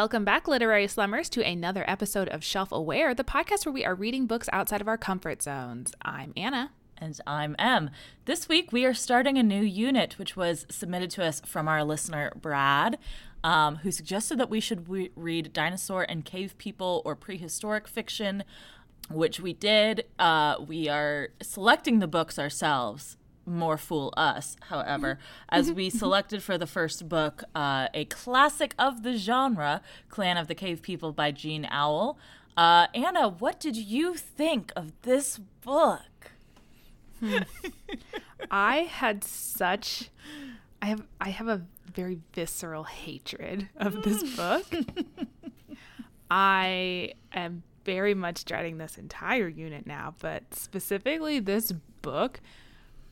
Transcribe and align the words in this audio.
Welcome 0.00 0.24
back, 0.24 0.46
literary 0.46 0.86
slummers, 0.86 1.28
to 1.30 1.44
another 1.44 1.84
episode 1.88 2.28
of 2.28 2.44
Shelf 2.44 2.70
Aware, 2.70 3.16
the 3.16 3.24
podcast 3.24 3.66
where 3.66 3.72
we 3.72 3.84
are 3.84 3.96
reading 3.96 4.26
books 4.26 4.48
outside 4.52 4.80
of 4.80 4.86
our 4.86 4.96
comfort 4.96 5.42
zones. 5.42 5.92
I'm 6.02 6.32
Anna. 6.36 6.70
And 6.98 7.20
I'm 7.26 7.56
Em. 7.58 7.90
This 8.24 8.48
week 8.48 8.70
we 8.70 8.84
are 8.84 8.94
starting 8.94 9.38
a 9.38 9.42
new 9.42 9.60
unit, 9.60 10.16
which 10.16 10.36
was 10.36 10.66
submitted 10.70 11.10
to 11.10 11.24
us 11.24 11.42
from 11.44 11.66
our 11.66 11.82
listener, 11.82 12.30
Brad, 12.40 12.96
um, 13.42 13.78
who 13.78 13.90
suggested 13.90 14.38
that 14.38 14.48
we 14.48 14.60
should 14.60 14.88
re- 14.88 15.10
read 15.16 15.52
dinosaur 15.52 16.06
and 16.08 16.24
cave 16.24 16.56
people 16.58 17.02
or 17.04 17.16
prehistoric 17.16 17.88
fiction, 17.88 18.44
which 19.10 19.40
we 19.40 19.52
did. 19.52 20.04
Uh, 20.16 20.58
we 20.64 20.88
are 20.88 21.30
selecting 21.42 21.98
the 21.98 22.06
books 22.06 22.38
ourselves 22.38 23.16
more 23.48 23.76
fool 23.76 24.12
us, 24.16 24.56
however, 24.68 25.18
as 25.48 25.72
we 25.72 25.90
selected 25.90 26.42
for 26.42 26.58
the 26.58 26.66
first 26.66 27.08
book 27.08 27.44
uh, 27.54 27.88
a 27.94 28.04
classic 28.06 28.74
of 28.78 29.02
the 29.02 29.16
genre, 29.16 29.80
Clan 30.08 30.36
of 30.36 30.48
the 30.48 30.54
Cave 30.54 30.82
People 30.82 31.12
by 31.12 31.30
Jean 31.30 31.64
Auel. 31.64 32.16
Uh, 32.56 32.88
Anna, 32.94 33.28
what 33.28 33.60
did 33.60 33.76
you 33.76 34.14
think 34.14 34.72
of 34.76 34.92
this 35.02 35.38
book? 35.38 36.32
Hmm. 37.20 37.38
I 38.50 38.78
had 38.78 39.24
such 39.24 40.10
I 40.80 40.86
have 40.86 41.02
I 41.20 41.30
have 41.30 41.48
a 41.48 41.62
very 41.92 42.20
visceral 42.32 42.84
hatred 42.84 43.68
of 43.76 44.02
this 44.02 44.22
book. 44.36 44.64
I 46.30 47.12
am 47.32 47.62
very 47.84 48.14
much 48.14 48.44
dreading 48.44 48.78
this 48.78 48.98
entire 48.98 49.48
unit 49.48 49.86
now, 49.86 50.14
but 50.20 50.54
specifically 50.54 51.40
this 51.40 51.72
book 52.02 52.40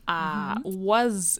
uh, 0.07 0.55
mm-hmm. 0.55 0.83
was 0.83 1.39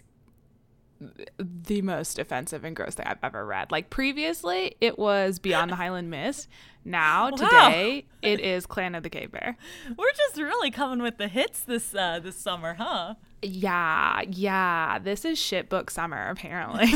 the 1.38 1.82
most 1.82 2.18
offensive 2.20 2.64
and 2.64 2.76
gross 2.76 2.96
thing 2.96 3.06
I've 3.08 3.24
ever 3.24 3.46
read. 3.46 3.72
Like 3.72 3.90
previously, 3.90 4.76
it 4.82 4.98
was 4.98 5.40
Beyond 5.40 5.72
the 5.72 5.76
Highland 5.84 6.10
Mist. 6.10 6.48
Now, 6.84 7.30
wow. 7.32 7.36
today, 7.36 8.06
it 8.22 8.40
is 8.40 8.66
Clan 8.66 8.96
of 8.96 9.04
the 9.04 9.10
Cave 9.10 9.32
Bear. 9.32 9.58
We're 9.98 10.12
just 10.16 10.38
really 10.38 10.72
coming 10.72 11.02
with 11.02 11.18
the 11.18 11.28
hits 11.28 11.60
this 11.62 11.94
uh, 11.94 12.20
this 12.20 12.38
summer, 12.38 12.76
huh? 12.76 13.16
Yeah, 13.42 14.22
yeah. 14.28 14.98
This 15.00 15.26
is 15.26 15.38
shit 15.38 15.70
book 15.70 15.92
summer, 15.92 16.30
apparently. 16.30 16.94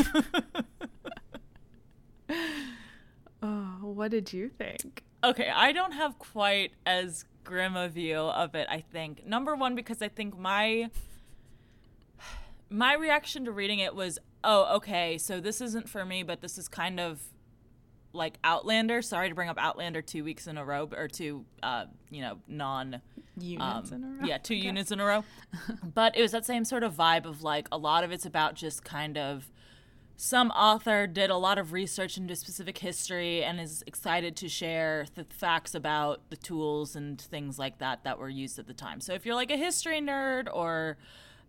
oh, 3.42 3.78
what 3.82 4.10
did 4.10 4.32
you 4.32 4.48
think? 4.48 5.04
Okay, 5.22 5.50
I 5.54 5.72
don't 5.72 5.92
have 5.92 6.18
quite 6.18 6.72
as 6.84 7.24
grim 7.44 7.76
a 7.76 7.88
view 7.88 8.16
of 8.16 8.54
it. 8.54 8.66
I 8.70 8.80
think 8.80 9.26
number 9.26 9.54
one 9.54 9.74
because 9.74 10.02
I 10.02 10.08
think 10.08 10.36
my 10.38 10.90
my 12.72 12.94
reaction 12.94 13.44
to 13.44 13.52
reading 13.52 13.78
it 13.78 13.94
was, 13.94 14.18
oh, 14.44 14.76
okay, 14.76 15.18
so 15.18 15.40
this 15.40 15.60
isn't 15.60 15.88
for 15.88 16.04
me, 16.04 16.22
but 16.22 16.40
this 16.40 16.58
is 16.58 16.68
kind 16.68 16.98
of 16.98 17.20
like 18.12 18.38
Outlander. 18.44 19.02
Sorry 19.02 19.28
to 19.28 19.34
bring 19.34 19.48
up 19.48 19.58
Outlander 19.58 20.02
two 20.02 20.24
weeks 20.24 20.46
in 20.46 20.58
a 20.58 20.64
row, 20.64 20.88
or 20.96 21.08
two, 21.08 21.44
uh, 21.62 21.86
you 22.10 22.20
know, 22.20 22.38
non 22.46 23.00
units 23.38 23.92
um, 23.92 23.96
in 23.96 24.04
a 24.04 24.06
row. 24.06 24.26
Yeah, 24.26 24.38
two 24.38 24.54
units 24.54 24.90
in 24.90 25.00
a 25.00 25.04
row. 25.04 25.24
but 25.94 26.16
it 26.16 26.22
was 26.22 26.32
that 26.32 26.44
same 26.44 26.64
sort 26.64 26.82
of 26.82 26.94
vibe 26.94 27.24
of 27.24 27.42
like 27.42 27.68
a 27.72 27.78
lot 27.78 28.04
of 28.04 28.12
it's 28.12 28.26
about 28.26 28.54
just 28.54 28.84
kind 28.84 29.16
of 29.16 29.50
some 30.16 30.50
author 30.50 31.06
did 31.06 31.30
a 31.30 31.36
lot 31.36 31.58
of 31.58 31.72
research 31.72 32.16
into 32.16 32.36
specific 32.36 32.78
history 32.78 33.42
and 33.42 33.60
is 33.60 33.82
excited 33.86 34.36
to 34.36 34.48
share 34.48 35.06
the 35.14 35.24
facts 35.24 35.74
about 35.74 36.20
the 36.30 36.36
tools 36.36 36.94
and 36.94 37.20
things 37.20 37.58
like 37.58 37.78
that 37.78 38.04
that 38.04 38.18
were 38.18 38.28
used 38.28 38.58
at 38.58 38.66
the 38.66 38.74
time. 38.74 39.00
So 39.00 39.14
if 39.14 39.26
you're 39.26 39.34
like 39.34 39.50
a 39.50 39.56
history 39.56 40.00
nerd 40.00 40.48
or 40.52 40.96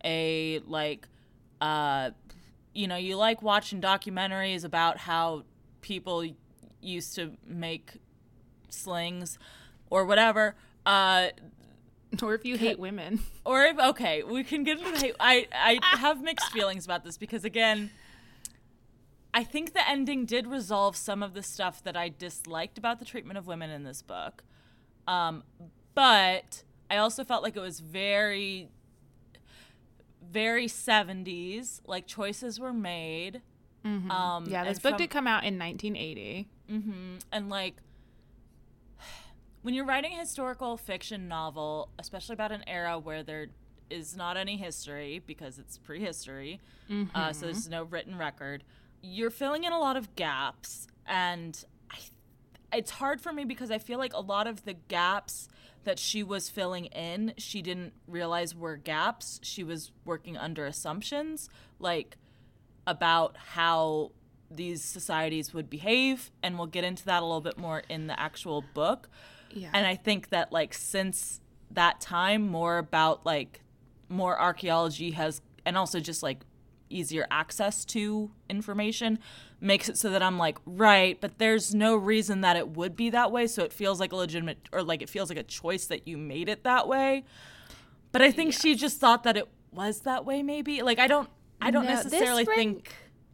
a 0.03 0.59
like 0.66 1.08
uh, 1.63 2.12
you 2.74 2.88
know, 2.88 2.97
you 2.97 3.16
like 3.16 3.41
watching 3.41 3.79
documentaries 3.79 4.66
about 4.66 4.97
how 4.97 5.44
people 5.79 6.25
used 6.81 7.16
to 7.16 7.38
make 7.47 7.94
slings 8.68 9.40
or 9.90 10.03
whatever. 10.03 10.56
Uh, 10.85 11.28
or 12.22 12.34
if 12.35 12.44
you 12.44 12.57
hate 12.57 12.78
women. 12.78 13.19
Or 13.46 13.66
if 13.66 13.78
okay, 13.78 14.24
we 14.24 14.46
can 14.46 14.63
get 14.63 14.79
into 14.79 14.91
the 14.94 15.00
hate. 15.00 15.16
I 15.19 15.47
I 15.53 15.97
have 15.97 16.22
mixed 16.22 16.50
feelings 16.53 16.85
about 16.85 17.03
this 17.03 17.18
because 17.18 17.44
again, 17.44 17.91
I 19.34 19.44
think 19.44 19.74
the 19.74 19.85
ending 19.85 20.25
did 20.25 20.47
resolve 20.47 20.95
some 20.95 21.22
of 21.22 21.34
the 21.34 21.44
stuff 21.44 21.84
that 21.84 21.97
I 21.97 22.07
disliked 22.07 22.78
about 22.78 23.00
the 23.00 23.06
treatment 23.06 23.38
of 23.38 23.45
women 23.45 23.69
in 23.69 23.84
this 23.84 24.01
book. 24.01 24.44
Um, 25.09 25.44
but 25.94 26.63
I 26.90 26.95
also 26.95 27.25
felt 27.25 27.44
like 27.44 27.57
it 27.57 27.59
was 27.59 27.81
very 27.81 28.69
very 30.34 30.68
70s. 30.68 31.82
Like 31.86 32.08
choices 32.08 32.60
were 32.60 32.74
made. 32.74 33.42
Mm-hmm. 33.86 34.12
Um, 34.12 34.46
yeah, 34.48 34.64
this 34.64 34.80
book 34.80 34.94
from, 34.94 34.98
did 34.98 35.10
come 35.10 35.28
out 35.28 35.44
in 35.44 35.60
1980. 35.60 36.48
Mm-hmm. 36.72 37.16
And 37.32 37.50
like, 37.50 37.76
when 39.62 39.74
you're 39.74 39.86
writing 39.86 40.14
a 40.14 40.20
historical 40.20 40.76
fiction 40.76 41.28
novel, 41.28 41.90
especially 42.00 42.34
about 42.34 42.52
an 42.52 42.64
era 42.68 42.98
where 42.98 43.24
there 43.24 43.48
is 43.90 44.16
not 44.16 44.38
any 44.38 44.58
history 44.58 45.22
because 45.26 45.60
it's 45.60 45.78
prehistory, 45.78 46.60
mm-hmm. 46.90 47.16
uh, 47.16 47.32
so 47.32 47.46
there's 47.46 47.70
no 47.70 47.84
written 47.84 48.18
record, 48.18 48.64
you're 49.02 49.30
filling 49.30 49.66
in 49.66 49.74
a 49.74 49.80
lot 49.80 49.98
of 49.98 50.16
gaps. 50.16 50.88
And 51.06 51.64
I, 51.92 52.78
it's 52.78 52.92
hard 52.92 53.22
for 53.22 53.32
me 53.32 53.44
because 53.44 53.70
I 53.70 53.78
feel 53.78 54.00
like 54.00 54.14
a 54.14 54.22
lot 54.22 54.48
of 54.48 54.64
the 54.66 54.74
gaps 54.74 55.50
that 55.84 56.00
she 56.00 56.24
was 56.24 56.50
filling 56.50 56.86
in, 56.86 57.34
she 57.38 57.62
didn't 57.62 57.94
realize 58.08 58.56
were 58.56 58.78
gaps. 58.78 59.40
She 59.44 59.64
was 59.64 59.92
working 60.06 60.38
under 60.38 60.66
assumptions, 60.66 61.50
like 61.80 62.18
about 62.88 63.38
how 63.38 64.12
these 64.50 64.84
societies 64.84 65.54
would 65.54 65.70
behave. 65.70 66.32
And 66.42 66.58
we'll 66.58 66.68
get 66.68 66.84
into 66.84 67.06
that 67.06 67.22
a 67.22 67.26
little 67.26 67.42
bit 67.42 67.58
more 67.58 67.84
in 67.90 68.08
the 68.08 68.20
actual 68.20 68.64
book. 68.74 69.10
Yeah. 69.52 69.70
And 69.74 69.86
I 69.86 69.96
think 69.96 70.30
that, 70.30 70.52
like, 70.52 70.74
since 70.74 71.42
that 71.72 72.00
time, 72.02 72.48
more 72.48 72.78
about 72.78 73.26
like 73.26 73.62
more 74.10 74.40
archaeology 74.40 75.12
has, 75.12 75.42
and 75.66 75.78
also 75.78 76.00
just 76.00 76.24
like 76.24 76.46
easier 76.90 77.26
access 77.32 77.84
to 77.86 78.30
information 78.50 79.18
makes 79.63 79.90
it 79.90 79.97
so 79.97 80.09
that 80.09 80.22
I'm 80.22 80.38
like, 80.38 80.57
right, 80.66 81.19
but 81.19 81.38
there's 81.40 81.74
no 81.74 81.96
reason 81.96 82.41
that 82.41 82.56
it 82.56 82.69
would 82.69 82.96
be 82.96 83.09
that 83.12 83.31
way. 83.31 83.47
So 83.47 83.63
it 83.63 83.74
feels 83.74 84.00
like 84.00 84.12
a 84.12 84.16
legitimate, 84.16 84.69
or 84.72 84.84
like 84.84 85.01
it 85.01 85.09
feels 85.09 85.29
like 85.29 85.38
a 85.38 85.44
choice 85.44 85.85
that 85.88 86.07
you 86.07 86.18
made 86.18 86.50
it 86.50 86.63
that 86.63 86.88
way. 86.88 87.24
But 88.12 88.22
I 88.22 88.31
think 88.31 88.53
she 88.53 88.75
just 88.75 89.00
thought 89.00 89.24
that 89.24 89.38
it 89.38 89.47
was 89.72 90.01
that 90.01 90.25
way, 90.25 90.44
maybe. 90.44 90.81
Like, 90.81 91.00
I 91.00 91.07
don't, 91.07 91.29
I 91.59 91.72
don't 91.72 91.85
no, 91.85 91.94
necessarily 91.94 92.46
think 92.46 92.94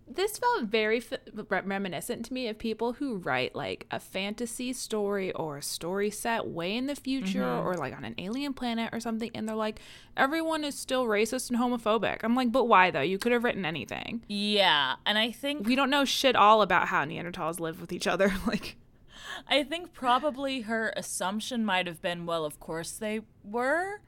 this 0.09 0.38
felt 0.38 0.64
very 0.64 0.97
f- 0.97 1.20
reminiscent 1.50 2.25
to 2.25 2.34
me 2.34 2.47
of 2.47 2.58
people 2.58 2.94
who 2.94 3.18
write 3.18 3.56
like 3.56 3.86
a 3.92 4.00
fantasy 4.00 4.74
story 4.74 5.31
or 5.34 5.58
a 5.58 5.62
story 5.62 6.09
set 6.09 6.47
way 6.47 6.75
in 6.75 6.88
the 6.88 6.96
future 6.96 7.44
mm-hmm. 7.44 7.68
or 7.68 7.75
like 7.75 7.96
on 7.96 8.03
an 8.03 8.16
alien 8.18 8.53
planet 8.53 8.90
or 8.92 9.00
something 9.00 9.30
and 9.34 9.47
they're 9.47 9.56
like 9.56 9.80
everyone 10.18 10.64
is 10.64 10.78
still 10.78 11.06
racist 11.06 11.50
and 11.50 11.59
homophobic. 11.59 12.20
I'm 12.24 12.36
like 12.36 12.52
but 12.52 12.66
why 12.66 12.92
though? 12.92 13.02
You 13.02 13.18
could 13.18 13.31
have 13.31 13.44
written 13.44 13.66
anything. 13.66 14.24
Yeah 14.28 14.96
and 15.06 15.18
i 15.18 15.31
think 15.31 15.68
we 15.68 15.75
don't 15.75 15.90
know 15.90 16.06
shit 16.06 16.36
all 16.36 16.62
about 16.62 16.88
how 16.88 17.06
neanderthals 17.06 17.59
live 17.59 17.80
with 17.80 17.91
each 17.91 18.08
other 18.08 18.34
like 18.47 18.78
i 19.47 19.64
think 19.64 19.94
probably 19.94 20.62
her 20.62 20.94
assumption 20.97 21.64
might 21.64 21.88
have 21.88 22.02
been 22.02 22.26
well 22.26 22.46
of 22.46 22.59
course 22.59 22.91
they 22.91 23.22
were 23.44 24.02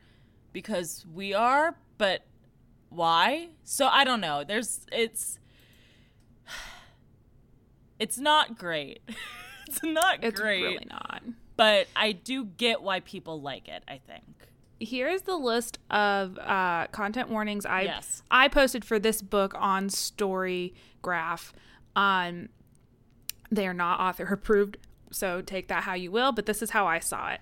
because 0.52 1.06
we 1.14 1.34
are 1.34 1.78
but 1.98 2.26
why? 2.92 3.50
So 3.64 3.88
i 3.88 4.04
don't 4.04 4.22
know. 4.22 4.44
There's 4.44 4.86
it's 4.92 5.40
it's 8.02 8.18
not 8.18 8.58
great. 8.58 9.02
it's 9.68 9.84
not 9.84 10.24
it's 10.24 10.40
great. 10.40 10.64
It's 10.64 10.74
really 10.74 10.88
not. 10.90 11.22
But 11.56 11.88
I 11.96 12.14
do 12.14 12.46
get 12.46 12.82
why 12.82 13.02
people 13.02 13.40
like 13.40 13.68
it, 13.68 13.84
I 13.88 14.00
think. 14.00 14.24
Here's 14.80 15.22
the 15.22 15.36
list 15.36 15.78
of 15.92 16.40
uh, 16.40 16.88
content 16.88 17.30
warnings 17.30 17.68
I 17.68 17.82
yes. 17.82 18.24
I 18.32 18.48
posted 18.48 18.84
for 18.84 18.98
this 18.98 19.22
book 19.22 19.54
on 19.56 19.90
Storygraph. 19.90 21.52
Um, 21.96 22.50
they 23.52 23.68
are 23.68 23.76
not 23.76 24.00
author 24.00 24.26
approved, 24.34 24.78
so 25.12 25.42
take 25.42 25.68
that 25.68 25.84
how 25.84 25.94
you 25.94 26.10
will. 26.10 26.32
But 26.32 26.48
this 26.48 26.64
is 26.64 26.72
how 26.72 26.88
I 26.88 26.98
saw 26.98 27.30
it. 27.30 27.42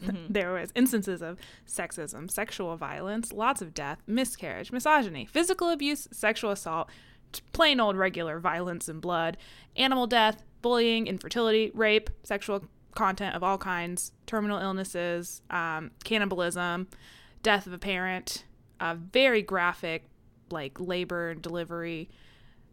Mm-hmm. 0.00 0.26
there 0.32 0.52
was 0.52 0.70
instances 0.76 1.20
of 1.20 1.38
sexism, 1.66 2.30
sexual 2.30 2.76
violence, 2.76 3.32
lots 3.32 3.60
of 3.60 3.74
death, 3.74 3.98
miscarriage, 4.06 4.70
misogyny, 4.70 5.26
physical 5.26 5.70
abuse, 5.70 6.06
sexual 6.12 6.52
assault, 6.52 6.88
plain 7.52 7.80
old 7.80 7.96
regular 7.96 8.38
violence 8.40 8.88
and 8.88 9.00
blood, 9.00 9.36
animal 9.76 10.06
death, 10.06 10.42
bullying, 10.62 11.06
infertility, 11.06 11.70
rape, 11.74 12.10
sexual 12.22 12.64
content 12.94 13.36
of 13.36 13.42
all 13.42 13.58
kinds, 13.58 14.12
terminal 14.26 14.58
illnesses, 14.58 15.42
um, 15.50 15.90
cannibalism, 16.04 16.88
death 17.42 17.66
of 17.66 17.72
a 17.72 17.78
parent, 17.78 18.44
a 18.80 18.94
very 18.94 19.42
graphic, 19.42 20.04
like 20.50 20.80
labor 20.80 21.30
and 21.30 21.42
delivery 21.42 22.08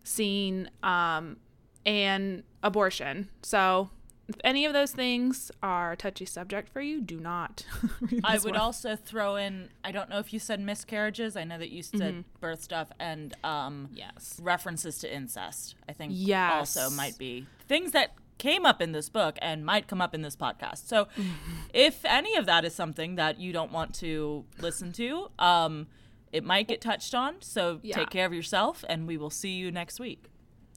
scene, 0.04 0.70
um, 0.82 1.38
and 1.86 2.44
abortion. 2.64 3.30
So 3.42 3.90
if 4.28 4.36
any 4.44 4.66
of 4.66 4.72
those 4.72 4.92
things 4.92 5.52
are 5.62 5.92
a 5.92 5.98
touchy 5.98 6.26
subject 6.26 6.70
for 6.70 6.82
you, 6.82 7.02
do 7.02 7.20
not. 7.20 7.66
I 8.24 8.38
would 8.38 8.54
one. 8.54 8.56
also 8.56 8.96
throw 8.96 9.36
in. 9.36 9.70
I 9.84 9.92
don't 9.92 10.10
know 10.10 10.20
if 10.20 10.32
you 10.32 10.40
said 10.40 10.62
miscarriages. 10.62 11.36
I 11.36 11.44
know 11.44 11.58
that 11.58 11.72
you 11.72 11.84
said 11.84 12.00
mm-hmm. 12.00 12.22
birth 12.40 12.64
stuff 12.64 12.88
and 13.00 13.36
um, 13.44 13.90
yes, 13.94 14.40
references 14.42 14.98
to 15.00 15.14
incest. 15.14 15.76
I 15.90 15.94
think 15.94 16.14
yes. 16.16 16.78
also 16.78 16.96
might 16.96 17.18
be 17.18 17.48
things 17.68 17.92
that 17.92 18.14
came 18.38 18.66
up 18.66 18.82
in 18.82 18.94
this 18.94 19.10
book 19.10 19.38
and 19.42 19.66
might 19.66 19.88
come 19.88 20.02
up 20.02 20.16
in 20.16 20.22
this 20.22 20.38
podcast. 20.38 20.88
So, 20.88 21.08
if 21.74 22.06
any 22.06 22.36
of 22.38 22.46
that 22.46 22.64
is 22.64 22.74
something 22.74 23.16
that 23.16 23.40
you 23.40 23.52
don't 23.52 23.72
want 23.74 23.94
to 23.96 24.46
listen 24.60 24.94
to, 24.94 25.32
um, 25.38 25.88
it 26.32 26.46
might 26.46 26.70
get 26.70 26.80
touched 26.80 27.14
on. 27.14 27.36
So, 27.42 27.80
yeah. 27.84 27.96
take 27.96 28.10
care 28.10 28.26
of 28.26 28.34
yourself, 28.34 28.86
and 28.88 29.06
we 29.06 29.18
will 29.18 29.30
see 29.30 29.52
you 29.52 29.70
next 29.70 30.00
week. 30.00 30.26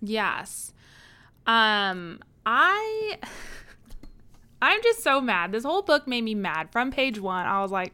Yes. 0.00 0.72
Um, 1.46 2.20
I. 2.46 3.18
I'm 4.62 4.82
just 4.82 5.02
so 5.02 5.20
mad. 5.20 5.52
This 5.52 5.64
whole 5.64 5.82
book 5.82 6.08
made 6.08 6.22
me 6.22 6.34
mad. 6.34 6.70
From 6.72 6.90
page 6.90 7.20
one, 7.20 7.44
I 7.44 7.60
was 7.60 7.70
like, 7.70 7.92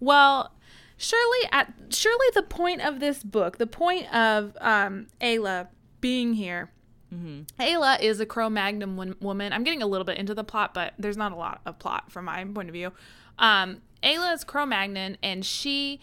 well, 0.00 0.52
surely 0.98 1.48
at 1.50 1.72
surely 1.88 2.26
the 2.34 2.42
point 2.42 2.82
of 2.82 3.00
this 3.00 3.22
book, 3.22 3.56
the 3.56 3.66
point 3.66 4.12
of 4.14 4.56
um, 4.60 5.06
Ayla 5.20 5.68
being 6.00 6.34
here. 6.34 6.70
Mm-hmm. 7.12 7.62
Ayla 7.62 8.02
is 8.02 8.20
a 8.20 8.26
Cro-Magnon 8.26 9.16
woman. 9.20 9.52
I'm 9.52 9.64
getting 9.64 9.80
a 9.80 9.86
little 9.86 10.04
bit 10.04 10.18
into 10.18 10.34
the 10.34 10.44
plot, 10.44 10.74
but 10.74 10.92
there's 10.98 11.16
not 11.16 11.32
a 11.32 11.36
lot 11.36 11.62
of 11.64 11.78
plot 11.78 12.12
from 12.12 12.26
my 12.26 12.44
point 12.44 12.68
of 12.68 12.74
view. 12.74 12.92
Um, 13.38 13.80
Ayla 14.02 14.34
is 14.34 14.44
Cro-Magnon, 14.44 15.16
and 15.22 15.44
she, 15.44 16.00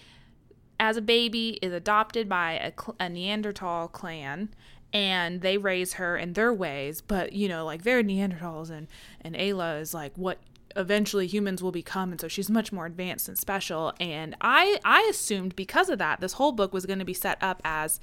as 0.79 0.97
a 0.97 1.01
baby, 1.01 1.59
is 1.61 1.73
adopted 1.73 2.27
by 2.27 2.53
a, 2.53 2.73
a 2.99 3.07
Neanderthal 3.07 3.87
clan 3.89 4.49
and 4.95 5.41
they 5.41 5.57
raise 5.57 5.93
her 5.93 6.15
in 6.15 6.33
their 6.33 6.53
ways 6.53 7.01
but 7.01 7.33
you 7.33 7.49
know 7.49 7.65
like 7.65 7.83
they're 7.83 8.01
neanderthals 8.01 8.69
and 8.69 8.87
and 9.21 9.35
ayla 9.35 9.81
is 9.81 9.93
like 9.93 10.13
what 10.15 10.39
eventually 10.77 11.27
humans 11.27 11.61
will 11.61 11.71
become 11.71 12.11
and 12.11 12.21
so 12.21 12.27
she's 12.27 12.49
much 12.49 12.71
more 12.71 12.85
advanced 12.85 13.27
and 13.27 13.37
special 13.37 13.93
and 13.99 14.35
i 14.39 14.79
i 14.85 15.05
assumed 15.09 15.55
because 15.55 15.89
of 15.89 15.99
that 15.99 16.21
this 16.21 16.33
whole 16.33 16.53
book 16.53 16.73
was 16.73 16.85
going 16.85 16.99
to 16.99 17.05
be 17.05 17.13
set 17.13 17.37
up 17.41 17.61
as 17.65 17.99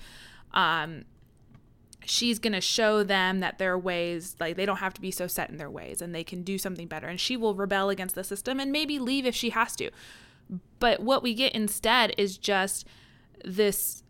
um 0.53 1.05
she's 2.05 2.39
going 2.39 2.53
to 2.53 2.61
show 2.61 3.03
them 3.03 3.41
that 3.41 3.59
their 3.59 3.79
ways 3.79 4.37
like 4.41 4.57
they 4.57 4.67
don't 4.67 4.79
have 4.79 4.95
to 4.95 5.01
be 5.01 5.11
so 5.11 5.27
set 5.27 5.51
in 5.51 5.57
their 5.57 5.71
ways 5.71 6.03
and 6.03 6.15
they 6.15 6.25
can 6.25 6.43
do 6.43 6.59
something 6.59 6.87
better 6.87 7.07
and 7.07 7.21
she 7.21 7.37
will 7.37 7.55
rebel 7.55 7.89
against 7.91 8.15
the 8.15 8.25
system 8.25 8.61
and 8.61 8.73
maybe 8.73 8.99
leave 8.99 9.25
if 9.25 9.35
she 9.35 9.51
has 9.51 9.77
to. 9.77 9.91
But 10.79 11.01
what 11.01 11.23
we 11.23 11.35
get 11.35 11.53
instead 11.53 12.15
is 12.19 12.37
just 12.37 12.87
this 13.45 14.03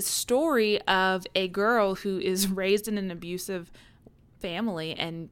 story 0.00 0.80
of 0.82 1.26
a 1.34 1.48
girl 1.48 1.96
who 1.96 2.18
is 2.18 2.48
raised 2.50 2.88
in 2.88 2.98
an 2.98 3.10
abusive 3.10 3.70
family 4.40 4.94
and 4.94 5.30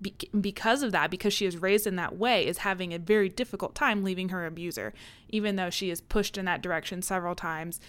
be- 0.00 0.14
because 0.40 0.82
of 0.82 0.92
that, 0.92 1.10
because 1.10 1.32
she 1.32 1.46
is 1.46 1.56
raised 1.56 1.86
in 1.86 1.96
that 1.96 2.16
way, 2.16 2.46
is 2.46 2.58
having 2.58 2.92
a 2.92 2.98
very 2.98 3.28
difficult 3.28 3.74
time 3.74 4.04
leaving 4.04 4.30
her 4.30 4.46
abuser, 4.46 4.92
even 5.28 5.56
though 5.56 5.70
she 5.70 5.90
is 5.90 6.00
pushed 6.00 6.38
in 6.38 6.44
that 6.44 6.62
direction 6.62 7.02
several 7.02 7.34
times, 7.34 7.80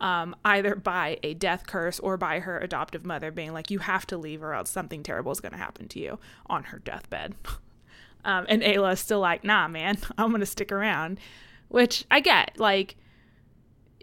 um, 0.00 0.34
either 0.44 0.74
by 0.74 1.18
a 1.22 1.34
death 1.34 1.66
curse 1.66 2.00
or 2.00 2.16
by 2.16 2.40
her 2.40 2.58
adoptive 2.58 3.04
mother 3.04 3.30
being 3.30 3.52
like, 3.52 3.70
you 3.70 3.78
have 3.80 4.06
to 4.06 4.16
leave 4.16 4.42
or 4.42 4.54
else 4.54 4.70
something 4.70 5.02
terrible 5.02 5.32
is 5.32 5.40
going 5.40 5.52
to 5.52 5.58
happen 5.58 5.88
to 5.88 6.00
you 6.00 6.18
on 6.46 6.64
her 6.64 6.78
deathbed. 6.78 7.34
um, 8.24 8.46
and 8.48 8.62
Ayla 8.62 8.94
is 8.94 9.00
still 9.00 9.20
like, 9.20 9.44
nah, 9.44 9.68
man, 9.68 9.98
I'm 10.18 10.30
going 10.30 10.40
to 10.40 10.46
stick 10.46 10.72
around, 10.72 11.18
which 11.68 12.04
I 12.10 12.20
get. 12.20 12.58
Like, 12.58 12.96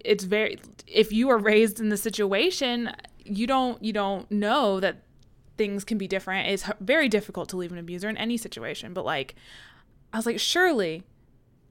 it's 0.06 0.24
very, 0.24 0.60
if 0.88 1.12
you 1.12 1.30
are 1.30 1.38
raised 1.38 1.80
in 1.80 1.90
the 1.90 1.98
situation, 1.98 2.92
you 3.25 3.48
don't 3.48 3.81
you 3.84 3.94
don't 3.94 4.30
know 4.31 4.80
that 4.80 5.04
things 5.57 5.84
can 5.84 5.98
be 5.98 6.07
different. 6.07 6.48
It's 6.48 6.69
very 6.80 7.10
difficult 7.10 7.50
to 7.50 7.57
leave 7.57 7.72
an 7.72 7.78
abuser 7.78 8.10
in 8.10 8.18
any 8.18 8.38
situation, 8.38 8.94
but 8.94 9.06
like 9.06 9.36
I 10.13 10.18
was 10.18 10.25
like 10.25 10.40
surely 10.40 11.04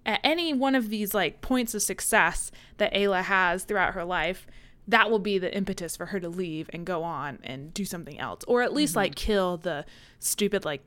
at 0.07 0.21
any 0.23 0.53
one 0.53 0.75
of 0.75 0.89
these 0.89 1.15
like 1.15 1.41
points 1.41 1.75
of 1.75 1.83
success 1.83 2.51
that 2.77 2.93
Ayla 2.95 3.25
has 3.25 3.65
throughout 3.65 3.95
her 3.95 4.05
life, 4.05 4.47
that 4.87 5.11
will 5.11 5.19
be 5.19 5.39
the 5.39 5.55
impetus 5.55 5.97
for 5.97 6.07
her 6.07 6.21
to 6.21 6.29
leave 6.29 6.71
and 6.73 6.87
go 6.87 7.03
on 7.03 7.39
and 7.43 7.75
do 7.75 7.85
something 7.85 8.19
else 8.19 8.45
or 8.47 8.63
at 8.63 8.73
least 8.73 8.93
mm-hmm. 8.93 9.01
like 9.01 9.15
kill 9.15 9.57
the 9.59 9.85
stupid 10.19 10.65
like 10.65 10.83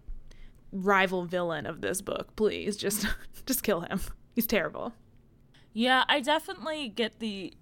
rival 0.71 1.25
villain 1.25 1.65
of 1.65 1.81
this 1.81 2.01
book. 2.01 2.35
Please 2.35 2.77
just 2.77 3.05
just 3.45 3.63
kill 3.63 3.81
him. 3.81 3.99
He's 4.35 4.47
terrible. 4.47 4.94
Yeah, 5.73 6.03
I 6.09 6.19
definitely 6.19 6.89
get 6.89 7.19
the 7.19 7.53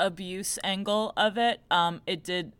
abuse 0.00 0.58
angle 0.64 1.12
of 1.16 1.38
it. 1.38 1.60
Um 1.70 2.00
it 2.06 2.24
did 2.24 2.52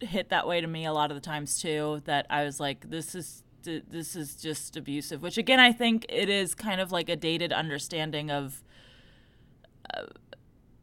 hit 0.00 0.30
that 0.30 0.46
way 0.46 0.60
to 0.60 0.66
me 0.66 0.86
a 0.86 0.92
lot 0.92 1.10
of 1.10 1.14
the 1.14 1.20
times 1.20 1.60
too 1.60 2.00
that 2.06 2.26
I 2.30 2.44
was 2.44 2.58
like 2.58 2.88
this 2.88 3.14
is 3.14 3.44
this 3.62 4.16
is 4.16 4.36
just 4.36 4.74
abusive 4.78 5.20
which 5.22 5.36
again 5.36 5.60
I 5.60 5.72
think 5.72 6.06
it 6.08 6.30
is 6.30 6.54
kind 6.54 6.80
of 6.80 6.90
like 6.90 7.10
a 7.10 7.16
dated 7.16 7.52
understanding 7.52 8.30
of 8.30 8.62
uh, 9.92 10.04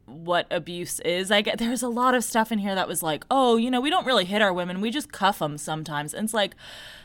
what 0.08 0.46
abuse 0.50 1.00
is. 1.00 1.30
I 1.30 1.42
get 1.42 1.58
there's 1.58 1.82
a 1.82 1.88
lot 1.88 2.14
of 2.14 2.24
stuff 2.24 2.50
in 2.50 2.58
here 2.58 2.74
that 2.74 2.88
was 2.88 3.02
like, 3.02 3.24
"Oh, 3.30 3.56
you 3.56 3.70
know, 3.70 3.80
we 3.80 3.90
don't 3.90 4.06
really 4.06 4.24
hit 4.24 4.42
our 4.42 4.52
women. 4.52 4.80
We 4.80 4.90
just 4.90 5.12
cuff 5.12 5.38
them 5.38 5.58
sometimes." 5.58 6.14
And 6.14 6.24
it's 6.24 6.34
like, 6.34 6.54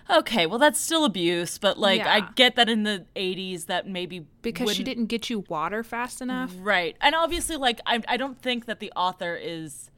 "Okay, 0.10 0.46
well 0.46 0.60
that's 0.60 0.80
still 0.80 1.06
abuse, 1.06 1.58
but 1.58 1.78
like 1.78 2.00
yeah. 2.00 2.14
I 2.14 2.32
get 2.36 2.56
that 2.56 2.70
in 2.70 2.84
the 2.84 3.06
80s 3.16 3.66
that 3.66 3.88
maybe 3.88 4.26
because 4.42 4.74
she 4.74 4.84
didn't 4.84 5.08
get 5.08 5.30
you 5.30 5.46
water 5.48 5.84
fast 5.84 6.22
enough." 6.22 6.54
Right. 6.58 6.96
And 7.02 7.16
obviously 7.16 7.58
like 7.58 7.80
I 7.86 8.02
I 8.08 8.18
don't 8.18 8.42
think 8.42 8.66
that 8.66 8.80
the 8.80 8.92
author 8.96 9.36
is 9.36 9.90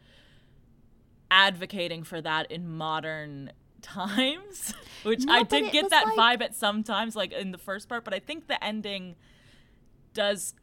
advocating 1.31 2.03
for 2.03 2.21
that 2.21 2.51
in 2.51 2.67
modern 2.67 3.51
times, 3.81 4.73
which 5.03 5.25
no, 5.25 5.33
I 5.33 5.43
did 5.43 5.71
get 5.71 5.89
that 5.91 6.07
like... 6.15 6.39
vibe 6.39 6.43
at 6.43 6.55
some 6.55 6.83
times, 6.83 7.15
like 7.15 7.31
in 7.31 7.51
the 7.51 7.57
first 7.57 7.87
part. 7.87 8.03
But 8.03 8.13
I 8.13 8.19
think 8.19 8.47
the 8.47 8.61
ending 8.63 9.15
does, 10.13 10.53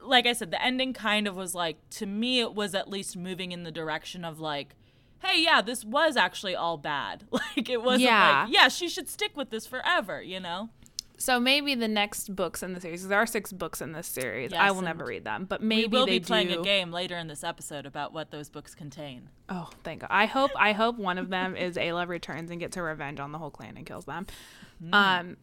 like 0.00 0.26
I 0.26 0.32
said, 0.32 0.50
the 0.50 0.62
ending 0.62 0.92
kind 0.92 1.26
of 1.26 1.36
was 1.36 1.54
like 1.54 1.76
to 1.90 2.06
me, 2.06 2.40
it 2.40 2.54
was 2.54 2.74
at 2.74 2.88
least 2.88 3.16
moving 3.16 3.52
in 3.52 3.64
the 3.64 3.72
direction 3.72 4.24
of 4.24 4.40
like, 4.40 4.74
hey, 5.22 5.42
yeah, 5.42 5.60
this 5.60 5.84
was 5.84 6.16
actually 6.16 6.54
all 6.54 6.76
bad. 6.76 7.24
Like 7.56 7.70
it 7.70 7.82
wasn't 7.82 8.02
yeah. 8.02 8.42
like, 8.42 8.52
yeah, 8.52 8.68
she 8.68 8.88
should 8.88 9.08
stick 9.08 9.36
with 9.36 9.50
this 9.50 9.64
forever, 9.64 10.20
you 10.20 10.40
know. 10.40 10.70
So 11.16 11.38
maybe 11.38 11.76
the 11.76 11.86
next 11.86 12.34
books 12.34 12.62
in 12.62 12.72
the 12.72 12.80
series, 12.80 13.06
there 13.06 13.18
are 13.18 13.26
six 13.26 13.52
books 13.52 13.80
in 13.80 13.92
this 13.92 14.08
series. 14.08 14.50
Yes, 14.50 14.60
I 14.60 14.72
will 14.72 14.82
never 14.82 15.04
read 15.04 15.24
them, 15.24 15.44
but 15.44 15.62
maybe 15.62 15.86
we 15.86 15.98
will 15.98 16.06
be 16.06 16.18
playing 16.18 16.48
do... 16.48 16.60
a 16.60 16.64
game 16.64 16.90
later 16.90 17.16
in 17.16 17.28
this 17.28 17.44
episode 17.44 17.86
about 17.86 18.12
what 18.12 18.32
those 18.32 18.48
books 18.48 18.74
contain. 18.74 19.30
Oh, 19.48 19.70
thank 19.84 20.00
God! 20.00 20.08
I 20.10 20.26
hope 20.26 20.50
I 20.56 20.72
hope 20.72 20.98
one 20.98 21.18
of 21.18 21.30
them 21.30 21.56
is 21.56 21.76
Ayla 21.76 22.08
returns 22.08 22.50
and 22.50 22.58
gets 22.58 22.74
her 22.76 22.82
revenge 22.82 23.20
on 23.20 23.30
the 23.30 23.38
whole 23.38 23.50
clan 23.50 23.76
and 23.76 23.86
kills 23.86 24.04
them. 24.04 24.26
Mm. 24.82 24.92
Um, 24.92 25.36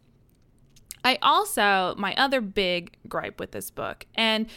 I 1.03 1.17
also 1.21 1.95
my 1.97 2.15
other 2.15 2.41
big 2.41 2.95
gripe 3.07 3.39
with 3.39 3.51
this 3.51 3.69
book 3.71 4.05
and 4.15 4.47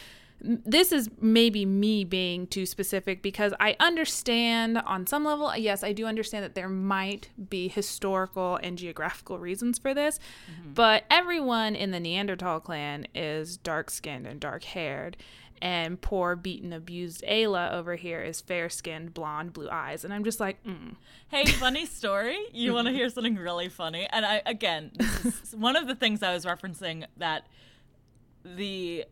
this 0.41 0.91
is 0.91 1.09
maybe 1.19 1.65
me 1.65 2.03
being 2.03 2.45
too 2.45 2.65
specific 2.65 3.21
because 3.21 3.53
I 3.59 3.75
understand 3.79 4.77
on 4.77 5.07
some 5.07 5.23
level, 5.23 5.55
yes, 5.55 5.83
I 5.83 5.91
do 5.91 6.05
understand 6.05 6.43
that 6.43 6.55
there 6.55 6.69
might 6.69 7.29
be 7.49 7.67
historical 7.67 8.57
and 8.61 8.77
geographical 8.77 9.39
reasons 9.39 9.79
for 9.79 9.93
this, 9.93 10.19
mm-hmm. 10.51 10.73
but 10.73 11.05
everyone 11.09 11.75
in 11.75 11.91
the 11.91 11.99
Neanderthal 11.99 12.59
clan 12.59 13.07
is 13.15 13.57
dark 13.57 13.89
skinned 13.89 14.27
and 14.27 14.39
dark 14.39 14.63
haired. 14.63 15.17
And 15.61 15.99
poor, 16.01 16.35
beaten, 16.35 16.73
abused 16.73 17.23
Ayla 17.27 17.71
over 17.71 17.95
here 17.95 18.21
is 18.21 18.41
fair 18.41 18.69
skinned, 18.69 19.13
blonde, 19.13 19.53
blue 19.53 19.69
eyes. 19.69 20.03
And 20.03 20.13
I'm 20.13 20.23
just 20.23 20.39
like, 20.39 20.63
mm. 20.63 20.95
Hey, 21.29 21.45
funny 21.45 21.85
story. 21.85 22.37
You 22.51 22.73
want 22.73 22.87
to 22.87 22.93
hear 22.93 23.09
something 23.09 23.35
really 23.35 23.69
funny? 23.69 24.07
And 24.11 24.25
I, 24.25 24.41
again, 24.45 24.91
one 25.55 25.75
of 25.75 25.87
the 25.87 25.95
things 25.95 26.21
I 26.21 26.33
was 26.33 26.45
referencing 26.45 27.05
that 27.17 27.47
the 28.43 29.05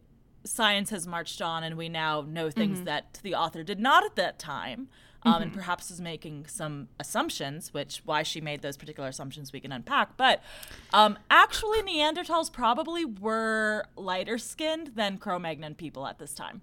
science 0.44 0.90
has 0.90 1.08
marched 1.08 1.42
on 1.42 1.64
and 1.64 1.78
we 1.78 1.90
now 1.90 2.22
know 2.22 2.50
things 2.52 2.80
mm-hmm. 2.80 2.86
that 2.86 3.20
the 3.24 3.34
author 3.34 3.64
did 3.64 3.80
not 3.80 4.04
at 4.04 4.16
that 4.16 4.38
time 4.38 4.90
um, 5.26 5.34
mm-hmm. 5.34 5.44
and 5.44 5.54
perhaps 5.54 5.92
is 5.92 6.02
making 6.02 6.46
some 6.48 6.88
assumptions 7.00 7.74
which 7.74 8.02
why 8.06 8.24
she 8.24 8.42
made 8.42 8.62
those 8.62 8.78
particular 8.78 9.10
assumptions 9.10 9.54
we 9.54 9.60
can 9.60 9.72
unpack 9.72 10.16
but 10.18 10.42
um, 10.94 11.18
actually 11.30 11.82
neanderthals 11.82 12.52
probably 12.52 13.06
were 13.06 13.86
lighter 13.96 14.38
skinned 14.38 14.92
than 14.96 15.18
cro-magnon 15.18 15.76
people 15.76 16.06
at 16.08 16.20
this 16.20 16.34
time 16.34 16.62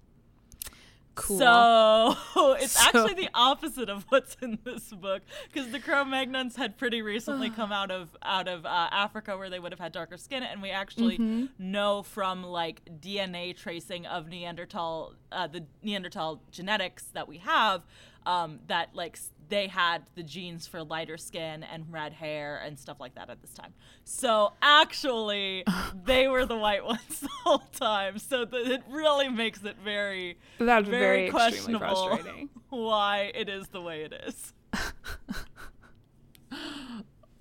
Cool. 1.15 1.37
So 1.37 2.15
it's 2.59 2.71
so. 2.73 2.87
actually 2.87 3.15
the 3.15 3.29
opposite 3.33 3.89
of 3.89 4.05
what's 4.09 4.37
in 4.41 4.59
this 4.63 4.91
book 4.91 5.21
because 5.51 5.71
the 5.71 5.79
Cro-Magnons 5.79 6.55
had 6.55 6.77
pretty 6.77 7.01
recently 7.01 7.49
come 7.49 7.71
out 7.71 7.91
of 7.91 8.15
out 8.21 8.47
of 8.47 8.65
uh, 8.65 8.87
Africa 8.91 9.37
where 9.37 9.49
they 9.49 9.59
would 9.59 9.71
have 9.71 9.79
had 9.79 9.91
darker 9.91 10.17
skin, 10.17 10.43
and 10.43 10.61
we 10.61 10.69
actually 10.69 11.17
mm-hmm. 11.17 11.45
know 11.59 12.01
from 12.03 12.43
like 12.43 12.81
DNA 13.01 13.55
tracing 13.55 14.05
of 14.05 14.29
Neanderthal, 14.29 15.15
uh, 15.31 15.47
the 15.47 15.65
Neanderthal 15.83 16.41
genetics 16.49 17.03
that 17.13 17.27
we 17.27 17.39
have, 17.39 17.83
um, 18.25 18.59
that 18.67 18.89
like 18.93 19.17
they 19.51 19.67
had 19.67 20.03
the 20.15 20.23
genes 20.23 20.65
for 20.65 20.81
lighter 20.83 21.17
skin 21.17 21.61
and 21.63 21.85
red 21.91 22.13
hair 22.13 22.61
and 22.65 22.79
stuff 22.79 22.99
like 22.99 23.13
that 23.15 23.29
at 23.29 23.41
this 23.41 23.51
time. 23.51 23.73
So 24.05 24.53
actually, 24.61 25.65
they 26.05 26.27
were 26.27 26.45
the 26.45 26.57
white 26.57 26.83
ones 26.85 27.19
the 27.19 27.29
whole 27.43 27.59
time. 27.59 28.17
So 28.17 28.47
it 28.51 28.81
really 28.89 29.29
makes 29.29 29.63
it 29.63 29.75
very 29.83 30.39
that's 30.57 30.87
very, 30.87 31.29
very 31.29 31.29
questionable 31.29 32.19
why 32.69 33.31
it 33.35 33.49
is 33.49 33.67
the 33.67 33.81
way 33.81 34.03
it 34.03 34.13
is. 34.25 34.53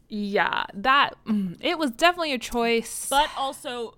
yeah, 0.08 0.64
that 0.74 1.14
mm, 1.26 1.56
it 1.60 1.78
was 1.78 1.92
definitely 1.92 2.32
a 2.32 2.38
choice, 2.38 3.06
but 3.08 3.30
also 3.36 3.96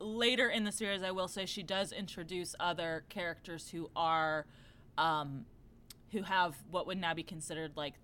later 0.00 0.48
in 0.48 0.64
the 0.64 0.72
series, 0.72 1.04
I 1.04 1.12
will 1.12 1.28
say 1.28 1.46
she 1.46 1.62
does 1.62 1.92
introduce 1.92 2.56
other 2.58 3.04
characters 3.08 3.70
who 3.70 3.88
are. 3.94 4.46
Um, 4.98 5.46
who 6.12 6.22
have 6.22 6.54
what 6.70 6.86
would 6.86 7.00
now 7.00 7.14
be 7.14 7.22
considered 7.22 7.72
like 7.76 7.94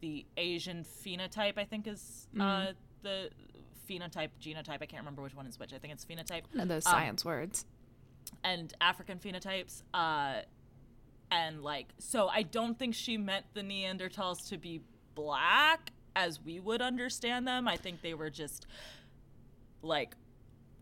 the 0.00 0.26
Asian 0.36 0.84
phenotype. 0.84 1.58
I 1.58 1.64
think 1.64 1.86
is 1.86 2.28
uh, 2.38 2.42
mm. 2.42 2.74
the 3.02 3.30
phenotype 3.88 4.30
genotype. 4.42 4.78
I 4.80 4.86
can't 4.86 5.02
remember 5.02 5.22
which 5.22 5.34
one 5.34 5.46
is 5.46 5.58
which. 5.58 5.72
I 5.72 5.78
think 5.78 5.92
it's 5.92 6.04
phenotype. 6.04 6.42
One 6.52 6.62
of 6.62 6.68
those 6.68 6.86
um, 6.86 6.92
science 6.92 7.24
words. 7.24 7.66
And 8.44 8.72
African 8.80 9.18
phenotypes. 9.18 9.82
Uh, 9.92 10.42
and 11.30 11.62
like, 11.62 11.88
so 11.98 12.28
I 12.28 12.42
don't 12.42 12.78
think 12.78 12.94
she 12.94 13.16
meant 13.16 13.46
the 13.54 13.62
Neanderthals 13.62 14.48
to 14.48 14.58
be 14.58 14.80
black 15.14 15.92
as 16.16 16.40
we 16.40 16.60
would 16.60 16.82
understand 16.82 17.46
them. 17.46 17.68
I 17.68 17.76
think 17.76 18.02
they 18.02 18.14
were 18.14 18.30
just 18.30 18.66
like 19.82 20.14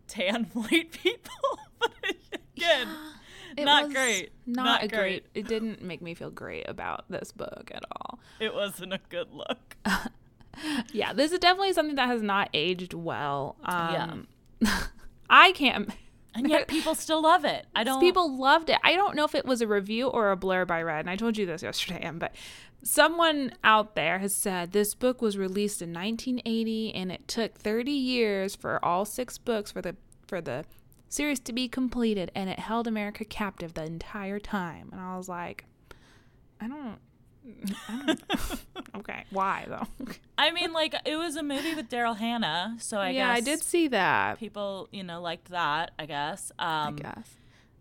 tan 0.07 0.45
white 0.53 0.91
people. 0.91 1.59
but 1.79 1.91
again, 2.33 2.87
yeah, 2.87 3.11
not 3.57 3.91
great. 3.91 4.31
Not, 4.45 4.63
not 4.63 4.83
a 4.83 4.87
great. 4.87 4.99
great. 4.99 5.25
It 5.33 5.47
didn't 5.47 5.81
make 5.81 6.01
me 6.01 6.13
feel 6.13 6.31
great 6.31 6.67
about 6.67 7.05
this 7.09 7.31
book 7.31 7.71
at 7.73 7.83
all. 7.91 8.19
It 8.39 8.53
wasn't 8.53 8.93
a 8.93 8.99
good 9.09 9.27
look. 9.31 9.77
yeah, 10.91 11.13
this 11.13 11.31
is 11.31 11.39
definitely 11.39 11.73
something 11.73 11.95
that 11.95 12.07
has 12.07 12.21
not 12.21 12.49
aged 12.53 12.93
well. 12.93 13.55
Um, 13.63 14.27
yeah. 14.61 14.83
I 15.29 15.51
can't. 15.51 15.89
And 16.35 16.47
yet 16.47 16.67
people 16.67 16.93
still 16.93 17.23
love 17.23 17.43
it. 17.43 17.65
I 17.75 17.83
don't. 17.83 17.99
People 17.99 18.37
loved 18.37 18.69
it. 18.69 18.77
I 18.83 18.93
don't 18.93 19.15
know 19.15 19.25
if 19.25 19.33
it 19.33 19.45
was 19.45 19.61
a 19.61 19.67
review 19.67 20.07
or 20.07 20.31
a 20.31 20.37
blurb 20.37 20.69
I 20.69 20.83
read, 20.83 20.99
and 20.99 21.09
I 21.09 21.15
told 21.15 21.37
you 21.39 21.47
this 21.47 21.63
yesterday, 21.63 22.09
but 22.13 22.35
someone 22.83 23.51
out 23.63 23.95
there 23.95 24.19
has 24.19 24.35
said 24.35 24.71
this 24.71 24.93
book 24.93 25.23
was 25.23 25.39
released 25.39 25.81
in 25.81 25.91
1980, 25.91 26.93
and 26.93 27.11
it 27.11 27.27
took 27.27 27.55
30 27.55 27.91
years 27.91 28.55
for 28.55 28.83
all 28.85 29.05
six 29.05 29.39
books 29.39 29.71
for 29.71 29.81
the 29.81 29.95
for 30.27 30.39
the 30.39 30.65
series 31.09 31.39
to 31.41 31.53
be 31.53 31.67
completed, 31.67 32.31
and 32.33 32.49
it 32.49 32.59
held 32.59 32.87
America 32.87 33.25
captive 33.25 33.73
the 33.73 33.83
entire 33.83 34.39
time. 34.39 34.89
And 34.91 35.01
I 35.01 35.17
was 35.17 35.27
like, 35.27 35.65
I 36.61 36.67
don't 36.67 36.99
okay, 38.95 39.25
why 39.31 39.65
though? 39.67 39.87
I 40.37 40.51
mean, 40.51 40.73
like 40.73 40.95
it 41.05 41.15
was 41.15 41.35
a 41.35 41.43
movie 41.43 41.73
with 41.75 41.89
Daryl 41.89 42.17
Hannah, 42.17 42.75
so 42.79 42.99
I 42.99 43.13
guess 43.13 43.17
yeah, 43.17 43.31
I 43.31 43.39
did 43.39 43.61
see 43.61 43.87
that. 43.89 44.39
People, 44.39 44.87
you 44.91 45.03
know, 45.03 45.21
liked 45.21 45.49
that. 45.49 45.91
I 45.97 46.05
guess. 46.05 46.51
Um, 46.59 46.67
I 46.67 46.91
guess 46.91 47.29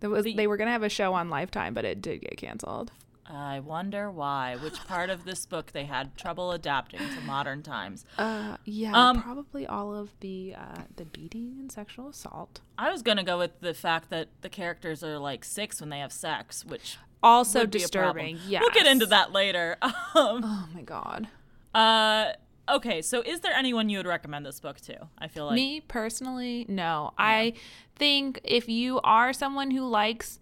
there 0.01 0.11
was. 0.11 0.25
The, 0.25 0.35
they 0.35 0.47
were 0.47 0.57
gonna 0.57 0.71
have 0.71 0.83
a 0.83 0.89
show 0.89 1.15
on 1.15 1.29
Lifetime, 1.29 1.75
but 1.75 1.85
it 1.85 2.01
did 2.01 2.21
get 2.21 2.37
canceled. 2.37 2.93
I 3.31 3.61
wonder 3.61 4.11
why. 4.11 4.57
Which 4.57 4.83
part 4.87 5.11
of 5.11 5.25
this 5.25 5.45
book 5.45 5.73
they 5.73 5.85
had 5.85 6.17
trouble 6.17 6.51
adapting 6.53 7.01
to 7.01 7.21
modern 7.27 7.63
times? 7.63 8.05
Uh, 8.17 8.57
yeah, 8.65 8.93
um, 8.93 9.23
probably 9.23 9.67
all 9.67 9.95
of 9.95 10.11
the 10.21 10.55
uh, 10.57 10.83
the 10.97 11.05
beating 11.05 11.57
and 11.59 11.71
sexual 11.71 12.09
assault. 12.09 12.61
I 12.79 12.91
was 12.91 13.03
gonna 13.03 13.25
go 13.25 13.39
with 13.39 13.61
the 13.61 13.75
fact 13.75 14.11
that 14.11 14.29
the 14.41 14.49
characters 14.49 15.05
are 15.05 15.19
like 15.19 15.45
six 15.45 15.81
when 15.81 15.91
they 15.91 15.99
have 15.99 16.13
sex, 16.13 16.65
which 16.65 16.97
also 17.23 17.67
disturbing. 17.67 18.39
Yeah, 18.47 18.61
we'll 18.61 18.71
get 18.71 18.87
into 18.87 19.07
that 19.07 19.33
later. 19.33 19.77
Um, 20.15 20.41
oh 20.43 20.69
my 20.75 20.83
god. 20.83 21.29
Uh, 21.75 22.33
okay. 22.69 23.03
So, 23.03 23.21
is 23.21 23.41
there 23.41 23.53
anyone 23.53 23.89
you 23.89 23.99
would 23.99 24.07
recommend 24.07 24.47
this 24.47 24.59
book 24.59 24.81
to? 24.83 25.09
I 25.19 25.29
feel 25.29 25.47
like 25.47 25.55
me 25.55 25.81
personally, 25.81 26.65
no. 26.69 27.13
Yeah. 27.19 27.25
I 27.25 27.53
think 27.95 28.41
if 28.43 28.69
you 28.69 29.01
are 29.05 29.33
someone 29.33 29.71
who 29.71 29.87
likes 29.87 30.41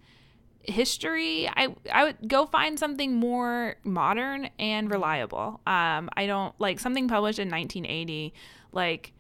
history, 0.69 1.49
I 1.49 1.75
I 1.93 2.05
would 2.05 2.29
go 2.29 2.47
find 2.47 2.79
something 2.79 3.15
more 3.15 3.77
modern 3.85 4.51
and 4.59 4.91
reliable. 4.91 5.61
Um, 5.67 6.11
I 6.17 6.27
don't 6.27 6.55
like 6.59 6.81
something 6.81 7.09
published 7.09 7.39
in 7.39 7.51
1980, 7.51 8.35
like. 8.73 9.13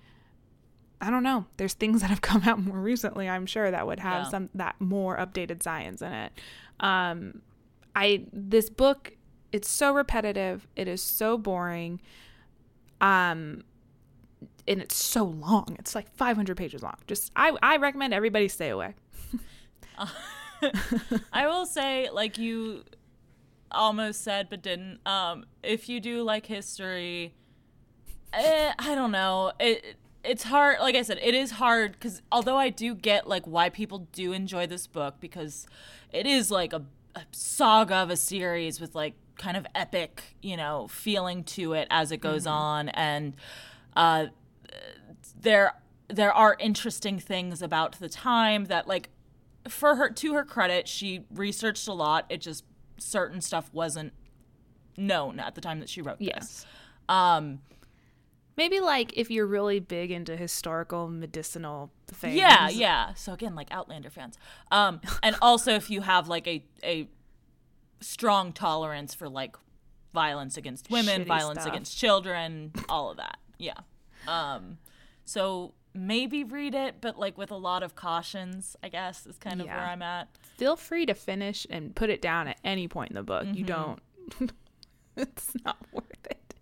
I 0.98 1.10
don't 1.10 1.22
know. 1.22 1.44
There's 1.58 1.74
things 1.74 2.00
that 2.00 2.08
have 2.08 2.20
come 2.22 2.44
out 2.44 2.58
more 2.58 2.80
recently, 2.80 3.28
I'm 3.28 3.44
sure, 3.44 3.70
that 3.70 3.86
would 3.86 4.00
have 4.00 4.24
yeah. 4.24 4.30
some 4.30 4.48
that 4.54 4.76
more 4.80 5.18
updated 5.18 5.62
science 5.62 6.00
in 6.00 6.10
it. 6.10 6.32
Um, 6.80 7.42
I 7.94 8.24
this 8.32 8.70
book 8.70 9.12
it's 9.52 9.68
so 9.68 9.92
repetitive. 9.92 10.66
It 10.76 10.88
is 10.88 11.02
so 11.02 11.38
boring. 11.38 12.00
Um, 13.00 13.64
and 14.68 14.80
it's 14.80 14.96
so 14.96 15.24
long. 15.24 15.76
It's 15.78 15.94
like 15.94 16.14
500 16.14 16.56
pages 16.56 16.82
long. 16.82 16.96
Just 17.06 17.32
I 17.36 17.56
I 17.62 17.76
recommend 17.76 18.12
everybody 18.12 18.48
stay 18.48 18.68
away. 18.68 18.94
I 21.32 21.46
will 21.46 21.66
say, 21.66 22.08
like 22.10 22.38
you 22.38 22.84
almost 23.70 24.22
said 24.22 24.48
but 24.48 24.62
didn't. 24.62 25.00
Um, 25.06 25.46
if 25.62 25.88
you 25.88 26.00
do 26.00 26.22
like 26.22 26.46
history, 26.46 27.34
eh, 28.32 28.72
I 28.78 28.94
don't 28.94 29.12
know. 29.12 29.52
It 29.58 29.96
it's 30.24 30.44
hard. 30.44 30.80
Like 30.80 30.94
I 30.94 31.02
said, 31.02 31.18
it 31.22 31.34
is 31.34 31.52
hard 31.52 31.92
because 31.92 32.22
although 32.32 32.56
I 32.56 32.70
do 32.70 32.94
get 32.94 33.28
like 33.28 33.46
why 33.46 33.68
people 33.68 34.08
do 34.12 34.32
enjoy 34.32 34.66
this 34.66 34.86
book 34.86 35.16
because 35.20 35.66
it 36.12 36.26
is 36.26 36.50
like 36.50 36.72
a 36.72 36.82
a 37.14 37.22
saga 37.32 37.96
of 37.96 38.10
a 38.10 38.16
series 38.16 38.80
with 38.80 38.94
like 38.94 39.14
kind 39.38 39.56
of 39.56 39.66
epic, 39.74 40.36
you 40.42 40.56
know, 40.56 40.86
feeling 40.88 41.44
to 41.44 41.72
it 41.72 41.86
as 41.90 42.12
it 42.12 42.18
goes 42.18 42.42
mm-hmm. 42.44 42.52
on, 42.52 42.88
and 42.90 43.34
uh, 43.96 44.26
there 45.40 45.74
there 46.08 46.32
are 46.32 46.56
interesting 46.60 47.18
things 47.18 47.62
about 47.62 47.98
the 47.98 48.08
time 48.08 48.66
that 48.66 48.86
like 48.86 49.08
for 49.68 49.96
her 49.96 50.10
to 50.10 50.34
her 50.34 50.44
credit 50.44 50.88
she 50.88 51.24
researched 51.30 51.88
a 51.88 51.92
lot 51.92 52.26
it 52.28 52.40
just 52.40 52.64
certain 52.98 53.40
stuff 53.40 53.68
wasn't 53.72 54.12
known 54.96 55.38
at 55.38 55.54
the 55.54 55.60
time 55.60 55.80
that 55.80 55.88
she 55.88 56.00
wrote 56.00 56.16
yes. 56.18 56.34
this 56.38 56.66
um 57.08 57.60
Maybe 58.56 58.80
like 58.80 59.12
if 59.16 59.30
you're 59.30 59.46
really 59.46 59.80
big 59.80 60.10
into 60.10 60.34
historical 60.34 61.08
medicinal 61.08 61.90
things. 62.06 62.36
Yeah, 62.36 62.70
yeah. 62.70 63.12
So 63.14 63.34
again, 63.34 63.54
like 63.54 63.68
Outlander 63.70 64.08
fans. 64.08 64.38
Um, 64.70 65.00
and 65.22 65.36
also 65.42 65.74
if 65.74 65.90
you 65.90 66.00
have 66.00 66.28
like 66.28 66.46
a 66.46 66.64
a 66.82 67.08
strong 68.00 68.52
tolerance 68.52 69.14
for 69.14 69.28
like 69.28 69.56
violence 70.14 70.56
against 70.56 70.90
women, 70.90 71.24
Shitty 71.24 71.26
violence 71.26 71.60
stuff. 71.60 71.72
against 71.72 71.98
children, 71.98 72.72
all 72.88 73.10
of 73.10 73.18
that. 73.18 73.38
Yeah. 73.58 73.74
Um, 74.26 74.78
so 75.26 75.74
maybe 75.96 76.44
read 76.44 76.74
it, 76.74 76.96
but 77.00 77.18
like 77.18 77.36
with 77.38 77.50
a 77.50 77.56
lot 77.56 77.82
of 77.82 77.94
cautions, 77.94 78.76
I 78.82 78.88
guess 78.88 79.26
is 79.26 79.38
kind 79.38 79.60
of 79.60 79.66
yeah. 79.66 79.76
where 79.76 79.86
I'm 79.86 80.02
at. 80.02 80.28
Feel 80.56 80.76
free 80.76 81.06
to 81.06 81.14
finish 81.14 81.66
and 81.70 81.94
put 81.94 82.10
it 82.10 82.22
down 82.22 82.48
at 82.48 82.58
any 82.64 82.88
point 82.88 83.10
in 83.10 83.16
the 83.16 83.22
book. 83.22 83.44
Mm-hmm. 83.44 83.54
You 83.54 83.64
don't. 83.64 84.00
it's 85.16 85.52
not 85.64 85.78
worth 85.92 86.26
it. 86.30 86.54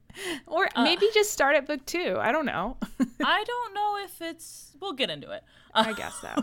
Or 0.47 0.69
uh, 0.77 0.85
maybe 0.85 1.07
just 1.13 1.33
start 1.33 1.57
at 1.57 1.67
book 1.67 1.85
two. 1.87 2.17
I 2.21 2.33
don't 2.33 2.47
know. 2.47 2.77
I 3.25 3.45
don't 3.45 3.75
know 3.75 3.99
if 4.05 4.21
it's. 4.21 4.77
We'll 4.81 4.93
get 4.93 5.11
into 5.11 5.31
it. 5.31 5.43
I 5.75 5.93
guess 5.93 6.15
so. 6.21 6.35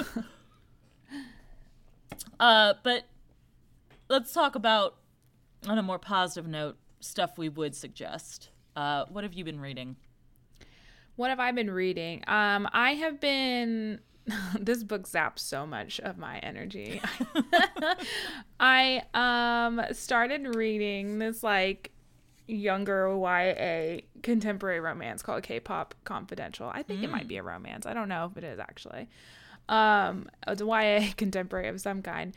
uh, 2.40 2.74
but 2.82 3.04
let's 4.08 4.32
talk 4.32 4.54
about, 4.54 4.96
on 5.66 5.78
a 5.78 5.82
more 5.82 5.98
positive 5.98 6.46
note, 6.46 6.76
stuff 7.00 7.38
we 7.38 7.48
would 7.48 7.74
suggest. 7.74 8.50
Uh, 8.74 9.06
what 9.08 9.24
have 9.24 9.32
you 9.32 9.44
been 9.44 9.60
reading? 9.60 9.96
What 11.16 11.30
have 11.30 11.40
I 11.40 11.50
been 11.52 11.70
reading? 11.70 12.22
Um, 12.26 12.68
I 12.72 12.94
have 12.94 13.20
been. 13.20 14.00
this 14.58 14.82
book 14.82 15.06
zaps 15.06 15.38
so 15.38 15.64
much 15.64 16.00
of 16.00 16.18
my 16.18 16.38
energy. 16.38 17.00
I 18.60 19.02
um 19.14 19.80
started 19.92 20.56
reading 20.56 21.20
this 21.20 21.44
like 21.44 21.92
younger 22.48 23.08
YA 23.16 24.00
contemporary 24.22 24.80
romance 24.80 25.22
called 25.22 25.42
K-pop 25.42 25.94
Confidential. 26.04 26.68
I 26.72 26.82
think 26.82 27.00
mm. 27.00 27.04
it 27.04 27.10
might 27.10 27.26
mm. 27.26 27.28
be 27.28 27.36
a 27.36 27.42
romance. 27.42 27.86
I 27.86 27.94
don't 27.94 28.08
know 28.08 28.28
if 28.30 28.36
it 28.36 28.44
is 28.44 28.58
actually. 28.58 29.08
Um, 29.68 30.28
it's 30.46 30.60
a 30.60 30.66
YA 30.66 31.12
contemporary 31.16 31.68
of 31.68 31.80
some 31.80 32.02
kind. 32.02 32.34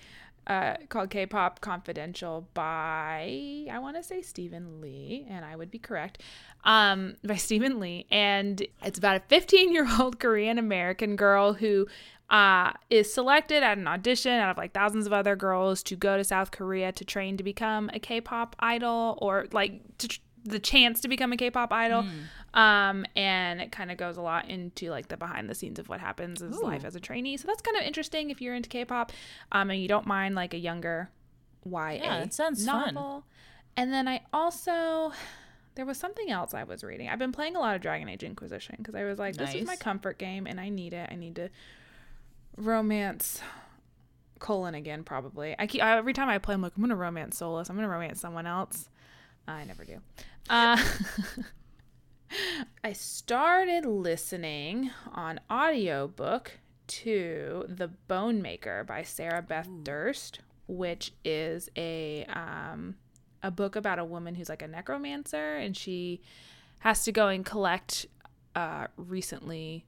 Uh, 0.49 0.75
called 0.89 1.11
K-pop 1.11 1.61
Confidential 1.61 2.47
by 2.55 3.67
I 3.71 3.77
want 3.77 3.97
to 3.97 4.03
say 4.03 4.23
Stephan 4.23 4.81
Lee, 4.81 5.27
and 5.29 5.45
I 5.45 5.55
would 5.55 5.69
be 5.69 5.77
correct. 5.77 6.23
Um, 6.63 7.17
by 7.23 7.35
Stephan 7.35 7.79
Lee, 7.79 8.07
and 8.09 8.59
it's 8.83 8.97
about 8.97 9.15
a 9.17 9.19
15-year-old 9.19 10.19
Korean 10.19 10.57
American 10.57 11.15
girl 11.15 11.53
who 11.53 11.85
uh, 12.31 12.71
is 12.89 13.13
selected 13.13 13.63
at 13.63 13.77
an 13.77 13.87
audition 13.87 14.31
out 14.31 14.49
of 14.49 14.57
like 14.57 14.73
thousands 14.73 15.05
of 15.07 15.13
other 15.13 15.35
girls 15.35 15.83
to 15.83 15.95
go 15.95 16.17
to 16.17 16.23
South 16.23 16.49
Korea 16.51 16.91
to 16.93 17.05
train 17.05 17.37
to 17.37 17.43
become 17.43 17.89
a 17.93 17.99
K-pop 17.99 18.55
idol 18.59 19.19
or 19.21 19.45
like 19.51 19.81
to, 19.99 20.19
the 20.45 20.59
chance 20.59 21.01
to 21.01 21.07
become 21.07 21.31
a 21.31 21.37
K-pop 21.37 21.71
idol. 21.71 22.03
Mm. 22.03 22.23
Um, 22.53 23.05
and 23.15 23.61
it 23.61 23.71
kind 23.71 23.91
of 23.91 23.97
goes 23.97 24.17
a 24.17 24.21
lot 24.21 24.49
into 24.49 24.89
like 24.89 25.07
the 25.07 25.17
behind 25.17 25.49
the 25.49 25.55
scenes 25.55 25.79
of 25.79 25.87
what 25.87 25.99
happens 25.99 26.41
in 26.41 26.51
life 26.51 26.83
as 26.83 26.95
a 26.95 26.99
trainee. 26.99 27.37
So 27.37 27.47
that's 27.47 27.61
kind 27.61 27.77
of 27.77 27.83
interesting 27.83 28.29
if 28.29 28.41
you're 28.41 28.55
into 28.55 28.69
K-pop, 28.69 29.11
um, 29.51 29.69
and 29.69 29.81
you 29.81 29.87
don't 29.87 30.07
mind 30.07 30.35
like 30.35 30.53
a 30.53 30.57
younger 30.57 31.09
YA. 31.65 31.89
Yeah, 31.91 32.23
it 32.23 32.33
sounds 32.33 32.65
novel. 32.65 32.93
fun. 32.93 33.23
And 33.77 33.93
then 33.93 34.07
I 34.07 34.21
also 34.33 35.13
there 35.75 35.85
was 35.85 35.97
something 35.97 36.29
else 36.29 36.53
I 36.53 36.63
was 36.65 36.83
reading. 36.83 37.07
I've 37.07 37.19
been 37.19 37.31
playing 37.31 37.55
a 37.55 37.59
lot 37.59 37.75
of 37.75 37.81
Dragon 37.81 38.09
Age 38.09 38.23
Inquisition 38.23 38.75
because 38.79 38.95
I 38.95 39.05
was 39.05 39.17
like, 39.17 39.37
this 39.37 39.53
nice. 39.53 39.61
is 39.61 39.67
my 39.67 39.77
comfort 39.77 40.17
game 40.17 40.45
and 40.45 40.59
I 40.59 40.67
need 40.67 40.93
it. 40.93 41.07
I 41.09 41.15
need 41.15 41.35
to 41.35 41.49
romance 42.57 43.39
Cullen 44.39 44.75
again 44.75 45.03
probably. 45.03 45.55
I 45.57 45.67
keep 45.67 45.81
every 45.81 46.13
time 46.13 46.27
I 46.29 46.37
play, 46.37 46.53
I'm 46.53 46.61
like, 46.61 46.73
I'm 46.75 46.83
gonna 46.83 46.95
romance 46.95 47.39
Solas. 47.39 47.69
I'm 47.69 47.75
gonna 47.75 47.87
romance 47.87 48.19
someone 48.19 48.45
else. 48.45 48.89
I 49.47 49.63
never 49.63 49.85
do. 49.85 49.99
Uh, 50.49 50.77
I 52.83 52.93
started 52.93 53.85
listening 53.85 54.91
on 55.13 55.39
audiobook 55.51 56.51
to 56.87 57.65
The 57.67 57.87
Bone 57.87 58.41
Maker 58.41 58.83
by 58.83 59.03
Sarah 59.03 59.41
Beth 59.41 59.67
Ooh. 59.67 59.81
Durst, 59.83 60.39
which 60.67 61.13
is 61.23 61.69
a 61.75 62.25
um, 62.25 62.95
a 63.41 63.51
book 63.51 63.75
about 63.75 63.99
a 63.99 64.05
woman 64.05 64.35
who's 64.35 64.49
like 64.49 64.61
a 64.61 64.67
necromancer 64.67 65.55
and 65.55 65.75
she 65.75 66.21
has 66.79 67.03
to 67.05 67.11
go 67.11 67.27
and 67.27 67.45
collect 67.45 68.05
uh, 68.55 68.87
recently 68.97 69.85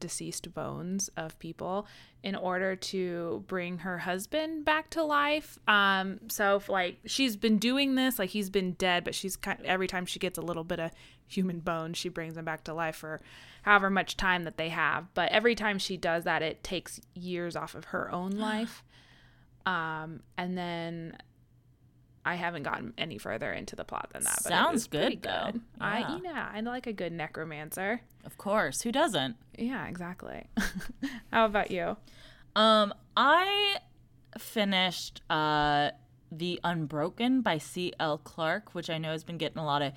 deceased 0.00 0.52
bones 0.52 1.08
of 1.16 1.38
people 1.38 1.86
in 2.22 2.34
order 2.34 2.76
to 2.76 3.42
bring 3.46 3.78
her 3.78 3.98
husband 3.98 4.64
back 4.64 4.90
to 4.90 5.02
life. 5.02 5.58
Um, 5.66 6.20
so 6.28 6.56
if, 6.56 6.68
like 6.68 6.98
she's 7.06 7.36
been 7.36 7.58
doing 7.58 7.94
this, 7.94 8.18
like 8.18 8.30
he's 8.30 8.50
been 8.50 8.72
dead, 8.72 9.04
but 9.04 9.14
she's 9.14 9.36
kind 9.36 9.60
of, 9.60 9.66
every 9.66 9.86
time 9.86 10.04
she 10.04 10.18
gets 10.18 10.36
a 10.38 10.42
little 10.42 10.64
bit 10.64 10.78
of 10.78 10.90
human 11.26 11.60
bones. 11.60 11.98
she 11.98 12.08
brings 12.08 12.34
them 12.34 12.44
back 12.44 12.64
to 12.64 12.74
life 12.74 12.96
for 12.96 13.20
however 13.62 13.90
much 13.90 14.16
time 14.16 14.44
that 14.44 14.56
they 14.56 14.68
have. 14.68 15.12
But 15.14 15.30
every 15.32 15.54
time 15.54 15.78
she 15.78 15.96
does 15.96 16.24
that, 16.24 16.42
it 16.42 16.62
takes 16.62 17.00
years 17.14 17.56
off 17.56 17.74
of 17.74 17.86
her 17.86 18.10
own 18.12 18.30
life. 18.38 18.84
Um, 19.66 20.20
and 20.36 20.56
then 20.56 21.16
I 22.24 22.34
haven't 22.36 22.62
gotten 22.62 22.92
any 22.96 23.18
further 23.18 23.52
into 23.52 23.76
the 23.76 23.84
plot 23.84 24.10
than 24.12 24.24
that. 24.24 24.36
But 24.42 24.48
Sounds 24.48 24.86
good, 24.86 25.22
though. 25.22 25.50
Good. 25.52 25.60
Yeah. 25.78 25.86
I 25.86 26.20
yeah, 26.22 26.50
I 26.54 26.60
like 26.60 26.86
a 26.86 26.92
good 26.92 27.12
necromancer. 27.12 28.00
Of 28.24 28.38
course, 28.38 28.82
who 28.82 28.92
doesn't? 28.92 29.36
Yeah, 29.58 29.86
exactly. 29.86 30.46
How 31.32 31.44
about 31.46 31.70
you? 31.70 31.96
Um, 32.56 32.94
I 33.16 33.76
finished 34.38 35.22
uh 35.30 35.90
The 36.32 36.60
Unbroken 36.64 37.42
by 37.42 37.58
C. 37.58 37.92
L. 38.00 38.18
Clark, 38.18 38.74
which 38.74 38.88
I 38.90 38.98
know 38.98 39.12
has 39.12 39.24
been 39.24 39.38
getting 39.38 39.58
a 39.58 39.64
lot 39.64 39.82
of 39.82 39.92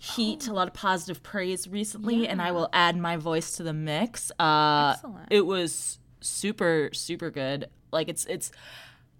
heat, 0.00 0.46
oh. 0.48 0.52
a 0.52 0.54
lot 0.54 0.68
of 0.68 0.74
positive 0.74 1.22
praise 1.22 1.68
recently, 1.68 2.24
yeah. 2.24 2.30
and 2.30 2.42
I 2.42 2.52
will 2.52 2.68
add 2.72 2.96
my 2.96 3.16
voice 3.16 3.56
to 3.56 3.62
the 3.62 3.72
mix. 3.72 4.30
Uh, 4.38 4.94
Excellent. 4.94 5.28
It 5.30 5.46
was 5.46 5.98
super, 6.20 6.90
super 6.92 7.30
good. 7.30 7.68
Like 7.92 8.08
it's 8.08 8.26
it's 8.26 8.50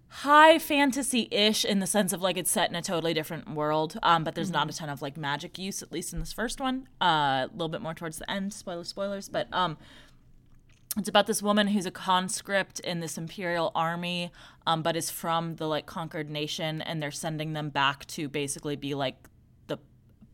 high 0.09 0.57
fantasy 0.57 1.27
ish 1.31 1.65
in 1.65 1.79
the 1.79 1.87
sense 1.87 2.13
of 2.13 2.21
like 2.21 2.37
it's 2.37 2.49
set 2.49 2.69
in 2.69 2.75
a 2.75 2.81
totally 2.81 3.13
different 3.13 3.49
world, 3.51 3.97
um, 4.03 4.23
but 4.23 4.35
there's 4.35 4.47
mm-hmm. 4.47 4.67
not 4.67 4.73
a 4.73 4.77
ton 4.77 4.89
of 4.89 5.01
like 5.01 5.17
magic 5.17 5.57
use, 5.57 5.81
at 5.81 5.91
least 5.91 6.13
in 6.13 6.19
this 6.19 6.33
first 6.33 6.59
one. 6.59 6.87
Uh, 7.01 7.45
a 7.45 7.49
little 7.51 7.69
bit 7.69 7.81
more 7.81 7.93
towards 7.93 8.17
the 8.17 8.29
end, 8.29 8.53
spoiler, 8.53 8.83
spoilers, 8.83 9.29
but 9.29 9.47
um, 9.51 9.77
it's 10.97 11.09
about 11.09 11.27
this 11.27 11.43
woman 11.43 11.67
who's 11.67 11.85
a 11.85 11.91
conscript 11.91 12.79
in 12.79 12.99
this 12.99 13.17
imperial 13.17 13.71
army, 13.75 14.31
um, 14.65 14.81
but 14.81 14.95
is 14.95 15.11
from 15.11 15.55
the 15.57 15.67
like 15.67 15.85
conquered 15.85 16.29
nation, 16.29 16.81
and 16.81 17.01
they're 17.01 17.11
sending 17.11 17.53
them 17.53 17.69
back 17.69 18.05
to 18.07 18.27
basically 18.27 18.75
be 18.75 18.95
like 18.95 19.15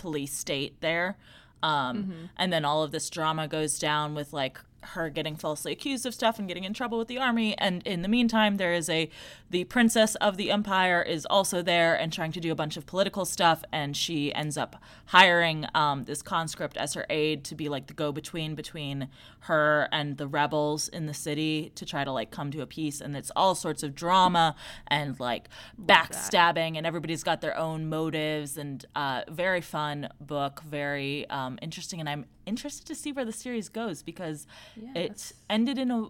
police 0.04 0.34
state 0.34 0.82
there. 0.82 1.18
Um, 1.64 1.98
mm-hmm. 1.98 2.26
And 2.36 2.52
then 2.52 2.66
all 2.66 2.84
of 2.84 2.92
this 2.92 3.10
drama 3.10 3.48
goes 3.48 3.80
down 3.80 4.14
with 4.16 4.34
like 4.34 4.60
her 4.84 5.10
getting 5.10 5.36
falsely 5.36 5.72
accused 5.72 6.06
of 6.06 6.14
stuff 6.14 6.40
and 6.40 6.48
getting 6.48 6.64
in 6.64 6.74
trouble 6.74 6.98
with 6.98 7.08
the 7.08 7.18
army. 7.18 7.58
And 7.58 7.86
in 7.86 8.02
the 8.02 8.08
meantime, 8.08 8.58
there 8.58 8.74
is 8.74 8.90
a 8.90 9.10
the 9.50 9.64
princess 9.66 10.16
of 10.16 10.38
the 10.38 10.52
empire 10.52 11.02
is 11.02 11.26
also 11.28 11.62
there 11.62 11.94
and 11.94 12.12
trying 12.12 12.32
to 12.32 12.40
do 12.40 12.52
a 12.52 12.56
bunch 12.56 12.78
of 12.78 12.86
political 12.86 13.26
stuff. 13.26 13.64
And 13.72 13.96
she 13.96 14.34
ends 14.34 14.58
up 14.58 14.82
hiring 15.08 15.66
um, 15.76 16.04
this 16.04 16.22
conscript 16.22 16.78
as 16.78 16.94
her 16.94 17.06
aide 17.10 17.44
to 17.46 17.56
be 17.56 17.70
like 17.70 17.88
the 17.88 17.94
go 17.94 18.12
between 18.12 18.56
between 18.56 19.10
her 19.42 19.88
and 19.92 20.18
the 20.18 20.28
rebels 20.28 20.88
in 20.88 21.06
the 21.06 21.14
city 21.14 21.72
to 21.76 21.86
try 21.86 22.04
to 22.04 22.12
like 22.12 22.32
come 22.32 22.52
to 22.52 22.62
a 22.62 22.66
peace. 22.66 23.02
And 23.02 23.16
it's 23.16 23.32
all 23.36 23.56
sorts 23.56 23.84
of 23.84 23.96
drama 23.96 24.56
and 24.88 25.20
like 25.20 25.50
backstabbing, 25.82 26.78
and 26.78 26.86
everybody's 26.86 27.24
got 27.24 27.42
their 27.42 27.58
own 27.58 27.88
motives. 27.88 28.58
And 28.58 28.86
uh, 28.96 29.24
very 29.30 29.62
fun 29.62 30.10
book, 30.20 30.62
very 30.64 31.30
um, 31.30 31.60
interesting. 31.62 32.00
And 32.00 32.10
I'm 32.10 32.26
interested 32.46 32.86
to 32.88 32.96
see 32.96 33.12
where 33.12 33.26
the 33.26 33.32
series 33.32 33.70
goes 33.70 34.04
because 34.04 34.48
it 34.96 35.34
ended 35.50 35.78
in 35.78 35.92
a 35.92 36.10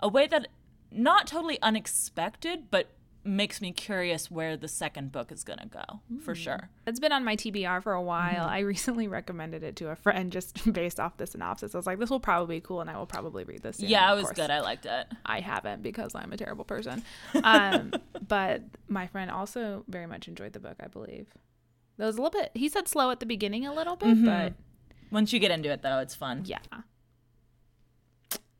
a 0.00 0.08
way 0.08 0.26
that 0.26 0.48
not 0.90 1.26
totally 1.26 1.58
unexpected, 1.62 2.70
but 2.70 2.88
makes 3.26 3.62
me 3.62 3.72
curious 3.72 4.30
where 4.30 4.54
the 4.54 4.68
second 4.68 5.10
book 5.10 5.32
is 5.32 5.44
going 5.44 5.58
to 5.58 5.66
go 5.66 6.00
mm. 6.12 6.22
for 6.22 6.34
sure. 6.34 6.68
It's 6.86 7.00
been 7.00 7.10
on 7.10 7.24
my 7.24 7.36
TBR 7.36 7.82
for 7.82 7.94
a 7.94 8.02
while. 8.02 8.44
Mm-hmm. 8.44 8.54
I 8.54 8.58
recently 8.60 9.08
recommended 9.08 9.62
it 9.62 9.76
to 9.76 9.88
a 9.88 9.96
friend 9.96 10.30
just 10.30 10.70
based 10.72 11.00
off 11.00 11.16
the 11.16 11.26
synopsis. 11.26 11.74
I 11.74 11.78
was 11.78 11.86
like, 11.86 11.98
this 11.98 12.10
will 12.10 12.20
probably 12.20 12.56
be 12.56 12.60
cool 12.60 12.82
and 12.82 12.90
I 12.90 12.98
will 12.98 13.06
probably 13.06 13.44
read 13.44 13.62
this. 13.62 13.78
Soon. 13.78 13.88
Yeah, 13.88 14.12
it 14.12 14.16
was 14.16 14.30
good. 14.32 14.50
I 14.50 14.60
liked 14.60 14.84
it. 14.84 15.06
I 15.24 15.40
haven't 15.40 15.82
because 15.82 16.14
I'm 16.14 16.32
a 16.32 16.36
terrible 16.36 16.64
person. 16.64 17.02
Um, 17.42 17.92
but 18.26 18.62
my 18.88 19.06
friend 19.06 19.30
also 19.30 19.84
very 19.88 20.06
much 20.06 20.28
enjoyed 20.28 20.52
the 20.52 20.60
book, 20.60 20.76
I 20.80 20.86
believe. 20.86 21.26
That 21.98 22.06
was 22.06 22.16
a 22.16 22.22
little 22.22 22.40
bit, 22.40 22.50
he 22.54 22.68
said 22.68 22.88
slow 22.88 23.10
at 23.10 23.20
the 23.20 23.26
beginning 23.26 23.66
a 23.66 23.74
little 23.74 23.96
bit, 23.96 24.16
mm-hmm. 24.16 24.24
but. 24.24 24.52
Once 25.14 25.32
you 25.32 25.38
get 25.38 25.52
into 25.52 25.70
it, 25.70 25.80
though, 25.80 26.00
it's 26.00 26.14
fun. 26.16 26.42
Yeah. 26.44 26.58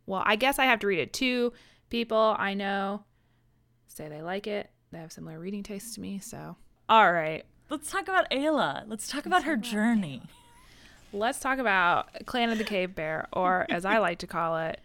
Well, 0.06 0.22
I 0.24 0.36
guess 0.36 0.60
I 0.60 0.66
have 0.66 0.78
to 0.80 0.86
read 0.86 1.00
it 1.00 1.12
too. 1.12 1.52
People 1.90 2.36
I 2.38 2.54
know 2.54 3.02
say 3.88 4.08
they 4.08 4.22
like 4.22 4.46
it. 4.46 4.70
They 4.92 4.98
have 4.98 5.10
similar 5.12 5.40
reading 5.40 5.64
tastes 5.64 5.96
to 5.96 6.00
me. 6.00 6.20
So, 6.20 6.56
all 6.88 7.12
right. 7.12 7.44
Let's 7.70 7.90
talk 7.90 8.02
about 8.02 8.30
Ayla. 8.30 8.84
Let's 8.86 9.08
talk 9.08 9.16
Let's 9.16 9.26
about 9.26 9.38
talk 9.38 9.46
her 9.46 9.54
about 9.54 9.64
journey. 9.64 10.22
Let's 11.12 11.40
talk 11.40 11.58
about 11.58 12.24
Clan 12.24 12.50
of 12.50 12.58
the 12.58 12.64
Cave 12.64 12.94
Bear, 12.94 13.26
or 13.32 13.66
as 13.68 13.84
I 13.84 13.98
like 13.98 14.18
to 14.20 14.28
call 14.28 14.56
it, 14.58 14.80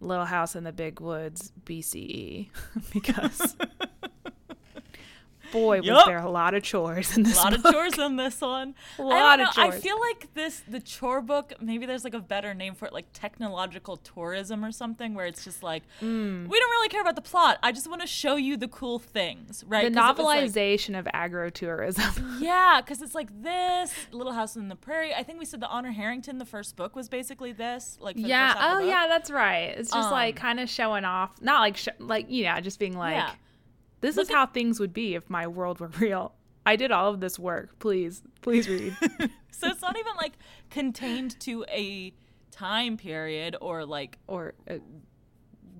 Little 0.00 0.24
House 0.24 0.56
in 0.56 0.64
the 0.64 0.72
Big 0.72 1.00
Woods 1.00 1.52
BCE, 1.64 2.48
because 2.92 3.56
boy, 5.52 5.80
yep. 5.80 5.94
was 5.94 6.04
there 6.06 6.18
a 6.18 6.30
lot 6.30 6.54
of 6.54 6.62
chores 6.62 7.16
in 7.16 7.22
this. 7.22 7.36
One? 7.36 7.54
A 7.54 7.56
lot 7.56 7.62
book. 7.62 7.66
of 7.66 7.74
chores 7.74 7.98
in 7.98 8.16
this 8.16 8.40
one. 8.40 8.74
a 8.98 9.02
lot 9.02 9.40
of 9.40 9.52
chores. 9.52 9.74
I 9.74 9.78
feel 9.78 9.98
like 10.00 10.32
this 10.34 10.62
the 10.68 10.80
chore 10.80 11.20
book. 11.20 11.52
Maybe 11.60 11.86
there's 11.86 12.04
like 12.04 12.14
a 12.14 12.20
better 12.20 12.54
name 12.54 12.74
for 12.74 12.86
it, 12.86 12.92
like 12.92 13.06
technological 13.12 13.96
tourism 13.98 14.64
or 14.64 14.72
something, 14.72 15.14
where 15.14 15.26
it's 15.26 15.44
just 15.44 15.62
like 15.62 15.82
mm. 16.00 16.46
we 16.48 16.58
don't 16.58 16.70
really 16.70 16.88
care 16.88 17.00
about 17.00 17.16
the 17.16 17.22
plot. 17.22 17.58
I 17.62 17.72
just 17.72 17.88
want 17.88 18.00
to 18.00 18.06
show 18.06 18.36
you 18.36 18.56
the 18.56 18.68
cool 18.68 18.98
things, 18.98 19.64
right? 19.66 19.92
The 19.92 19.98
novelization 19.98 20.90
like, 20.90 21.00
of 21.00 21.08
agro-tourism. 21.12 22.36
yeah, 22.40 22.80
because 22.80 23.02
it's 23.02 23.14
like 23.14 23.42
this 23.42 23.92
Little 24.12 24.32
House 24.32 24.56
in 24.56 24.68
the 24.68 24.76
Prairie. 24.76 25.14
I 25.14 25.22
think 25.22 25.38
we 25.38 25.44
said 25.44 25.60
the 25.60 25.68
Honor 25.68 25.92
Harrington, 25.92 26.38
the 26.38 26.44
first 26.44 26.76
book, 26.76 26.96
was 26.96 27.08
basically 27.08 27.52
this. 27.52 27.98
Like 28.00 28.16
yeah, 28.18 28.54
oh 28.58 28.80
yeah, 28.80 29.06
that's 29.08 29.30
right. 29.30 29.74
It's 29.76 29.90
just 29.90 30.08
um, 30.08 30.12
like 30.12 30.36
kind 30.36 30.60
of 30.60 30.68
showing 30.68 31.04
off, 31.04 31.40
not 31.40 31.60
like 31.60 31.76
sh- 31.76 31.88
like 31.98 32.28
know, 32.28 32.60
just 32.60 32.78
being 32.78 32.96
like. 32.96 33.14
Yeah 33.14 33.32
this 34.00 34.16
Look 34.16 34.28
is 34.28 34.32
how 34.32 34.46
things 34.46 34.80
would 34.80 34.92
be 34.92 35.14
if 35.14 35.28
my 35.28 35.46
world 35.46 35.80
were 35.80 35.88
real. 35.98 36.34
I 36.66 36.76
did 36.76 36.90
all 36.90 37.10
of 37.10 37.20
this 37.20 37.38
work. 37.38 37.78
Please, 37.78 38.22
please 38.42 38.68
read. 38.68 38.96
so 39.50 39.68
it's 39.68 39.82
not 39.82 39.98
even 39.98 40.12
like 40.16 40.32
contained 40.68 41.38
to 41.40 41.64
a 41.68 42.12
time 42.50 42.96
period 42.96 43.56
or 43.60 43.86
like 43.86 44.18
or 44.26 44.54
uh, 44.68 44.74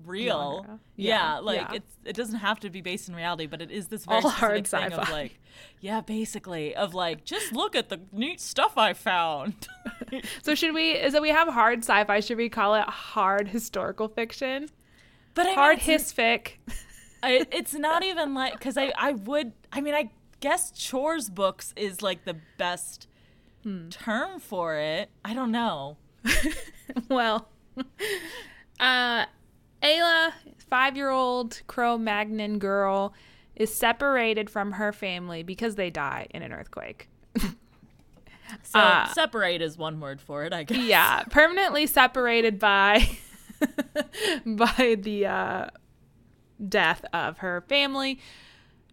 real. 0.05 0.65
Yeah, 0.95 1.35
yeah, 1.35 1.39
like 1.39 1.61
yeah. 1.61 1.73
it's 1.75 1.97
it 2.05 2.15
doesn't 2.15 2.39
have 2.39 2.59
to 2.61 2.69
be 2.69 2.81
based 2.81 3.09
in 3.09 3.15
reality, 3.15 3.45
but 3.45 3.61
it 3.61 3.71
is 3.71 3.87
this 3.87 4.05
very 4.05 4.21
all 4.21 4.29
hard 4.29 4.67
thing 4.67 4.91
sci-fi. 4.91 5.01
of 5.01 5.09
like 5.09 5.39
yeah, 5.79 6.01
basically 6.01 6.75
of 6.75 6.93
like 6.93 7.23
just 7.23 7.53
look 7.53 7.75
at 7.75 7.89
the 7.89 7.99
neat 8.11 8.41
stuff 8.41 8.77
I 8.77 8.93
found. 8.93 9.67
so 10.41 10.55
should 10.55 10.73
we 10.73 10.91
is 10.91 11.13
that 11.13 11.21
we 11.21 11.29
have 11.29 11.47
hard 11.47 11.79
sci-fi, 11.79 12.19
should 12.19 12.37
we 12.37 12.49
call 12.49 12.75
it 12.75 12.85
hard 12.85 13.47
historical 13.49 14.07
fiction? 14.07 14.69
But 15.33 15.47
I 15.47 15.53
hard 15.53 15.77
his 15.79 16.11
fic. 16.11 16.53
I, 17.23 17.45
it's 17.51 17.73
not 17.73 18.03
even 18.03 18.33
like 18.33 18.53
because 18.53 18.77
I 18.77 18.91
I 18.97 19.13
would 19.13 19.53
I 19.71 19.81
mean 19.81 19.93
I 19.93 20.09
guess 20.39 20.71
chores 20.71 21.29
books 21.29 21.73
is 21.75 22.01
like 22.01 22.25
the 22.25 22.37
best 22.57 23.07
hmm. 23.63 23.89
term 23.89 24.39
for 24.39 24.75
it. 24.75 25.09
I 25.23 25.33
don't 25.33 25.51
know. 25.51 25.97
well, 27.09 27.47
uh, 28.79 29.25
Ayla, 29.81 30.33
five 30.69 30.97
year 30.97 31.09
old 31.09 31.61
Cro 31.67 31.97
Magnon 31.97 32.59
girl, 32.59 33.13
is 33.55 33.73
separated 33.73 34.49
from 34.49 34.73
her 34.73 34.91
family 34.91 35.43
because 35.43 35.75
they 35.75 35.89
die 35.89 36.27
in 36.31 36.41
an 36.41 36.51
earthquake. 36.51 37.07
so 37.39 38.79
uh, 38.79 39.07
separate 39.13 39.61
is 39.61 39.77
one 39.77 39.99
word 39.99 40.21
for 40.21 40.43
it, 40.43 40.53
I 40.53 40.63
guess. 40.63 40.77
Yeah, 40.79 41.23
permanently 41.29 41.87
separated 41.87 42.59
by 42.59 43.07
by 44.45 44.97
the 44.99 45.27
uh, 45.27 45.67
death 46.67 47.03
of 47.13 47.39
her 47.39 47.63
family. 47.67 48.19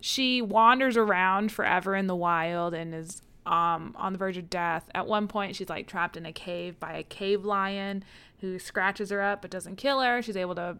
She 0.00 0.40
wanders 0.42 0.96
around 0.96 1.52
forever 1.52 1.94
in 1.94 2.06
the 2.06 2.16
wild 2.16 2.74
and 2.74 2.94
is 2.94 3.22
um, 3.46 3.94
on 3.98 4.12
the 4.12 4.18
verge 4.18 4.36
of 4.36 4.50
death. 4.50 4.88
At 4.94 5.06
one 5.06 5.26
point, 5.26 5.56
she's 5.56 5.68
like 5.68 5.86
trapped 5.86 6.16
in 6.16 6.26
a 6.26 6.32
cave 6.32 6.78
by 6.78 6.94
a 6.94 7.02
cave 7.02 7.44
lion 7.44 8.04
who 8.40 8.58
scratches 8.58 9.10
her 9.10 9.22
up 9.22 9.42
but 9.42 9.50
doesn't 9.50 9.76
kill 9.76 10.00
her. 10.00 10.22
She's 10.22 10.36
able 10.36 10.54
to 10.56 10.78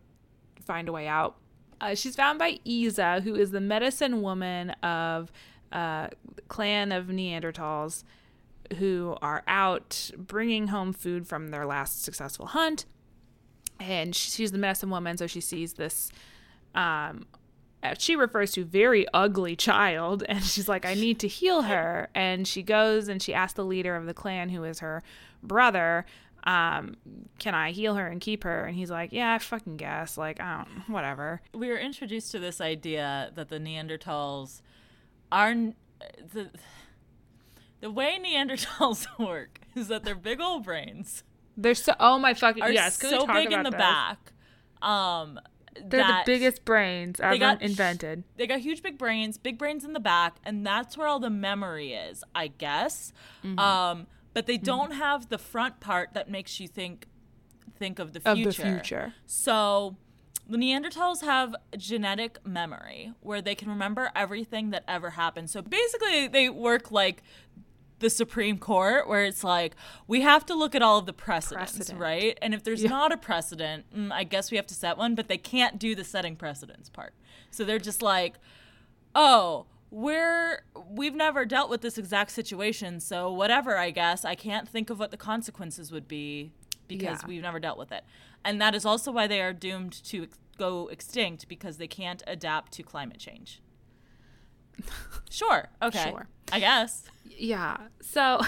find 0.64 0.88
a 0.88 0.92
way 0.92 1.08
out. 1.08 1.36
Uh, 1.80 1.94
she's 1.94 2.16
found 2.16 2.38
by 2.38 2.58
Iza, 2.64 3.22
who 3.22 3.34
is 3.34 3.50
the 3.52 3.60
medicine 3.60 4.20
woman 4.20 4.70
of 4.82 5.32
uh, 5.72 6.08
clan 6.48 6.92
of 6.92 7.06
Neanderthals 7.06 8.04
who 8.78 9.16
are 9.22 9.42
out 9.46 10.10
bringing 10.16 10.68
home 10.68 10.92
food 10.92 11.26
from 11.26 11.48
their 11.48 11.66
last 11.66 12.02
successful 12.02 12.46
hunt. 12.46 12.84
And 13.80 14.14
she's 14.14 14.52
the 14.52 14.58
medicine 14.58 14.90
woman, 14.90 15.16
so 15.16 15.26
she 15.26 15.40
sees 15.40 15.74
this 15.74 16.10
um, 16.74 17.26
uh, 17.82 17.94
she 17.98 18.16
refers 18.16 18.52
to 18.52 18.64
very 18.64 19.06
ugly 19.14 19.54
child 19.54 20.24
and 20.28 20.42
she's 20.44 20.68
like 20.68 20.84
i 20.84 20.94
need 20.94 21.18
to 21.18 21.28
heal 21.28 21.62
her 21.72 22.08
and 22.14 22.46
she 22.46 22.62
goes 22.62 23.08
and 23.08 23.22
she 23.22 23.32
asks 23.32 23.54
the 23.54 23.64
leader 23.64 23.96
of 23.96 24.06
the 24.06 24.14
clan 24.14 24.48
who 24.48 24.64
is 24.64 24.80
her 24.80 25.02
brother 25.42 26.04
um, 26.44 26.96
can 27.38 27.54
i 27.54 27.70
heal 27.70 27.94
her 27.94 28.06
and 28.06 28.20
keep 28.20 28.44
her 28.44 28.64
and 28.64 28.76
he's 28.76 28.90
like 28.90 29.12
yeah 29.12 29.34
i 29.34 29.38
fucking 29.38 29.76
guess 29.76 30.16
like 30.16 30.40
i 30.40 30.56
don't 30.56 30.88
whatever 30.88 31.40
we 31.52 31.68
were 31.68 31.78
introduced 31.78 32.30
to 32.32 32.38
this 32.38 32.60
idea 32.60 33.30
that 33.34 33.48
the 33.48 33.58
neanderthals 33.58 34.62
are 35.30 35.54
the 36.32 36.50
the 37.80 37.90
way 37.90 38.18
Neanderthals 38.22 39.06
work 39.18 39.60
is 39.74 39.88
that 39.88 40.04
they're 40.04 40.14
big 40.14 40.40
old 40.40 40.64
brains. 40.64 41.22
They're 41.56 41.74
so 41.74 41.94
oh 41.98 42.18
my 42.18 42.34
fucking 42.34 42.62
are 42.62 42.70
yes, 42.70 42.98
so 42.98 43.26
big 43.26 43.52
in 43.52 43.62
the 43.62 43.70
this? 43.70 43.78
back. 43.78 44.32
Um, 44.82 45.40
they're 45.84 46.06
the 46.06 46.22
biggest 46.26 46.64
brains 46.64 47.20
ever 47.20 47.38
got, 47.38 47.62
invented. 47.62 48.24
They 48.36 48.46
got 48.46 48.60
huge 48.60 48.82
big 48.82 48.98
brains, 48.98 49.38
big 49.38 49.58
brains 49.58 49.84
in 49.84 49.92
the 49.92 50.00
back, 50.00 50.36
and 50.44 50.66
that's 50.66 50.96
where 50.96 51.06
all 51.06 51.20
the 51.20 51.30
memory 51.30 51.92
is, 51.92 52.24
I 52.34 52.48
guess. 52.48 53.12
Mm-hmm. 53.44 53.58
Um, 53.58 54.06
but 54.34 54.46
they 54.46 54.56
mm-hmm. 54.56 54.64
don't 54.64 54.92
have 54.92 55.28
the 55.28 55.38
front 55.38 55.80
part 55.80 56.14
that 56.14 56.30
makes 56.30 56.60
you 56.60 56.68
think 56.68 57.06
think 57.78 57.98
of 57.98 58.12
the 58.12 58.20
future. 58.20 58.48
Of 58.48 58.56
the 58.56 58.62
future. 58.62 59.14
So 59.26 59.96
the 60.48 60.56
Neanderthals 60.56 61.20
have 61.22 61.54
genetic 61.76 62.44
memory 62.46 63.12
where 63.20 63.42
they 63.42 63.54
can 63.54 63.68
remember 63.68 64.10
everything 64.16 64.70
that 64.70 64.82
ever 64.88 65.10
happened. 65.10 65.50
So 65.50 65.60
basically, 65.60 66.26
they 66.26 66.48
work 66.48 66.90
like 66.90 67.22
the 68.00 68.10
Supreme 68.10 68.58
Court, 68.58 69.08
where 69.08 69.24
it's 69.24 69.42
like 69.42 69.74
we 70.06 70.22
have 70.22 70.46
to 70.46 70.54
look 70.54 70.74
at 70.74 70.82
all 70.82 70.98
of 70.98 71.06
the 71.06 71.12
precedents, 71.12 71.72
precedent. 71.72 72.00
right? 72.00 72.38
And 72.40 72.54
if 72.54 72.62
there's 72.62 72.82
yeah. 72.82 72.90
not 72.90 73.12
a 73.12 73.16
precedent, 73.16 73.86
mm, 73.94 74.12
I 74.12 74.24
guess 74.24 74.50
we 74.50 74.56
have 74.56 74.66
to 74.68 74.74
set 74.74 74.96
one, 74.96 75.14
but 75.14 75.28
they 75.28 75.38
can't 75.38 75.78
do 75.78 75.94
the 75.94 76.04
setting 76.04 76.36
precedents 76.36 76.88
part. 76.88 77.14
So 77.50 77.64
they're 77.64 77.78
just 77.78 78.02
like, 78.02 78.34
oh, 79.14 79.66
we're 79.90 80.62
we've 80.90 81.14
never 81.14 81.44
dealt 81.44 81.70
with 81.70 81.80
this 81.80 81.98
exact 81.98 82.30
situation, 82.30 83.00
so 83.00 83.32
whatever. 83.32 83.76
I 83.76 83.90
guess 83.90 84.24
I 84.24 84.34
can't 84.34 84.68
think 84.68 84.90
of 84.90 84.98
what 84.98 85.10
the 85.10 85.16
consequences 85.16 85.90
would 85.90 86.06
be 86.06 86.52
because 86.86 87.22
yeah. 87.22 87.28
we've 87.28 87.42
never 87.42 87.58
dealt 87.58 87.78
with 87.78 87.90
it, 87.90 88.04
and 88.44 88.60
that 88.60 88.74
is 88.74 88.84
also 88.84 89.10
why 89.10 89.26
they 89.26 89.40
are 89.40 89.52
doomed 89.52 89.92
to 90.04 90.24
ex- 90.24 90.38
go 90.58 90.88
extinct 90.88 91.48
because 91.48 91.78
they 91.78 91.86
can't 91.86 92.22
adapt 92.26 92.72
to 92.72 92.82
climate 92.82 93.18
change. 93.18 93.62
sure. 95.30 95.68
Okay. 95.82 96.10
Sure. 96.10 96.28
I 96.52 96.60
guess. 96.60 97.04
Yeah. 97.24 97.76
So 98.00 98.40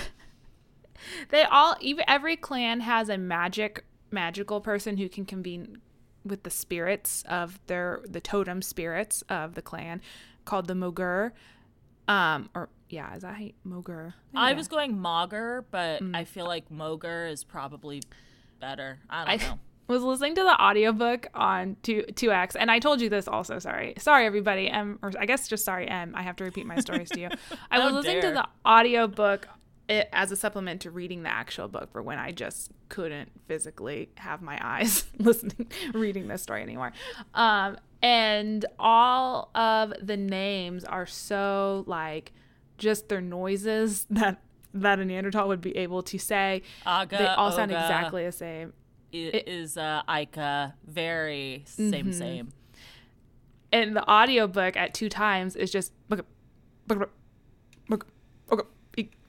they 1.30 1.44
all 1.44 1.76
even 1.80 2.04
every 2.08 2.36
clan 2.36 2.80
has 2.80 3.08
a 3.08 3.18
magic 3.18 3.84
magical 4.10 4.60
person 4.60 4.96
who 4.96 5.08
can 5.08 5.24
convene 5.24 5.80
with 6.24 6.42
the 6.42 6.50
spirits 6.50 7.24
of 7.28 7.60
their 7.66 8.02
the 8.08 8.20
totem 8.20 8.62
spirits 8.62 9.22
of 9.28 9.54
the 9.54 9.62
clan 9.62 10.00
called 10.44 10.66
the 10.66 10.74
Mogur. 10.74 11.32
Um 12.08 12.50
or 12.54 12.68
yeah, 12.88 13.14
is 13.14 13.22
that 13.22 13.34
how 13.36 13.46
Mogur? 13.66 14.14
I 14.34 14.52
was 14.52 14.66
going 14.66 14.98
Mogger, 14.98 15.64
but 15.70 16.02
mm. 16.02 16.14
I 16.14 16.24
feel 16.24 16.46
like 16.46 16.68
Mogur 16.70 17.30
is 17.30 17.44
probably 17.44 18.02
better. 18.60 18.98
I 19.08 19.36
don't 19.36 19.44
I, 19.44 19.48
know 19.48 19.58
was 19.90 20.03
listening 20.05 20.37
to 20.37 20.42
the 20.42 20.62
audiobook 20.62 21.26
on 21.35 21.76
2 21.83 22.05
2x 22.12 22.57
and 22.59 22.70
I 22.70 22.79
told 22.79 23.00
you 23.00 23.09
this 23.09 23.26
also, 23.26 23.59
sorry. 23.59 23.94
Sorry 23.98 24.24
everybody. 24.24 24.70
M 24.70 24.98
or 25.03 25.11
I 25.18 25.26
guess 25.26 25.48
just 25.48 25.64
sorry 25.64 25.88
M. 25.88 26.14
I 26.14 26.22
have 26.22 26.37
to 26.37 26.44
repeat 26.44 26.64
my 26.64 26.79
stories 26.79 27.11
to 27.11 27.20
you. 27.20 27.29
I 27.70 27.81
was 27.81 27.92
listening 27.92 28.20
dare. 28.20 28.31
to 28.31 28.35
the 28.37 28.48
audiobook 28.68 29.48
it, 29.88 30.09
as 30.12 30.31
a 30.31 30.37
supplement 30.37 30.83
to 30.83 30.90
reading 30.90 31.24
the 31.24 31.29
actual 31.29 31.66
book 31.66 31.90
for 31.90 32.03
when 32.03 32.18
I 32.18 32.31
just 32.31 32.70
couldn't 32.88 33.31
physically 33.48 34.11
have 34.16 34.40
my 34.40 34.59
eyes 34.62 35.07
listening 35.18 35.66
reading 35.92 36.29
this 36.29 36.42
story 36.42 36.62
anymore. 36.62 36.92
Um 37.35 37.76
and 38.00 38.64
all 38.79 39.50
of 39.55 39.92
the 40.00 40.16
names 40.16 40.85
are 40.85 41.07
so 41.07 41.85
like 41.88 42.33
just 42.79 43.09
their 43.09 43.20
noises 43.20 44.07
that 44.11 44.40
that 44.72 45.00
a 45.00 45.05
Neanderthal 45.05 45.48
would 45.48 45.61
be 45.61 45.76
able 45.76 46.00
to 46.05 46.16
say. 46.16 46.62
Aga, 46.87 47.18
they 47.18 47.26
all 47.26 47.50
sound 47.50 47.72
exactly 47.72 48.24
the 48.24 48.31
same 48.31 48.72
it 49.12 49.49
is 49.49 49.77
uh, 49.77 50.03
Ica 50.09 50.75
very 50.87 51.64
same 51.66 51.92
mm-hmm. 51.92 52.12
same. 52.12 52.53
And 53.73 53.94
the 53.94 54.09
audiobook 54.11 54.77
at 54.77 54.94
two 54.94 55.09
times 55.09 55.55
is 55.55 55.70
just 55.70 55.92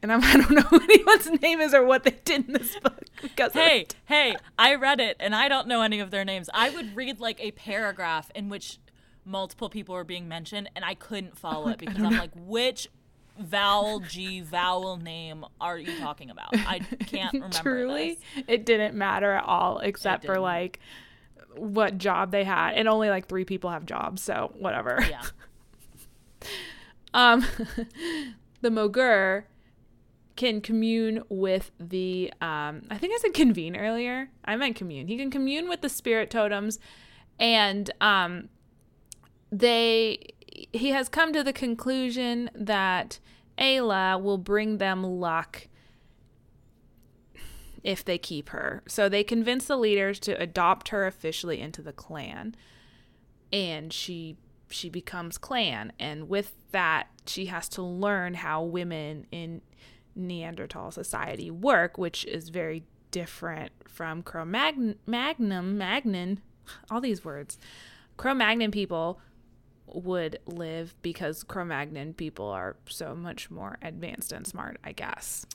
and 0.01 0.11
I'm, 0.11 0.23
I 0.23 0.33
don't 0.33 0.51
know 0.51 0.61
who 0.61 0.81
anyone's 0.81 1.41
name 1.41 1.61
is 1.61 1.73
or 1.73 1.85
what 1.85 2.03
they 2.03 2.17
did 2.23 2.47
in 2.47 2.53
this 2.53 2.77
book. 2.79 3.03
Because 3.21 3.53
hey, 3.53 3.85
hey, 4.05 4.35
I 4.57 4.75
read 4.75 4.99
it 4.99 5.17
and 5.19 5.35
I 5.35 5.47
don't 5.47 5.67
know 5.67 5.81
any 5.81 5.99
of 5.99 6.11
their 6.11 6.25
names. 6.25 6.49
I 6.53 6.69
would 6.69 6.95
read 6.95 7.19
like 7.19 7.39
a 7.39 7.51
paragraph 7.51 8.31
in 8.35 8.49
which 8.49 8.79
multiple 9.23 9.69
people 9.69 9.93
were 9.93 10.03
being 10.03 10.27
mentioned 10.27 10.69
and 10.75 10.83
I 10.83 10.95
couldn't 10.95 11.37
follow 11.37 11.69
it 11.69 11.77
because 11.77 12.01
I'm 12.01 12.17
like, 12.17 12.31
which 12.35 12.87
vowel 13.41 13.99
G 13.99 14.41
vowel 14.41 14.97
name 14.97 15.45
are 15.59 15.77
you 15.77 15.97
talking 15.99 16.29
about? 16.29 16.49
I 16.53 16.79
can't 16.79 17.33
remember. 17.33 17.57
Truly, 17.61 18.19
this. 18.35 18.43
it 18.47 18.65
didn't 18.65 18.95
matter 18.95 19.31
at 19.33 19.43
all 19.43 19.79
except 19.79 20.25
for 20.25 20.39
like 20.39 20.79
what 21.55 21.97
job 21.97 22.31
they 22.31 22.43
had, 22.43 22.73
and 22.75 22.87
only 22.87 23.09
like 23.09 23.27
three 23.27 23.45
people 23.45 23.69
have 23.69 23.85
jobs, 23.85 24.21
so 24.21 24.51
whatever. 24.57 24.99
Yeah. 25.09 25.21
um, 27.13 27.45
the 28.61 28.69
Mogur 28.69 29.43
can 30.35 30.61
commune 30.61 31.23
with 31.29 31.71
the 31.79 32.33
um 32.41 32.83
I 32.89 32.97
think 32.97 33.13
I 33.13 33.17
said 33.17 33.33
convene 33.33 33.75
earlier. 33.75 34.29
I 34.45 34.55
meant 34.55 34.75
commune. 34.75 35.07
He 35.07 35.17
can 35.17 35.29
commune 35.29 35.69
with 35.69 35.81
the 35.81 35.89
spirit 35.89 36.31
totems 36.31 36.79
and 37.37 37.91
um 37.99 38.49
they 39.51 40.19
he 40.71 40.89
has 40.89 41.09
come 41.09 41.33
to 41.33 41.43
the 41.43 41.53
conclusion 41.53 42.49
that 42.53 43.19
Ayla 43.57 44.21
will 44.21 44.37
bring 44.37 44.77
them 44.77 45.03
luck 45.03 45.67
if 47.83 48.03
they 48.03 48.17
keep 48.17 48.49
her. 48.49 48.83
So 48.87 49.09
they 49.09 49.23
convince 49.23 49.65
the 49.65 49.77
leaders 49.77 50.19
to 50.21 50.39
adopt 50.39 50.89
her 50.89 51.05
officially 51.05 51.59
into 51.59 51.81
the 51.81 51.93
clan. 51.93 52.55
And 53.51 53.91
she 53.91 54.37
she 54.69 54.89
becomes 54.89 55.37
clan 55.37 55.91
and 55.99 56.29
with 56.29 56.53
that 56.71 57.07
she 57.25 57.47
has 57.47 57.67
to 57.67 57.81
learn 57.81 58.35
how 58.35 58.63
women 58.63 59.27
in 59.29 59.61
Neanderthal 60.15 60.91
society 60.91 61.51
work, 61.51 61.97
which 61.97 62.23
is 62.25 62.49
very 62.49 62.83
different 63.11 63.73
from 63.87 64.23
Cro-Magnon, 64.23 64.95
Magnum, 65.05 65.77
Magnon, 65.77 66.41
all 66.89 67.01
these 67.01 67.25
words. 67.25 67.57
Cro-Magnon 68.15 68.71
people 68.71 69.19
would 69.93 70.39
live 70.45 70.95
because 71.01 71.43
Cro-Magnon 71.43 72.13
people 72.13 72.47
are 72.47 72.75
so 72.87 73.15
much 73.15 73.49
more 73.49 73.77
advanced 73.81 74.31
and 74.31 74.45
smart, 74.45 74.77
I 74.83 74.91
guess. 74.91 75.45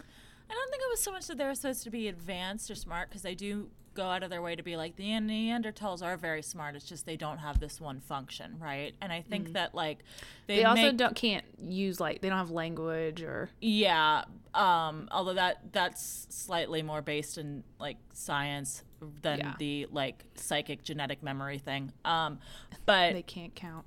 I 0.49 0.55
don't 0.55 0.71
think 0.71 0.83
it 0.83 0.91
was 0.91 1.01
so 1.01 1.13
much 1.13 1.27
that 1.27 1.39
they're 1.39 1.55
supposed 1.55 1.85
to 1.85 1.91
be 1.91 2.09
advanced 2.09 2.71
or 2.71 2.75
smart 2.75 3.09
because 3.09 3.23
they 3.23 3.35
do 3.35 3.69
go 3.97 4.05
out 4.05 4.23
of 4.23 4.31
their 4.31 4.43
way 4.43 4.55
to 4.55 4.63
be 4.63 4.77
like 4.77 4.95
the 4.97 5.05
Neanderthals 5.05 6.03
are 6.03 6.17
very 6.17 6.43
smart. 6.43 6.77
It's 6.77 6.85
just 6.85 7.07
they 7.07 7.17
don't 7.17 7.39
have 7.39 7.59
this 7.59 7.81
one 7.81 7.99
function, 8.01 8.57
right? 8.61 8.95
And 9.01 9.13
I 9.13 9.23
think 9.23 9.49
mm. 9.49 9.53
that 9.55 9.75
like 9.75 10.05
they, 10.47 10.57
they 10.57 10.65
also 10.65 10.83
make, 10.83 10.97
don't 10.99 11.17
can't 11.17 11.45
use 11.59 11.99
like 11.99 12.21
they 12.21 12.29
don't 12.29 12.39
have 12.39 12.51
language 12.51 13.23
or 13.23 13.51
yeah. 13.61 14.25
Um, 14.55 15.09
although 15.11 15.35
that 15.35 15.73
that's 15.73 16.27
slightly 16.31 16.83
more 16.83 17.03
based 17.03 17.39
in 17.39 17.65
like 17.81 17.97
science 18.13 18.85
than 19.23 19.39
yeah. 19.39 19.55
the 19.59 19.87
like 19.91 20.25
psychic 20.35 20.83
genetic 20.83 21.23
memory 21.23 21.59
thing. 21.59 21.93
Um, 22.05 22.39
but 22.85 23.15
they 23.15 23.23
can't 23.23 23.55
count 23.55 23.87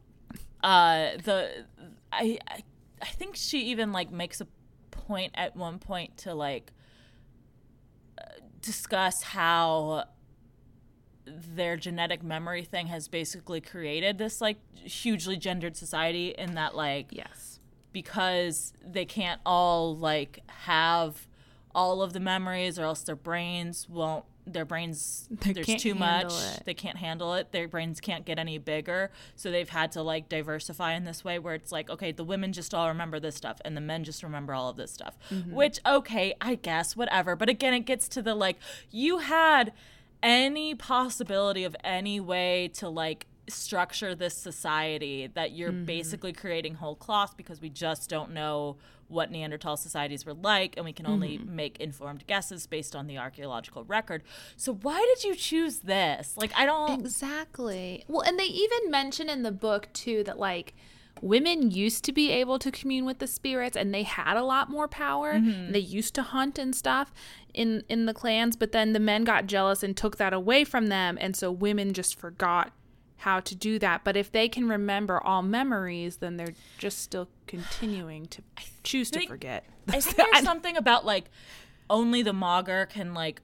uh, 0.64 1.12
the 1.24 1.66
I, 2.12 2.38
I 2.48 2.64
I 3.02 3.06
think 3.06 3.36
she 3.36 3.60
even 3.66 3.92
like 3.92 4.12
makes 4.12 4.42
a 4.42 4.48
point 4.92 5.32
at 5.36 5.56
one 5.56 5.80
point 5.80 6.18
to 6.18 6.34
like 6.34 6.72
uh, 8.18 8.24
discuss 8.62 9.24
how 9.24 10.06
their 11.26 11.78
genetic 11.78 12.24
memory 12.24 12.64
thing 12.64 12.88
has 12.88 13.08
basically 13.08 13.62
created 13.62 14.18
this 14.18 14.42
like 14.42 14.58
hugely 14.76 15.38
gendered 15.38 15.78
society 15.78 16.30
in 16.38 16.56
that 16.56 16.76
like 16.76 17.08
yes. 17.12 17.60
because 17.92 18.74
they 18.86 19.06
can't 19.06 19.40
all 19.46 19.96
like 19.96 20.40
have 20.48 21.28
all 21.74 22.02
of 22.02 22.14
the 22.14 22.20
memories 22.20 22.80
or 22.80 22.84
else 22.84 23.04
their 23.04 23.16
brains 23.16 23.88
won't 23.88 24.26
their 24.54 24.66
brains 24.66 25.28
they 25.42 25.54
there's 25.54 25.82
too 25.82 25.96
much 25.96 26.32
it. 26.32 26.64
they 26.66 26.74
can't 26.74 26.98
handle 26.98 27.34
it 27.34 27.52
their 27.52 27.68
brains 27.68 28.00
can't 28.00 28.26
get 28.26 28.40
any 28.40 28.58
bigger 28.58 29.12
so 29.36 29.52
they've 29.52 29.70
had 29.70 29.92
to 29.92 30.02
like 30.02 30.30
diversify 30.30 30.94
in 30.94 31.04
this 31.04 31.24
way 31.24 31.40
where 31.40 31.56
it's 31.56 31.72
like 31.72 31.90
okay 31.90 32.12
the 32.12 32.24
women 32.24 32.54
just 32.54 32.74
all 32.74 32.88
remember 32.88 33.20
this 33.20 33.36
stuff 33.36 33.60
and 33.66 33.76
the 33.76 33.82
men 33.82 34.04
just 34.04 34.24
remember 34.24 34.54
all 34.54 34.70
of 34.70 34.78
this 34.78 34.92
stuff 34.92 35.18
mm-hmm. 35.30 35.52
which 35.54 35.80
okay 35.86 36.34
i 36.42 36.56
guess 36.56 36.96
whatever 36.96 37.36
but 37.36 37.50
again 37.50 37.74
it 37.74 37.82
gets 37.82 38.08
to 38.08 38.22
the 38.22 38.36
like 38.36 38.58
you 38.92 39.20
had 39.20 39.72
any 40.22 40.76
possibility 40.76 41.64
of 41.64 41.76
any 41.84 42.20
way 42.20 42.70
to 42.74 42.90
like 42.90 43.26
structure 43.48 44.14
this 44.14 44.36
society 44.36 45.28
that 45.34 45.52
you're 45.52 45.72
mm-hmm. 45.72 45.86
basically 45.86 46.34
creating 46.34 46.76
whole 46.76 46.96
cloth 46.96 47.36
because 47.36 47.62
we 47.62 47.70
just 47.70 48.10
don't 48.10 48.32
know 48.32 48.78
what 49.10 49.32
Neanderthal 49.32 49.78
societies 49.78 50.26
were 50.26 50.34
like, 50.34 50.76
and 50.78 50.86
we 50.86 50.94
can 50.94 51.06
only 51.06 51.38
mm-hmm. 51.38 51.56
make 51.56 51.78
informed 51.80 52.26
guesses 52.28 52.68
based 52.68 52.96
on 52.96 53.08
the 53.08 53.18
archaeological 53.18 53.84
record. 53.84 54.24
So, 54.56 54.74
why 54.74 55.00
did 55.14 55.24
you 55.24 55.36
choose 55.36 55.80
this? 55.80 56.36
Like, 56.38 56.52
I 56.56 56.66
don't. 56.66 57.00
Exactly. 57.00 58.06
Well, 58.08 58.22
and 58.22 58.40
they 58.40 58.46
even 58.46 58.92
mention 58.92 59.30
in 59.30 59.44
the 59.44 59.52
book, 59.52 59.90
too, 59.94 60.24
that 60.24 60.40
like 60.40 60.74
women 61.22 61.72
used 61.72 62.04
to 62.06 62.14
be 62.14 62.32
able 62.32 62.60
to 62.60 62.72
commune 62.72 63.06
with 63.06 63.20
the 63.20 63.28
spirits 63.28 63.76
and 63.76 63.94
they 63.94 64.04
had 64.04 64.38
a 64.38 64.44
lot 64.44 64.70
more 64.70 64.88
power. 64.88 65.34
Mm-hmm. 65.34 65.72
They 65.72 65.80
used 65.80 66.16
to 66.16 66.22
hunt 66.22 66.58
and 66.58 66.76
stuff 66.76 67.12
in 67.54 67.84
in 67.90 68.06
the 68.06 68.14
clans, 68.14 68.56
but 68.56 68.72
then 68.72 68.94
the 68.94 69.00
men 69.00 69.24
got 69.24 69.46
jealous 69.46 69.84
and 69.84 69.96
took 69.96 70.18
that 70.18 70.34
away 70.34 70.64
from 70.64 70.88
them 70.88 71.18
and 71.20 71.36
so 71.36 71.52
women 71.52 71.94
just 71.94 72.18
forgot 72.18 72.72
how 73.20 73.40
to 73.42 73.56
do 73.56 73.80
that. 73.80 74.04
But 74.04 74.16
if 74.16 74.32
they 74.32 74.48
can 74.48 74.68
remember 74.68 75.22
all 75.22 75.42
memories, 75.42 76.18
then 76.18 76.38
they're 76.38 76.54
just 76.78 77.00
still 77.00 77.28
continuing 77.48 78.28
to 78.28 78.42
choose 78.84 79.10
think, 79.10 79.24
to 79.26 79.30
forget. 79.30 79.66
I 79.88 80.00
think 80.00 80.16
there's 80.16 80.44
something 80.44 80.78
about 80.78 81.06
like 81.06 81.26
only 81.90 82.22
the 82.22 82.34
Mogger 82.34 82.86
can 82.86 83.14
like 83.14 83.42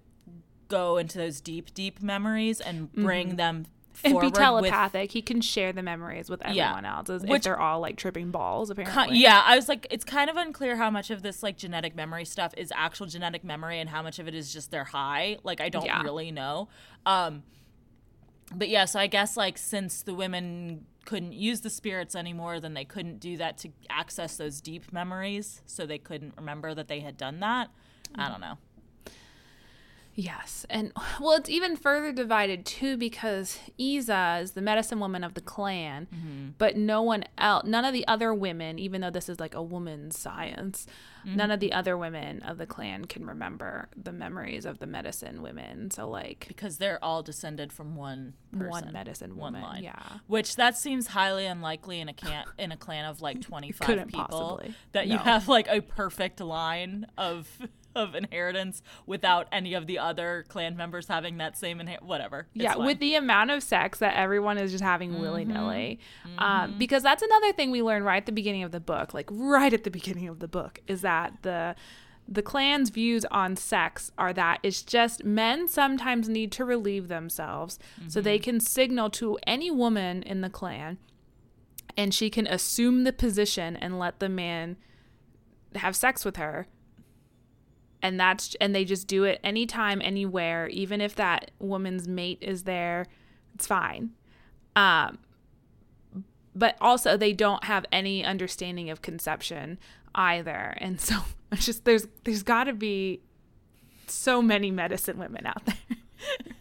go 0.67 0.97
into 0.97 1.17
those 1.17 1.41
deep, 1.41 1.73
deep 1.73 2.01
memories 2.01 2.61
and 2.61 2.91
bring 2.93 3.27
mm-hmm. 3.27 3.35
them 3.35 3.65
and 4.03 4.19
be 4.19 4.31
telepathic. 4.31 5.01
With, 5.03 5.11
he 5.11 5.21
can 5.21 5.41
share 5.41 5.73
the 5.73 5.83
memories 5.83 6.29
with 6.29 6.41
everyone 6.41 6.83
yeah, 6.83 6.97
else, 6.97 7.09
which, 7.09 7.23
if 7.29 7.43
they're 7.43 7.59
all 7.59 7.79
like 7.79 7.97
tripping 7.97 8.31
balls. 8.31 8.69
Apparently, 8.69 9.17
yeah. 9.17 9.43
I 9.45 9.55
was 9.55 9.67
like, 9.67 9.87
it's 9.89 10.05
kind 10.05 10.29
of 10.29 10.37
unclear 10.37 10.75
how 10.77 10.89
much 10.89 11.09
of 11.11 11.21
this 11.21 11.43
like 11.43 11.57
genetic 11.57 11.95
memory 11.95 12.25
stuff 12.25 12.53
is 12.57 12.71
actual 12.75 13.07
genetic 13.07 13.43
memory 13.43 13.79
and 13.79 13.89
how 13.89 14.01
much 14.01 14.19
of 14.19 14.27
it 14.27 14.35
is 14.35 14.51
just 14.53 14.71
their 14.71 14.83
high. 14.85 15.37
Like, 15.43 15.61
I 15.61 15.69
don't 15.69 15.85
yeah. 15.85 16.01
really 16.01 16.31
know. 16.31 16.69
Um, 17.05 17.43
but 18.57 18.69
yeah, 18.69 18.85
so 18.85 18.99
I 18.99 19.07
guess 19.07 19.37
like 19.37 19.57
since 19.57 20.01
the 20.01 20.13
women 20.13 20.85
couldn't 21.05 21.33
use 21.33 21.61
the 21.61 21.69
spirits 21.69 22.15
anymore, 22.15 22.59
then 22.59 22.73
they 22.73 22.85
couldn't 22.85 23.19
do 23.19 23.37
that 23.37 23.57
to 23.59 23.69
access 23.89 24.37
those 24.37 24.61
deep 24.61 24.91
memories. 24.91 25.61
So 25.65 25.85
they 25.85 25.99
couldn't 25.99 26.33
remember 26.37 26.73
that 26.73 26.87
they 26.87 27.01
had 27.01 27.17
done 27.17 27.39
that. 27.41 27.69
Mm-hmm. 28.09 28.21
I 28.21 28.29
don't 28.29 28.41
know. 28.41 28.57
Yes. 30.15 30.65
And 30.69 30.91
well, 31.19 31.33
it's 31.33 31.49
even 31.49 31.75
further 31.75 32.11
divided 32.11 32.65
too 32.65 32.97
because 32.97 33.59
Iza 33.77 34.39
is 34.41 34.51
the 34.51 34.61
medicine 34.61 34.99
woman 34.99 35.23
of 35.23 35.33
the 35.33 35.41
clan, 35.41 36.07
mm-hmm. 36.13 36.49
but 36.57 36.77
no 36.77 37.01
one 37.01 37.25
else, 37.37 37.65
none 37.65 37.85
of 37.85 37.93
the 37.93 38.07
other 38.07 38.33
women, 38.33 38.79
even 38.79 39.01
though 39.01 39.09
this 39.09 39.29
is 39.29 39.39
like 39.39 39.53
a 39.53 39.61
woman's 39.61 40.17
science, 40.17 40.87
mm-hmm. 41.25 41.35
none 41.35 41.51
of 41.51 41.59
the 41.59 41.73
other 41.73 41.97
women 41.97 42.41
of 42.43 42.57
the 42.57 42.65
clan 42.65 43.05
can 43.05 43.25
remember 43.25 43.89
the 43.95 44.13
memories 44.13 44.65
of 44.65 44.79
the 44.79 44.87
medicine 44.87 45.41
women. 45.41 45.91
So, 45.91 46.09
like, 46.09 46.45
because 46.47 46.77
they're 46.77 47.03
all 47.03 47.21
descended 47.21 47.73
from 47.73 47.95
one 47.95 48.33
person, 48.53 48.69
one 48.69 48.93
medicine 48.93 49.35
woman. 49.35 49.61
One 49.61 49.71
line. 49.73 49.83
Yeah. 49.83 50.01
Which 50.27 50.55
that 50.55 50.77
seems 50.77 51.07
highly 51.07 51.45
unlikely 51.45 51.99
in 51.99 52.09
a 52.09 52.13
can 52.13 52.45
in 52.57 52.71
a 52.71 52.77
clan 52.77 53.05
of 53.05 53.21
like 53.21 53.41
25 53.41 54.07
people 54.07 54.25
possibly. 54.27 54.73
that 54.93 55.07
no. 55.07 55.13
you 55.13 55.19
have 55.19 55.47
like 55.47 55.67
a 55.67 55.81
perfect 55.81 56.39
line 56.39 57.05
of 57.17 57.49
of 58.01 58.15
inheritance 58.15 58.81
without 59.05 59.47
any 59.51 59.73
of 59.73 59.87
the 59.87 59.97
other 59.99 60.45
clan 60.47 60.75
members 60.75 61.07
having 61.07 61.37
that 61.37 61.57
same 61.57 61.79
inher- 61.79 62.01
whatever. 62.01 62.47
It's 62.53 62.63
yeah, 62.63 62.73
fine. 62.73 62.85
with 62.85 62.99
the 62.99 63.15
amount 63.15 63.51
of 63.51 63.63
sex 63.63 63.99
that 63.99 64.15
everyone 64.15 64.57
is 64.57 64.71
just 64.71 64.83
having 64.83 65.11
mm-hmm. 65.11 65.21
willy 65.21 65.45
nilly, 65.45 65.99
mm-hmm. 66.27 66.39
um, 66.39 66.77
because 66.77 67.03
that's 67.03 67.23
another 67.23 67.53
thing 67.53 67.71
we 67.71 67.81
learn 67.81 68.03
right 68.03 68.17
at 68.17 68.25
the 68.25 68.31
beginning 68.31 68.63
of 68.63 68.71
the 68.71 68.79
book, 68.79 69.13
like 69.13 69.29
right 69.31 69.73
at 69.73 69.83
the 69.83 69.91
beginning 69.91 70.27
of 70.27 70.39
the 70.39 70.47
book, 70.47 70.79
is 70.87 71.01
that 71.01 71.33
the 71.41 71.75
the 72.27 72.41
clan's 72.41 72.89
views 72.89 73.23
on 73.25 73.55
sex 73.55 74.11
are 74.17 74.33
that 74.33 74.59
it's 74.63 74.81
just 74.81 75.23
men 75.23 75.67
sometimes 75.67 76.27
need 76.27 76.51
to 76.51 76.65
relieve 76.65 77.07
themselves 77.07 77.77
mm-hmm. 77.99 78.09
so 78.09 78.19
they 78.19 78.37
mm-hmm. 78.37 78.43
can 78.43 78.59
signal 78.59 79.11
to 79.11 79.37
any 79.45 79.69
woman 79.69 80.23
in 80.23 80.41
the 80.41 80.49
clan 80.49 80.97
and 81.95 82.13
she 82.15 82.31
can 82.31 82.47
assume 82.47 83.03
the 83.03 83.13
position 83.13 83.75
and 83.75 83.99
let 83.99 84.19
the 84.19 84.27
man 84.27 84.75
have 85.75 85.95
sex 85.95 86.25
with 86.25 86.37
her 86.37 86.67
and 88.05 88.19
that's 88.19 88.55
and 88.61 88.75
they 88.75 88.85
just 88.85 89.07
do 89.07 89.23
it 89.23 89.39
anytime 89.43 89.99
anywhere. 90.03 90.67
Even 90.67 91.01
if 91.01 91.15
that 91.15 91.49
woman's 91.59 92.07
mate 92.07 92.37
is 92.39 92.63
there 92.63 93.07
it's 93.55 93.65
fine. 93.65 94.11
Um 94.75 95.17
but 96.53 96.77
also 96.79 97.17
they 97.17 97.33
don't 97.33 97.63
have 97.63 97.85
any 97.91 98.23
understanding 98.23 98.91
of 98.91 99.01
conception 99.01 99.79
either. 100.13 100.77
And 100.77 101.01
so 101.01 101.15
it's 101.51 101.65
just 101.65 101.83
there's 101.83 102.07
there's 102.25 102.43
got 102.43 102.65
to 102.65 102.73
be 102.73 103.21
so 104.05 104.39
many 104.39 104.69
medicine 104.69 105.17
women 105.17 105.47
out 105.47 105.65
there 105.65 105.97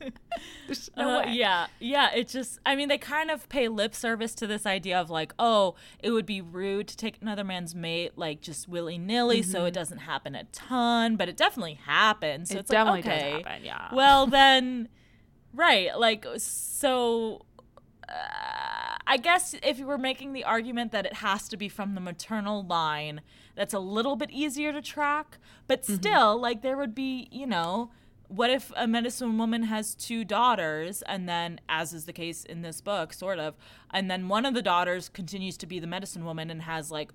no 0.96 1.20
uh, 1.20 1.26
yeah, 1.26 1.66
yeah. 1.78 2.10
It 2.14 2.28
just, 2.28 2.58
I 2.64 2.76
mean, 2.76 2.88
they 2.88 2.98
kind 2.98 3.30
of 3.30 3.48
pay 3.48 3.68
lip 3.68 3.94
service 3.94 4.34
to 4.36 4.46
this 4.46 4.66
idea 4.66 5.00
of 5.00 5.10
like, 5.10 5.32
oh, 5.38 5.74
it 6.00 6.10
would 6.10 6.26
be 6.26 6.40
rude 6.40 6.88
to 6.88 6.96
take 6.96 7.18
another 7.20 7.44
man's 7.44 7.74
mate 7.74 8.12
like 8.16 8.40
just 8.40 8.68
willy 8.68 8.98
nilly, 8.98 9.40
mm-hmm. 9.40 9.50
so 9.50 9.64
it 9.64 9.68
mm-hmm. 9.68 9.74
doesn't 9.74 9.98
happen 9.98 10.34
a 10.34 10.44
ton, 10.44 11.16
but 11.16 11.28
it 11.28 11.36
definitely 11.36 11.74
happens. 11.74 12.50
So 12.50 12.56
it 12.56 12.60
it's 12.60 12.70
definitely 12.70 13.02
like, 13.02 13.10
okay, 13.10 13.32
does 13.32 13.42
happen, 13.44 13.64
yeah. 13.64 13.88
Well, 13.92 14.26
then, 14.38 14.88
right, 15.54 15.98
like, 15.98 16.26
so. 16.36 17.44
Uh, 18.08 18.88
I 19.08 19.16
guess 19.16 19.54
if 19.62 19.78
you 19.78 19.86
were 19.86 19.98
making 19.98 20.34
the 20.34 20.44
argument 20.44 20.92
that 20.92 21.06
it 21.06 21.14
has 21.14 21.48
to 21.48 21.56
be 21.56 21.70
from 21.70 21.94
the 21.94 22.00
maternal 22.00 22.62
line, 22.62 23.22
that's 23.54 23.72
a 23.72 23.78
little 23.78 24.16
bit 24.16 24.30
easier 24.30 24.70
to 24.70 24.82
track. 24.82 25.38
But 25.66 25.82
mm-hmm. 25.82 25.94
still, 25.94 26.34
mm-hmm. 26.34 26.42
like 26.42 26.62
there 26.62 26.76
would 26.76 26.94
be, 26.94 27.28
you 27.32 27.46
know, 27.46 27.90
what 28.28 28.50
if 28.50 28.70
a 28.76 28.86
medicine 28.86 29.38
woman 29.38 29.64
has 29.64 29.94
two 29.94 30.24
daughters 30.24 31.02
and 31.02 31.28
then 31.28 31.60
as 31.68 31.92
is 31.92 32.04
the 32.04 32.12
case 32.12 32.44
in 32.44 32.62
this 32.62 32.80
book 32.80 33.12
sort 33.12 33.38
of 33.38 33.54
and 33.90 34.10
then 34.10 34.28
one 34.28 34.44
of 34.46 34.54
the 34.54 34.62
daughters 34.62 35.08
continues 35.08 35.56
to 35.56 35.66
be 35.66 35.78
the 35.78 35.86
medicine 35.86 36.24
woman 36.24 36.50
and 36.50 36.62
has 36.62 36.90
like 36.90 37.10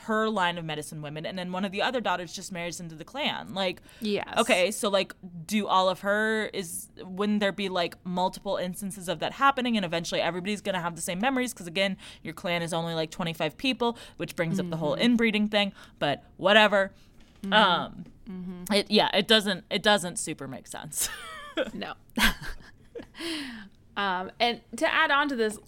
her 0.00 0.28
line 0.28 0.58
of 0.58 0.64
medicine 0.64 1.00
women 1.00 1.24
and 1.24 1.38
then 1.38 1.52
one 1.52 1.64
of 1.64 1.72
the 1.72 1.80
other 1.80 2.00
daughters 2.00 2.32
just 2.32 2.52
marries 2.52 2.80
into 2.80 2.94
the 2.94 3.04
clan 3.04 3.54
like 3.54 3.80
yeah 4.00 4.24
okay 4.36 4.70
so 4.70 4.88
like 4.88 5.14
do 5.46 5.66
all 5.66 5.88
of 5.88 6.00
her 6.00 6.50
is 6.52 6.88
wouldn't 7.04 7.40
there 7.40 7.52
be 7.52 7.68
like 7.68 7.96
multiple 8.04 8.56
instances 8.56 9.08
of 9.08 9.20
that 9.20 9.32
happening 9.32 9.76
and 9.76 9.86
eventually 9.86 10.20
everybody's 10.20 10.60
gonna 10.60 10.80
have 10.80 10.96
the 10.96 11.00
same 11.02 11.20
memories 11.20 11.54
because 11.54 11.66
again 11.66 11.96
your 12.22 12.34
clan 12.34 12.60
is 12.60 12.74
only 12.74 12.92
like 12.92 13.10
25 13.10 13.56
people 13.56 13.96
which 14.16 14.34
brings 14.34 14.58
mm-hmm. 14.58 14.66
up 14.66 14.70
the 14.70 14.76
whole 14.76 14.92
mm-hmm. 14.92 15.02
inbreeding 15.02 15.48
thing 15.48 15.72
but 15.98 16.24
whatever 16.36 16.92
mm-hmm. 17.42 17.52
um 17.52 18.04
Mm-hmm. 18.28 18.72
It 18.72 18.90
yeah, 18.90 19.08
it 19.14 19.26
doesn't 19.26 19.64
it 19.70 19.82
doesn't 19.82 20.18
super 20.18 20.46
make 20.46 20.66
sense. 20.66 21.08
no. 21.72 21.94
um, 23.96 24.30
and 24.38 24.60
to 24.76 24.92
add 24.92 25.10
on 25.10 25.28
to 25.28 25.36
this, 25.36 25.58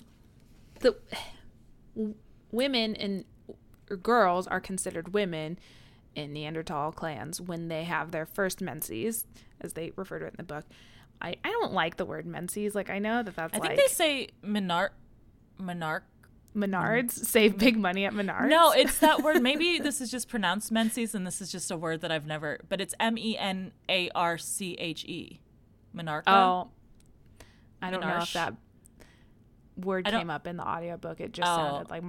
the 0.80 0.96
women 2.52 2.94
and 2.96 3.24
girls 4.02 4.46
are 4.46 4.60
considered 4.60 5.14
women 5.14 5.58
in 6.14 6.32
Neanderthal 6.32 6.92
clans 6.92 7.40
when 7.40 7.68
they 7.68 7.84
have 7.84 8.10
their 8.10 8.26
first 8.26 8.60
menses, 8.60 9.26
as 9.60 9.72
they 9.72 9.92
refer 9.96 10.18
to 10.18 10.26
it 10.26 10.34
in 10.34 10.36
the 10.36 10.42
book. 10.42 10.64
I, 11.22 11.36
I 11.44 11.50
don't 11.50 11.72
like 11.72 11.96
the 11.96 12.04
word 12.04 12.26
menses. 12.26 12.74
Like 12.74 12.90
I 12.90 12.98
know 12.98 13.22
that 13.22 13.36
that's. 13.36 13.54
I 13.54 13.58
think 13.58 13.70
like, 13.70 13.78
they 13.78 13.86
say 13.86 14.28
monarch, 14.42 14.92
monarch 15.58 16.04
Menards 16.56 17.12
save 17.12 17.58
big 17.58 17.76
money 17.78 18.04
at 18.04 18.12
Menards. 18.12 18.48
No, 18.48 18.72
it's 18.76 18.98
that 18.98 19.22
word. 19.22 19.42
Maybe 19.42 19.78
this 19.78 20.00
is 20.00 20.10
just 20.10 20.28
pronounced 20.28 20.72
Menses, 20.72 21.14
and 21.14 21.26
this 21.26 21.40
is 21.40 21.50
just 21.52 21.70
a 21.70 21.76
word 21.76 22.00
that 22.00 22.10
I've 22.10 22.26
never. 22.26 22.60
But 22.68 22.80
it's 22.80 22.94
M 22.98 23.16
E 23.16 23.36
N 23.38 23.72
A 23.88 24.10
R 24.14 24.36
C 24.38 24.74
H 24.74 25.04
E. 25.04 25.40
Menarche. 25.94 26.24
Oh, 26.26 26.68
I 27.82 27.90
don't 27.90 28.02
Menarche. 28.02 28.16
know 28.16 28.22
if 28.22 28.32
that 28.34 28.54
word 29.76 30.06
came 30.06 30.30
up 30.30 30.46
in 30.46 30.56
the 30.56 30.66
audiobook. 30.66 31.20
It 31.20 31.32
just 31.32 31.50
oh. 31.50 31.56
sounded 31.56 31.90
like 31.90 32.02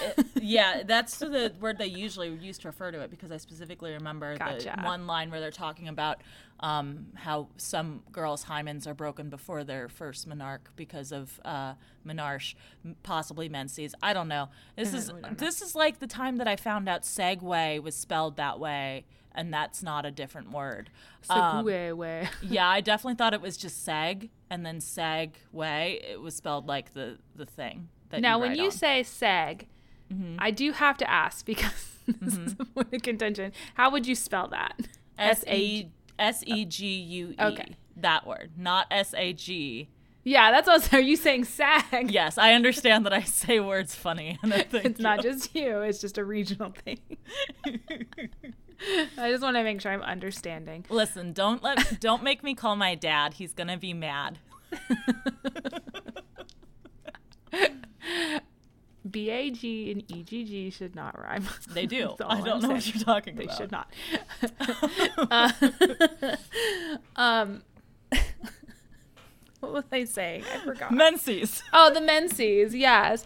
it, 0.00 0.26
yeah, 0.40 0.82
that's 0.84 1.18
the 1.18 1.52
word 1.60 1.78
they 1.78 1.86
usually 1.86 2.30
used 2.30 2.62
to 2.62 2.68
refer 2.68 2.90
to 2.90 3.00
it 3.00 3.10
because 3.10 3.30
I 3.30 3.36
specifically 3.36 3.92
remember 3.92 4.36
gotcha. 4.36 4.74
the 4.76 4.82
one 4.84 5.06
line 5.06 5.30
where 5.30 5.40
they're 5.40 5.50
talking 5.50 5.88
about 5.88 6.22
um, 6.60 7.06
how 7.14 7.48
some 7.56 8.02
girls' 8.12 8.44
hymens 8.44 8.86
are 8.86 8.94
broken 8.94 9.28
before 9.28 9.64
their 9.64 9.88
first 9.88 10.28
menarche 10.28 10.60
because 10.76 11.12
of 11.12 11.40
uh, 11.44 11.74
menarche, 12.06 12.54
possibly 13.02 13.48
menses. 13.48 13.94
I 14.02 14.12
don't 14.12 14.28
know. 14.28 14.48
This 14.76 14.94
is 14.94 15.12
this 15.32 15.62
is 15.62 15.74
like 15.74 15.98
the 15.98 16.06
time 16.06 16.36
that 16.36 16.48
I 16.48 16.56
found 16.56 16.88
out 16.88 17.02
Segway 17.02 17.82
was 17.82 17.94
spelled 17.94 18.36
that 18.36 18.58
way 18.58 19.04
and 19.34 19.52
that's 19.52 19.82
not 19.82 20.06
a 20.06 20.10
different 20.10 20.52
word. 20.52 20.90
Um, 21.28 21.64
way. 21.64 22.28
yeah, 22.42 22.68
I 22.68 22.80
definitely 22.80 23.16
thought 23.16 23.34
it 23.34 23.40
was 23.40 23.56
just 23.56 23.86
seg 23.86 24.30
and 24.50 24.64
then 24.64 24.78
seg 24.78 25.32
way. 25.52 26.00
It 26.08 26.20
was 26.20 26.34
spelled 26.34 26.66
like 26.66 26.94
the 26.94 27.18
the 27.34 27.46
thing. 27.46 27.88
now, 28.12 28.36
you 28.36 28.40
when 28.40 28.56
you 28.56 28.66
on. 28.66 28.70
say 28.70 29.02
seg, 29.02 29.66
mm-hmm. 30.12 30.36
I 30.38 30.50
do 30.50 30.72
have 30.72 30.96
to 30.98 31.10
ask 31.10 31.44
because 31.46 31.98
this 32.06 32.34
mm-hmm. 32.34 32.46
is 32.46 32.56
a 32.58 32.64
point 32.64 32.94
of 32.94 33.02
contention. 33.02 33.52
How 33.74 33.90
would 33.90 34.06
you 34.06 34.14
spell 34.14 34.48
that? 34.48 34.78
S 35.18 35.44
A 35.46 35.90
S 36.18 36.42
E 36.46 36.64
G 36.64 36.86
U 36.86 37.30
E. 37.30 37.36
Okay. 37.38 37.76
That 37.96 38.26
word, 38.26 38.52
not 38.56 38.86
S 38.90 39.14
A 39.16 39.32
G. 39.32 39.88
Yeah, 40.24 40.50
that's 40.50 40.68
also. 40.68 40.96
Are 40.96 41.00
you 41.00 41.16
saying 41.16 41.44
sag? 41.44 42.10
Yes, 42.10 42.38
I 42.38 42.54
understand 42.54 43.04
that 43.04 43.12
I 43.12 43.22
say 43.22 43.60
words 43.60 43.94
funny, 43.94 44.38
and 44.42 44.52
it's 44.72 44.98
you. 44.98 45.02
not 45.02 45.22
just 45.22 45.54
you. 45.54 45.80
It's 45.82 46.00
just 46.00 46.16
a 46.16 46.24
regional 46.24 46.72
thing. 46.84 46.98
I 49.18 49.30
just 49.30 49.42
want 49.42 49.56
to 49.56 49.62
make 49.62 49.80
sure 49.80 49.92
I'm 49.92 50.02
understanding. 50.02 50.84
Listen, 50.88 51.32
don't 51.32 51.62
let 51.62 52.00
don't 52.00 52.22
make 52.22 52.42
me 52.42 52.54
call 52.54 52.76
my 52.76 52.94
dad. 52.94 53.34
He's 53.34 53.52
gonna 53.52 53.78
be 53.78 53.92
mad. 53.94 54.38
B 59.10 59.30
A 59.30 59.50
G 59.50 59.90
and 59.92 60.02
E 60.10 60.22
G 60.22 60.44
G 60.44 60.70
should 60.70 60.94
not 60.94 61.20
rhyme. 61.20 61.46
They 61.70 61.86
do. 61.86 62.14
I 62.26 62.40
don't 62.40 62.48
I'm 62.48 62.60
know 62.60 62.60
saying. 62.60 62.72
what 62.72 62.94
you're 62.94 63.04
talking 63.04 63.36
they 63.36 63.44
about. 63.44 63.58
They 63.58 63.64
should 63.64 63.72
not. 63.72 63.92
uh, 67.16 67.20
um, 67.20 67.62
what 69.60 69.72
was 69.72 69.84
I 69.92 70.04
saying? 70.04 70.44
I 70.52 70.58
forgot. 70.64 70.90
Menses. 70.90 71.62
Oh, 71.72 71.92
the 71.92 72.00
menses. 72.00 72.74
Yes, 72.74 73.24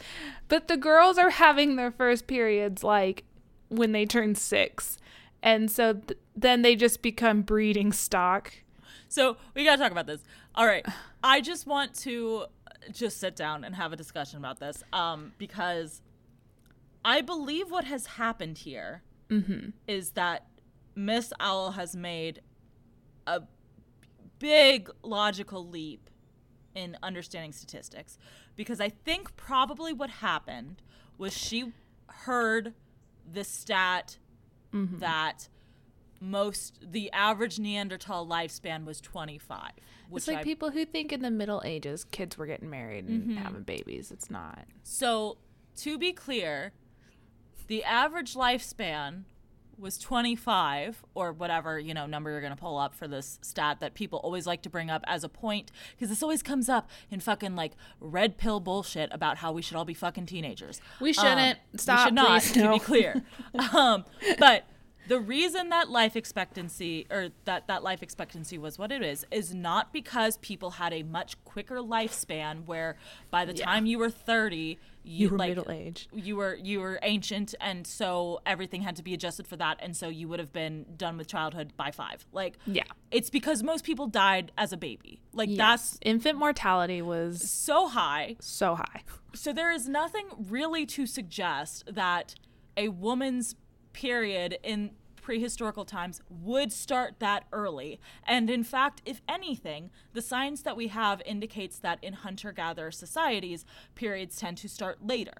but 0.48 0.68
the 0.68 0.76
girls 0.76 1.16
are 1.16 1.30
having 1.30 1.76
their 1.76 1.92
first 1.92 2.26
periods 2.26 2.82
like 2.82 3.24
when 3.68 3.92
they 3.92 4.04
turn 4.04 4.34
six, 4.34 4.98
and 5.42 5.70
so 5.70 5.94
th- 5.94 6.18
then 6.36 6.62
they 6.62 6.76
just 6.76 7.02
become 7.02 7.42
breeding 7.42 7.92
stock. 7.92 8.52
So 9.08 9.36
we 9.54 9.64
gotta 9.64 9.80
talk 9.80 9.92
about 9.92 10.06
this. 10.06 10.22
All 10.54 10.66
right, 10.66 10.84
I 11.22 11.40
just 11.40 11.66
want 11.66 11.94
to 12.00 12.46
just 12.92 13.18
sit 13.18 13.36
down 13.36 13.64
and 13.64 13.74
have 13.74 13.92
a 13.92 13.96
discussion 13.96 14.38
about 14.38 14.60
this 14.60 14.82
um, 14.92 15.32
because 15.38 16.00
I 17.04 17.20
believe 17.20 17.70
what 17.70 17.84
has 17.84 18.06
happened 18.06 18.58
here 18.58 19.02
mm-hmm. 19.28 19.70
is 19.86 20.10
that 20.10 20.46
Miss 20.94 21.32
Auel 21.40 21.74
has 21.74 21.94
made 21.94 22.40
a 23.26 23.42
big 24.38 24.90
logical 25.02 25.66
leap 25.66 26.10
in 26.74 26.96
understanding 27.02 27.52
statistics 27.52 28.18
because 28.56 28.80
I 28.80 28.88
think 28.88 29.36
probably 29.36 29.92
what 29.92 30.10
happened 30.10 30.82
was 31.16 31.36
she 31.36 31.72
heard 32.06 32.74
the 33.30 33.44
stat 33.44 34.18
mm-hmm. 34.74 34.98
that 34.98 35.48
most 36.20 36.78
the 36.82 37.10
average 37.12 37.58
Neanderthal 37.58 38.26
lifespan 38.26 38.84
was 38.84 39.00
25. 39.00 39.72
It's 40.12 40.26
like 40.26 40.38
I, 40.38 40.42
people 40.42 40.70
who 40.70 40.84
think 40.84 41.12
in 41.12 41.22
the 41.22 41.30
Middle 41.30 41.62
Ages 41.64 42.04
kids 42.04 42.38
were 42.38 42.46
getting 42.46 42.70
married 42.70 43.06
and 43.06 43.22
mm-hmm. 43.22 43.36
having 43.36 43.62
babies. 43.62 44.10
It's 44.10 44.30
not. 44.30 44.64
So, 44.82 45.36
to 45.76 45.98
be 45.98 46.12
clear, 46.12 46.72
the 47.66 47.84
average 47.84 48.34
lifespan 48.34 49.24
was 49.78 49.98
25 49.98 51.04
or 51.14 51.32
whatever 51.32 51.78
you 51.78 51.94
know 51.94 52.06
number 52.06 52.30
you're 52.30 52.40
going 52.40 52.52
to 52.52 52.58
pull 52.58 52.76
up 52.76 52.94
for 52.94 53.06
this 53.06 53.38
stat 53.42 53.80
that 53.80 53.94
people 53.94 54.18
always 54.20 54.46
like 54.46 54.62
to 54.62 54.70
bring 54.70 54.90
up 54.90 55.02
as 55.06 55.24
a 55.24 55.28
point 55.28 55.70
because 55.94 56.08
this 56.08 56.22
always 56.22 56.42
comes 56.42 56.68
up 56.68 56.88
in 57.10 57.20
fucking 57.20 57.54
like 57.54 57.72
red 58.00 58.36
pill 58.36 58.60
bullshit 58.60 59.08
about 59.12 59.38
how 59.38 59.52
we 59.52 59.62
should 59.62 59.76
all 59.76 59.84
be 59.84 59.94
fucking 59.94 60.26
teenagers. 60.26 60.80
We 61.00 61.12
shouldn't. 61.12 61.58
Um, 61.58 61.78
stop 61.78 61.98
we 61.98 62.04
should 62.04 62.14
not 62.14 62.42
please, 62.42 62.52
to 62.52 62.62
no. 62.64 62.72
be 62.72 62.78
clear. 62.78 63.22
Um, 63.74 64.04
but 64.38 64.64
the 65.08 65.18
reason 65.18 65.70
that 65.70 65.88
life 65.88 66.14
expectancy 66.16 67.06
or 67.10 67.30
that 67.44 67.66
that 67.66 67.82
life 67.82 68.02
expectancy 68.02 68.58
was 68.58 68.78
what 68.78 68.92
it 68.92 69.02
is 69.02 69.26
is 69.30 69.54
not 69.54 69.92
because 69.92 70.36
people 70.38 70.72
had 70.72 70.92
a 70.92 71.02
much 71.02 71.42
quicker 71.44 71.76
lifespan 71.76 72.66
where 72.66 72.96
by 73.30 73.44
the 73.44 73.54
yeah. 73.54 73.64
time 73.64 73.86
you 73.86 73.98
were 73.98 74.10
30 74.10 74.58
you, 74.58 74.78
you 75.04 75.28
were 75.30 75.38
like, 75.38 75.48
middle 75.48 75.70
aged. 75.70 76.08
you 76.12 76.36
were 76.36 76.54
you 76.54 76.80
were 76.80 76.98
ancient 77.02 77.54
and 77.60 77.86
so 77.86 78.40
everything 78.44 78.82
had 78.82 78.94
to 78.96 79.02
be 79.02 79.14
adjusted 79.14 79.46
for 79.46 79.56
that 79.56 79.78
and 79.80 79.96
so 79.96 80.08
you 80.08 80.28
would 80.28 80.38
have 80.38 80.52
been 80.52 80.84
done 80.96 81.16
with 81.16 81.26
childhood 81.26 81.72
by 81.76 81.90
5 81.90 82.26
like 82.32 82.58
yeah. 82.66 82.82
it's 83.10 83.30
because 83.30 83.62
most 83.62 83.84
people 83.84 84.06
died 84.06 84.52
as 84.58 84.72
a 84.72 84.76
baby. 84.76 85.20
Like 85.32 85.48
yes. 85.48 85.58
that's 85.58 85.98
infant 86.02 86.38
mortality 86.38 87.02
was 87.02 87.48
so 87.48 87.88
high. 87.88 88.36
So 88.40 88.74
high. 88.74 89.02
So 89.34 89.52
there 89.52 89.70
is 89.70 89.88
nothing 89.88 90.26
really 90.48 90.86
to 90.86 91.06
suggest 91.06 91.84
that 91.90 92.34
a 92.76 92.88
woman's 92.88 93.54
period 93.98 94.56
in 94.62 94.92
prehistorical 95.20 95.84
times 95.84 96.22
would 96.30 96.72
start 96.72 97.16
that 97.18 97.44
early. 97.52 97.98
And 98.24 98.48
in 98.48 98.62
fact, 98.62 99.02
if 99.04 99.20
anything, 99.28 99.90
the 100.12 100.22
science 100.22 100.62
that 100.62 100.76
we 100.76 100.86
have 100.86 101.20
indicates 101.26 101.80
that 101.80 101.98
in 102.00 102.12
hunter 102.12 102.52
gatherer 102.52 102.92
societies, 102.92 103.64
periods 103.96 104.36
tend 104.36 104.56
to 104.58 104.68
start 104.68 105.04
later. 105.04 105.32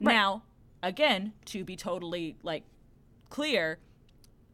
Right. 0.00 0.14
Now, 0.14 0.44
again, 0.82 1.34
to 1.46 1.62
be 1.62 1.76
totally 1.76 2.36
like 2.42 2.64
clear, 3.28 3.78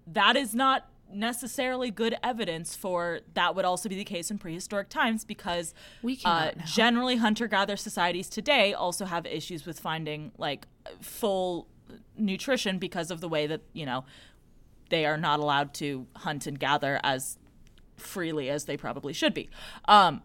that 0.09 0.35
is 0.35 0.57
not 0.57 0.89
necessarily 1.15 1.93
good 1.93 2.17
evidence 2.25 2.75
for 2.75 3.21
that 3.35 3.55
would 3.55 3.65
also 3.65 3.89
be 3.89 3.95
the 3.95 4.05
case 4.05 4.29
in 4.31 4.39
prehistoric 4.39 4.89
times 4.89 5.25
because 5.25 5.73
we 6.03 6.19
uh, 6.25 6.51
generally 6.65 7.17
hunter 7.17 7.47
gatherer 7.47 7.77
societies 7.77 8.29
today 8.29 8.73
also 8.73 9.05
have 9.05 9.27
issues 9.27 9.67
with 9.67 9.79
finding 9.79 10.33
like 10.39 10.67
full 11.01 11.69
nutrition 12.17 12.79
because 12.79 13.11
of 13.11 13.21
the 13.21 13.29
way 13.29 13.47
that 13.47 13.63
you 13.73 13.87
know 13.87 14.05
they 14.91 15.07
are 15.07 15.17
not 15.17 15.41
allowed 15.41 15.73
to 15.75 16.07
hunt 16.17 16.47
and 16.47 16.59
gather 16.59 17.01
as 17.03 17.39
freely 17.97 18.51
as 18.51 18.67
they 18.67 18.77
probably 18.77 19.13
should 19.13 19.35
be. 19.35 19.49
Um, 19.87 20.23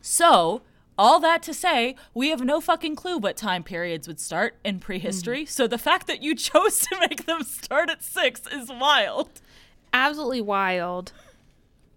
so 0.00 0.62
all 0.98 1.20
that 1.20 1.42
to 1.44 1.54
say, 1.54 1.94
we 2.12 2.28
have 2.28 2.42
no 2.42 2.60
fucking 2.60 2.96
clue 2.96 3.16
what 3.16 3.36
time 3.36 3.62
periods 3.62 4.06
would 4.06 4.20
start 4.20 4.56
in 4.64 4.80
prehistory. 4.80 5.42
Mm-hmm. 5.44 5.50
So 5.50 5.66
the 5.66 5.78
fact 5.78 6.06
that 6.08 6.22
you 6.22 6.34
chose 6.36 6.80
to 6.80 6.96
make 7.00 7.26
them 7.26 7.42
start 7.42 7.88
at 7.90 8.02
six 8.02 8.42
is 8.52 8.68
wild. 8.68 9.40
Absolutely 9.92 10.42
wild. 10.42 11.12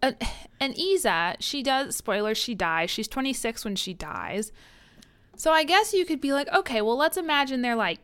Uh, 0.02 0.14
and 0.60 0.78
Iza, 0.78 1.36
she 1.40 1.64
does, 1.64 1.96
spoilers, 1.96 2.38
she 2.38 2.56
dies. 2.56 2.90
She's 2.90 3.08
26 3.08 3.66
when 3.66 3.76
she 3.76 3.94
dies. 3.94 4.52
So 5.36 5.52
I 5.52 5.64
guess 5.64 5.94
you 5.94 6.06
could 6.06 6.22
be 6.22 6.34
like, 6.34 6.48
okay, 6.54 6.82
well, 6.82 6.98
let's 6.98 7.18
imagine 7.18 7.62
they're 7.62 7.76
like 7.76 8.00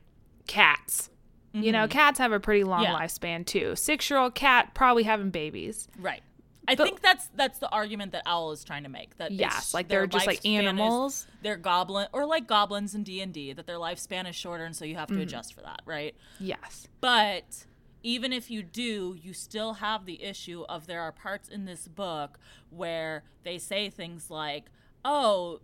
cats. 0.50 1.10
Mm-hmm. 1.54 1.64
You 1.64 1.72
know, 1.72 1.84
mm-hmm. 1.84 1.92
cats 1.92 2.20
have 2.20 2.32
a 2.32 2.40
pretty 2.40 2.64
long 2.64 2.84
yeah. 2.84 3.00
lifespan 3.00 3.46
too. 3.46 3.76
Six 3.76 4.10
year 4.10 4.20
old 4.20 4.36
cat 4.36 4.74
probably 4.74 5.04
having 5.04 5.30
babies. 5.30 5.88
Right. 5.98 6.22
I 6.68 6.76
but, 6.76 6.84
think 6.84 7.02
that's 7.02 7.28
that's 7.36 7.58
the 7.60 7.70
argument 7.70 8.12
that 8.12 8.26
Auel 8.26 8.54
is 8.54 8.64
trying 8.64 8.84
to 8.84 8.90
make. 8.90 9.18
That 9.18 9.32
yes, 9.32 9.74
like 9.74 9.88
they're 9.88 10.06
just 10.06 10.28
like 10.28 10.46
animals. 10.46 11.22
Is, 11.22 11.28
they're 11.42 11.58
goblin 11.58 12.08
or 12.14 12.26
like 12.26 12.46
goblins 12.46 12.94
in 12.94 13.04
D 13.04 13.22
and 13.22 13.34
D. 13.34 13.54
That 13.54 13.66
their 13.66 13.78
lifespan 13.78 14.30
is 14.30 14.36
shorter, 14.36 14.66
and 14.66 14.76
so 14.76 14.86
you 14.86 14.96
have 14.96 15.08
to 15.08 15.16
mm-hmm. 15.16 15.24
adjust 15.24 15.54
for 15.54 15.62
that, 15.62 15.82
right? 15.86 16.14
Yes. 16.40 16.88
But 17.02 17.66
even 18.04 18.32
if 18.32 18.52
you 18.52 18.62
do, 18.62 19.18
you 19.20 19.34
still 19.34 19.74
have 19.74 20.06
the 20.06 20.22
issue 20.24 20.64
of 20.70 20.86
there 20.86 21.02
are 21.02 21.12
parts 21.12 21.50
in 21.50 21.66
this 21.66 21.88
book 21.88 22.38
where 22.70 23.24
they 23.44 23.58
say 23.58 23.90
things 23.90 24.30
like, 24.30 24.66
"Oh, 25.04 25.62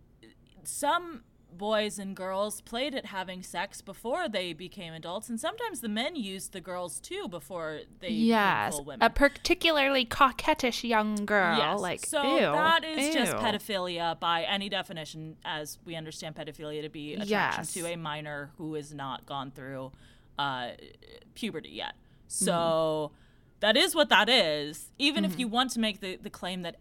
some 0.64 1.22
boys 1.56 1.98
and 1.98 2.14
girls 2.14 2.60
played 2.60 2.94
at 2.94 3.06
having 3.06 3.42
sex 3.42 3.80
before 3.80 4.28
they 4.28 4.52
became 4.52 4.92
adults, 4.92 5.28
and 5.28 5.40
sometimes 5.40 5.80
the 5.80 5.88
men 5.88 6.16
used 6.16 6.52
the 6.52 6.60
girls 6.60 7.00
too 7.00 7.28
before 7.28 7.80
they 8.00 8.10
yes, 8.10 8.74
became 8.74 8.76
full 8.76 8.84
women. 8.84 9.06
a 9.06 9.10
particularly 9.10 10.04
coquettish 10.04 10.84
young 10.84 11.24
girl. 11.24 11.58
Yes. 11.58 11.80
like 11.80 12.06
so 12.06 12.22
ew, 12.22 12.40
that 12.40 12.84
is 12.84 13.08
ew. 13.08 13.12
just 13.12 13.32
pedophilia 13.36 14.18
by 14.20 14.42
any 14.42 14.68
definition, 14.68 15.36
as 15.44 15.78
we 15.84 15.96
understand 15.96 16.34
pedophilia 16.36 16.82
to 16.82 16.88
be 16.88 17.14
attraction 17.14 17.62
yes. 17.62 17.74
to 17.74 17.86
a 17.86 17.96
minor 17.96 18.50
who 18.58 18.74
has 18.74 18.92
not 18.92 19.26
gone 19.26 19.50
through 19.50 19.92
uh, 20.38 20.70
puberty 21.34 21.70
yet. 21.70 21.94
So. 22.28 23.10
Mm-hmm. 23.12 23.22
That 23.60 23.78
is 23.78 23.94
what 23.94 24.10
that 24.10 24.28
is. 24.28 24.92
Even 24.98 25.24
mm-hmm. 25.24 25.32
if 25.32 25.38
you 25.38 25.48
want 25.48 25.70
to 25.70 25.80
make 25.80 26.00
the, 26.00 26.16
the 26.16 26.28
claim 26.28 26.60
that 26.60 26.76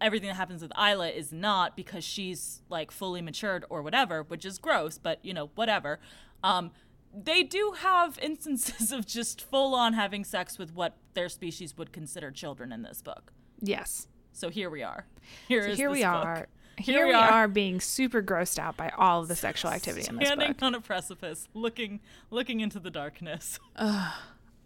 everything 0.00 0.28
that 0.28 0.36
happens 0.36 0.62
with 0.62 0.72
Ayla 0.72 1.14
is 1.14 1.32
not 1.32 1.76
because 1.76 2.04
she's 2.04 2.62
like 2.68 2.90
fully 2.90 3.20
matured 3.20 3.64
or 3.68 3.82
whatever, 3.82 4.22
which 4.22 4.44
is 4.44 4.58
gross, 4.58 4.98
but 4.98 5.24
you 5.24 5.34
know, 5.34 5.50
whatever. 5.54 6.00
Um, 6.42 6.70
they 7.12 7.42
do 7.42 7.74
have 7.78 8.18
instances 8.22 8.92
of 8.92 9.06
just 9.06 9.40
full 9.42 9.74
on 9.74 9.92
having 9.94 10.24
sex 10.24 10.58
with 10.58 10.74
what 10.74 10.96
their 11.14 11.28
species 11.28 11.76
would 11.76 11.92
consider 11.92 12.30
children 12.30 12.72
in 12.72 12.82
this 12.82 13.02
book. 13.02 13.32
Yes. 13.60 14.08
So 14.32 14.48
here 14.48 14.70
we 14.70 14.82
are. 14.82 15.06
Here, 15.48 15.70
so 15.70 15.74
here 15.74 15.90
we 15.90 16.02
book. 16.02 16.06
are. 16.06 16.48
Here, 16.78 16.98
here 16.98 17.06
we, 17.08 17.12
are. 17.12 17.30
are. 17.30 17.48
being 17.48 17.78
super 17.78 18.22
grossed 18.22 18.58
out 18.58 18.76
by 18.76 18.90
all 18.96 19.20
of 19.20 19.28
the 19.28 19.36
sexual 19.36 19.70
activity 19.70 20.06
in 20.08 20.16
this 20.16 20.30
book. 20.30 20.40
Standing 20.40 20.56
on 20.62 20.74
a 20.74 20.80
precipice, 20.80 21.46
looking 21.52 22.00
looking 22.30 22.60
into 22.60 22.80
the 22.80 22.90
darkness. 22.90 23.58
Uh, 23.76 24.12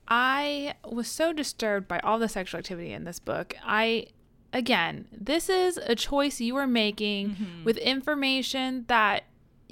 I 0.07 0.75
was 0.85 1.09
so 1.09 1.33
disturbed 1.33 1.88
by 1.88 1.99
all 2.01 2.18
the 2.18 2.29
sexual 2.29 2.59
activity 2.59 2.92
in 2.92 3.05
this 3.05 3.18
book. 3.18 3.55
I 3.64 4.07
again, 4.55 5.07
this 5.12 5.51
is 5.51 5.77
a 5.77 5.95
choice 5.95 6.40
you 6.40 6.57
are 6.57 6.67
making 6.67 7.31
mm-hmm. 7.31 7.64
with 7.64 7.77
information 7.79 8.85
that 8.87 9.25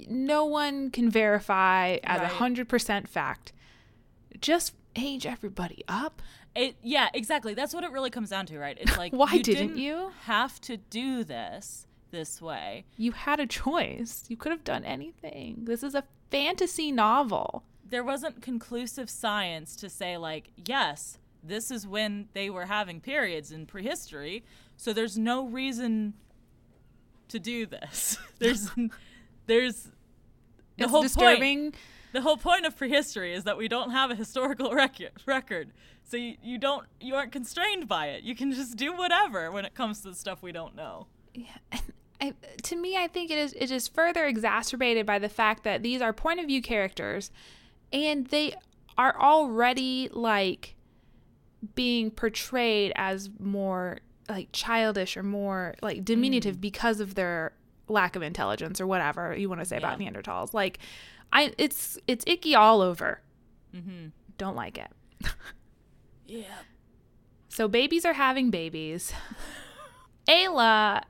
no 0.07 0.45
one 0.45 0.91
can 0.91 1.09
verify 1.09 1.97
as 2.03 2.21
a 2.21 2.27
hundred 2.27 2.67
percent 2.69 3.07
fact. 3.07 3.53
Just 4.39 4.73
age 4.95 5.25
everybody 5.25 5.83
up. 5.87 6.21
It, 6.55 6.75
yeah, 6.83 7.09
exactly. 7.13 7.55
That's 7.55 7.73
what 7.73 7.83
it 7.83 7.91
really 7.91 8.11
comes 8.11 8.29
down 8.29 8.45
to, 8.47 8.59
right? 8.59 8.77
It's 8.79 8.97
like 8.97 9.13
why 9.13 9.33
you 9.33 9.41
didn't, 9.41 9.67
didn't 9.67 9.77
you 9.79 10.11
have 10.23 10.61
to 10.61 10.77
do 10.77 11.23
this 11.23 11.87
this 12.11 12.41
way? 12.41 12.85
You 12.97 13.13
had 13.13 13.39
a 13.39 13.47
choice. 13.47 14.25
You 14.27 14.37
could 14.37 14.51
have 14.51 14.63
done 14.63 14.83
anything. 14.83 15.61
This 15.63 15.81
is 15.81 15.95
a 15.95 16.03
fantasy 16.29 16.91
novel. 16.91 17.63
There 17.89 18.03
wasn't 18.03 18.41
conclusive 18.41 19.09
science 19.09 19.75
to 19.77 19.89
say 19.89 20.17
like, 20.17 20.49
yes, 20.65 21.19
this 21.43 21.69
is 21.69 21.85
when 21.85 22.29
they 22.33 22.49
were 22.49 22.65
having 22.65 23.01
periods 23.01 23.51
in 23.51 23.65
prehistory. 23.65 24.43
So 24.77 24.93
there's 24.93 25.17
no 25.17 25.45
reason 25.45 26.13
to 27.29 27.39
do 27.39 27.65
this. 27.65 28.17
there's 28.39 28.69
there's 29.45 29.83
the 30.77 30.83
it's 30.83 30.91
whole 30.91 31.03
disturbing. 31.03 31.71
Point, 31.71 31.75
the 32.13 32.21
whole 32.21 32.37
point 32.37 32.65
of 32.65 32.77
prehistory 32.77 33.33
is 33.33 33.43
that 33.45 33.57
we 33.57 33.67
don't 33.67 33.91
have 33.91 34.11
a 34.11 34.15
historical 34.15 34.73
record. 34.73 35.11
Record, 35.25 35.71
so 36.03 36.17
you, 36.17 36.35
you 36.43 36.57
don't 36.57 36.85
you 36.99 37.15
aren't 37.15 37.31
constrained 37.31 37.87
by 37.87 38.07
it. 38.07 38.23
You 38.23 38.35
can 38.35 38.51
just 38.51 38.77
do 38.77 38.95
whatever 38.95 39.51
when 39.51 39.65
it 39.65 39.73
comes 39.73 40.01
to 40.01 40.09
the 40.09 40.15
stuff 40.15 40.43
we 40.43 40.51
don't 40.51 40.75
know. 40.75 41.07
Yeah, 41.33 41.79
I, 42.21 42.33
to 42.63 42.75
me, 42.75 42.95
I 42.95 43.07
think 43.07 43.31
it 43.31 43.37
is 43.37 43.53
it 43.53 43.71
is 43.71 43.87
further 43.87 44.25
exacerbated 44.25 45.05
by 45.05 45.19
the 45.19 45.29
fact 45.29 45.63
that 45.63 45.83
these 45.83 46.01
are 46.01 46.13
point 46.13 46.39
of 46.39 46.45
view 46.45 46.61
characters, 46.61 47.31
and 47.91 48.27
they 48.27 48.55
are 48.97 49.19
already 49.19 50.09
like 50.11 50.75
being 51.75 52.11
portrayed 52.11 52.91
as 52.95 53.29
more 53.39 53.99
like 54.33 54.49
childish 54.51 55.15
or 55.15 55.23
more 55.23 55.75
like 55.81 56.03
diminutive 56.03 56.57
mm. 56.57 56.61
because 56.61 56.99
of 56.99 57.15
their 57.15 57.53
lack 57.87 58.15
of 58.15 58.21
intelligence 58.21 58.79
or 58.79 58.87
whatever 58.87 59.35
you 59.35 59.49
want 59.49 59.61
to 59.61 59.65
say 59.65 59.77
yeah. 59.79 59.93
about 59.93 59.99
Neanderthals. 59.99 60.53
Like, 60.53 60.79
I 61.31 61.53
it's 61.57 61.97
it's 62.07 62.23
icky 62.27 62.55
all 62.55 62.81
over. 62.81 63.21
Mm-hmm. 63.75 64.07
Don't 64.37 64.55
like 64.55 64.77
it. 64.77 64.91
yeah. 66.27 66.43
So 67.49 67.67
babies 67.67 68.05
are 68.05 68.13
having 68.13 68.49
babies. 68.49 69.13
Ayla 70.27 71.03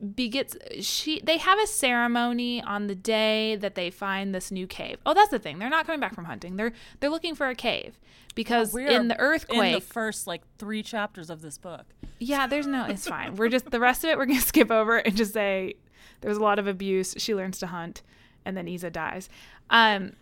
begets 0.00 0.56
she 0.80 1.20
they 1.22 1.36
have 1.36 1.58
a 1.58 1.66
ceremony 1.66 2.62
on 2.62 2.86
the 2.86 2.94
day 2.94 3.56
that 3.56 3.74
they 3.74 3.90
find 3.90 4.34
this 4.34 4.50
new 4.50 4.66
cave. 4.66 4.98
Oh, 5.04 5.12
that's 5.12 5.30
the 5.30 5.38
thing. 5.38 5.58
They're 5.58 5.70
not 5.70 5.86
coming 5.86 6.00
back 6.00 6.14
from 6.14 6.24
hunting. 6.24 6.56
They're 6.56 6.72
they're 7.00 7.10
looking 7.10 7.34
for 7.34 7.48
a 7.48 7.54
cave 7.54 7.98
because 8.34 8.74
oh, 8.74 8.78
in 8.78 9.08
the 9.08 9.18
earthquake 9.18 9.58
in 9.58 9.72
the 9.74 9.80
first 9.80 10.26
like 10.26 10.42
3 10.58 10.82
chapters 10.82 11.28
of 11.28 11.42
this 11.42 11.58
book. 11.58 11.84
Yeah, 12.18 12.46
there's 12.46 12.66
no 12.66 12.86
it's 12.86 13.06
fine. 13.06 13.36
We're 13.36 13.48
just 13.48 13.70
the 13.70 13.80
rest 13.80 14.04
of 14.04 14.10
it 14.10 14.16
we're 14.16 14.26
going 14.26 14.38
to 14.40 14.46
skip 14.46 14.70
over 14.70 14.98
and 14.98 15.16
just 15.16 15.34
say 15.34 15.74
there's 16.22 16.38
a 16.38 16.42
lot 16.42 16.58
of 16.58 16.66
abuse. 16.66 17.14
She 17.18 17.34
learns 17.34 17.58
to 17.58 17.66
hunt 17.66 18.02
and 18.44 18.56
then 18.56 18.68
Iza 18.68 18.90
dies. 18.90 19.28
Um 19.68 20.14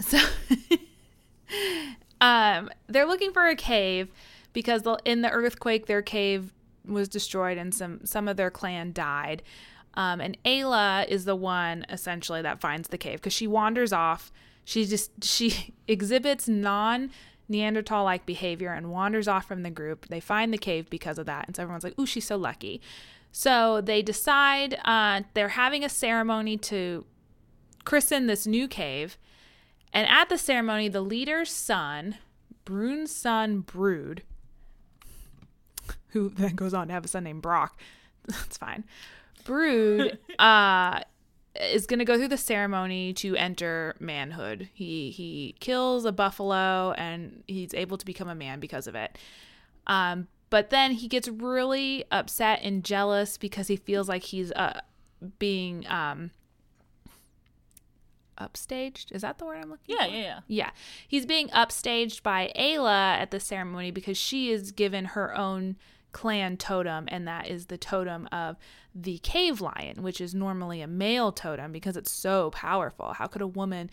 so 0.00 0.18
um 2.20 2.70
they're 2.86 3.06
looking 3.06 3.32
for 3.32 3.46
a 3.46 3.56
cave 3.56 4.12
because 4.52 4.82
in 5.04 5.22
the 5.22 5.30
earthquake 5.30 5.86
their 5.86 6.02
cave 6.02 6.52
was 6.86 7.08
destroyed 7.08 7.58
and 7.58 7.74
some 7.74 8.04
some 8.04 8.28
of 8.28 8.36
their 8.36 8.50
clan 8.50 8.92
died. 8.92 9.42
Um, 9.94 10.20
and 10.20 10.36
Ayla 10.44 11.08
is 11.08 11.24
the 11.24 11.36
one 11.36 11.86
essentially 11.88 12.42
that 12.42 12.60
finds 12.60 12.88
the 12.88 12.98
cave 12.98 13.20
because 13.20 13.32
she 13.32 13.46
wanders 13.46 13.92
off. 13.92 14.30
She 14.64 14.84
just 14.84 15.24
she 15.24 15.74
exhibits 15.88 16.48
non 16.48 17.10
Neanderthal 17.48 18.04
like 18.04 18.26
behavior 18.26 18.72
and 18.72 18.90
wanders 18.90 19.28
off 19.28 19.46
from 19.46 19.62
the 19.62 19.70
group. 19.70 20.06
They 20.08 20.18
find 20.20 20.52
the 20.52 20.58
cave 20.58 20.90
because 20.90 21.16
of 21.18 21.26
that, 21.26 21.46
and 21.46 21.54
so 21.54 21.62
everyone's 21.62 21.84
like, 21.84 21.98
"Ooh, 21.98 22.06
she's 22.06 22.26
so 22.26 22.36
lucky." 22.36 22.80
So 23.30 23.80
they 23.80 24.02
decide 24.02 24.78
uh, 24.84 25.22
they're 25.34 25.50
having 25.50 25.84
a 25.84 25.88
ceremony 25.88 26.56
to 26.58 27.04
christen 27.84 28.26
this 28.26 28.46
new 28.46 28.66
cave, 28.66 29.16
and 29.92 30.08
at 30.08 30.28
the 30.28 30.38
ceremony, 30.38 30.88
the 30.88 31.00
leader's 31.00 31.50
son, 31.50 32.16
Brun's 32.64 33.14
son, 33.14 33.60
Broud, 33.60 34.22
who 36.08 36.28
then 36.36 36.54
goes 36.54 36.74
on 36.74 36.88
to 36.88 36.92
have 36.92 37.04
a 37.04 37.08
son 37.08 37.24
named 37.24 37.42
Brock. 37.42 37.78
That's 38.28 38.56
fine. 38.56 38.84
Broud 39.44 40.18
uh, 40.38 41.00
is 41.60 41.86
going 41.86 42.00
to 42.00 42.04
go 42.04 42.16
through 42.16 42.28
the 42.28 42.36
ceremony 42.36 43.12
to 43.14 43.36
enter 43.36 43.94
manhood. 44.00 44.68
He 44.74 45.10
he 45.10 45.54
kills 45.60 46.04
a 46.04 46.12
buffalo 46.12 46.92
and 46.92 47.44
he's 47.46 47.72
able 47.74 47.96
to 47.98 48.06
become 48.06 48.28
a 48.28 48.34
man 48.34 48.60
because 48.60 48.86
of 48.86 48.94
it. 48.94 49.16
Um, 49.86 50.28
but 50.50 50.70
then 50.70 50.92
he 50.92 51.08
gets 51.08 51.28
really 51.28 52.04
upset 52.10 52.60
and 52.62 52.84
jealous 52.84 53.36
because 53.36 53.68
he 53.68 53.76
feels 53.76 54.08
like 54.08 54.22
he's 54.24 54.52
uh, 54.52 54.80
being 55.38 55.86
um, 55.88 56.30
upstaged. 58.38 59.12
Is 59.12 59.22
that 59.22 59.38
the 59.38 59.44
word 59.44 59.58
I'm 59.60 59.70
looking 59.70 59.96
yeah, 59.98 60.06
for? 60.06 60.12
Yeah, 60.12 60.18
yeah, 60.18 60.40
yeah. 60.46 60.70
He's 61.06 61.26
being 61.26 61.48
upstaged 61.48 62.22
by 62.22 62.52
Ayla 62.56 63.16
at 63.18 63.30
the 63.30 63.40
ceremony 63.40 63.90
because 63.90 64.16
she 64.16 64.50
is 64.50 64.72
given 64.72 65.06
her 65.06 65.36
own 65.36 65.76
clan 66.16 66.56
totem, 66.56 67.04
and 67.08 67.28
that 67.28 67.46
is 67.46 67.66
the 67.66 67.76
totem 67.76 68.26
of 68.32 68.56
the 68.94 69.18
cave 69.18 69.60
lion, 69.60 70.02
which 70.02 70.18
is 70.18 70.34
normally 70.34 70.80
a 70.80 70.86
male 70.86 71.30
totem 71.30 71.72
because 71.72 71.94
it's 71.94 72.10
so 72.10 72.50
powerful. 72.52 73.12
How 73.12 73.26
could 73.26 73.42
a 73.42 73.46
woman 73.46 73.90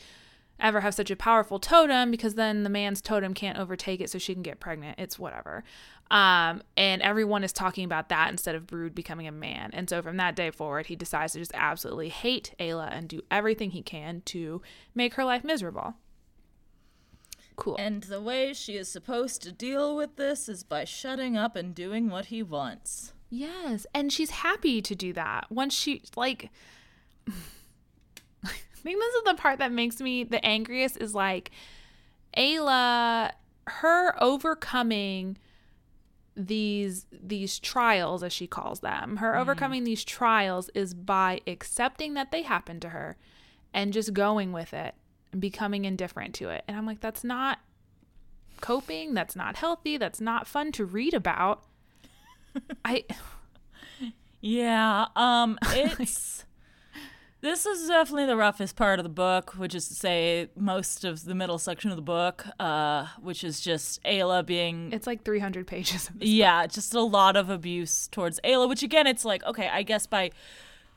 ever 0.57 0.80
have 0.80 0.93
such 0.93 1.11
a 1.11 1.17
powerful 1.17 1.59
totem? 1.59 2.11
Because 2.11 2.36
then 2.36 2.63
the 2.63 2.69
man's 2.69 3.01
totem 3.01 3.34
can't 3.34 3.59
overtake 3.59 3.99
it, 3.99 4.09
so 4.09 4.19
she 4.19 4.34
can 4.34 4.41
get 4.41 4.61
pregnant. 4.61 4.97
It's 4.97 5.19
whatever. 5.19 5.65
Um, 6.11 6.63
and 6.78 7.01
everyone 7.01 7.43
is 7.43 7.51
talking 7.51 7.84
about 7.84 8.07
that 8.07 8.32
instead 8.32 8.55
of 8.55 8.67
Broud 8.67 8.95
becoming 8.95 9.28
a 9.28 9.32
man. 9.34 9.71
And 9.74 9.89
so 9.89 10.01
from 10.01 10.15
that 10.15 10.38
day 10.38 10.49
forward, 10.49 10.86
he 10.86 10.95
decides 10.95 11.34
to 11.34 11.39
just 11.39 11.51
absolutely 11.53 12.07
hate 12.07 12.53
Ayla 12.57 12.88
and 12.89 13.09
do 13.09 13.19
everything 13.32 13.71
he 13.71 13.82
can 13.82 14.21
to 14.28 14.61
make 14.95 15.15
her 15.15 15.26
life 15.26 15.43
miserable. 15.43 15.95
Cool. 17.56 17.76
And 17.78 18.04
the 18.04 18.22
way 18.22 18.54
she 18.54 18.76
is 18.76 18.89
supposed 18.89 19.41
to 19.43 19.51
deal 19.51 19.95
with 19.95 20.16
this 20.16 20.49
is 20.49 20.64
by 20.64 20.86
shutting 20.86 21.38
up 21.38 21.56
and 21.56 21.76
doing 21.76 22.10
what 22.10 22.26
he 22.26 22.41
wants. 22.41 23.14
Yes, 23.30 23.88
and 23.93 24.12
she's 24.12 24.30
happy 24.30 24.82
to 24.82 24.95
do 24.95 25.14
that. 25.14 25.51
Once 25.51 25.74
she 25.74 26.01
like 26.16 26.49
I 27.28 28.49
think 28.84 28.99
this 28.99 29.16
is 29.16 29.24
the 29.24 29.36
part 29.36 29.60
that 29.60 29.72
makes 29.72 30.01
me 30.01 30.24
the 30.24 30.43
angriest 30.45 30.97
is 30.97 31.16
like 31.16 31.51
Ayla 32.38 33.32
her 33.66 34.22
overcoming 34.22 35.38
these 36.36 37.06
these 37.12 37.60
trials 37.60 38.24
as 38.24 38.34
she 38.34 38.47
calls 38.47 38.82
them. 38.82 39.18
Her 39.18 39.34
mm. 39.34 39.39
overcoming 39.39 39.84
these 39.84 40.04
trials 40.04 40.70
is 40.74 40.93
by 40.93 41.41
accepting 41.47 42.16
that 42.16 42.32
they 42.32 42.41
happened 42.41 42.82
to 42.84 42.89
her 42.89 43.18
and 43.74 43.93
just 43.93 44.14
going 44.14 44.51
with 44.51 44.74
it 44.74 44.95
and 45.34 45.42
becoming 45.42 45.84
indifferent 45.84 46.34
to 46.36 46.50
it. 46.50 46.64
And 46.68 46.78
I'm 46.78 46.86
like, 46.86 47.02
that's 47.02 47.24
not 47.24 47.60
coping. 48.62 49.14
That's 49.14 49.36
not 49.36 49.58
healthy. 49.58 49.98
That's 49.98 50.22
not 50.22 50.48
fun 50.48 50.72
to 50.74 50.86
read 50.86 51.14
about. 51.14 51.64
I. 52.86 53.04
Yeah. 54.40 55.08
Um. 55.16 55.58
It's. 55.74 56.46
this 57.42 57.66
is 57.66 57.90
definitely 57.90 58.28
the 58.28 58.38
roughest 58.38 58.76
part 58.78 59.00
of 59.00 59.04
the 59.04 59.10
book, 59.10 59.52
which 59.58 59.76
is 59.76 59.88
to 59.90 59.94
say, 59.96 60.50
most 60.56 61.04
of 61.04 61.26
the 61.26 61.36
middle 61.36 61.58
section 61.58 61.90
of 61.90 61.98
the 61.98 62.02
book, 62.02 62.46
uh, 62.60 63.08
which 63.22 63.44
is 63.44 63.60
just 63.60 64.02
Ayla 64.04 64.46
being. 64.46 64.94
It's 64.94 65.08
like 65.08 65.26
300 65.26 65.68
pages. 65.68 66.10
yeah, 66.20 66.62
book. 66.64 66.72
just 66.72 66.94
a 66.94 67.02
lot 67.02 67.36
of 67.36 67.50
abuse 67.50 68.08
towards 68.08 68.40
Ayla, 68.46 68.70
which 68.70 68.84
again, 68.84 69.08
it's 69.08 69.26
like, 69.26 69.44
okay, 69.44 69.68
I 69.68 69.84
guess 69.84 70.06
by 70.06 70.32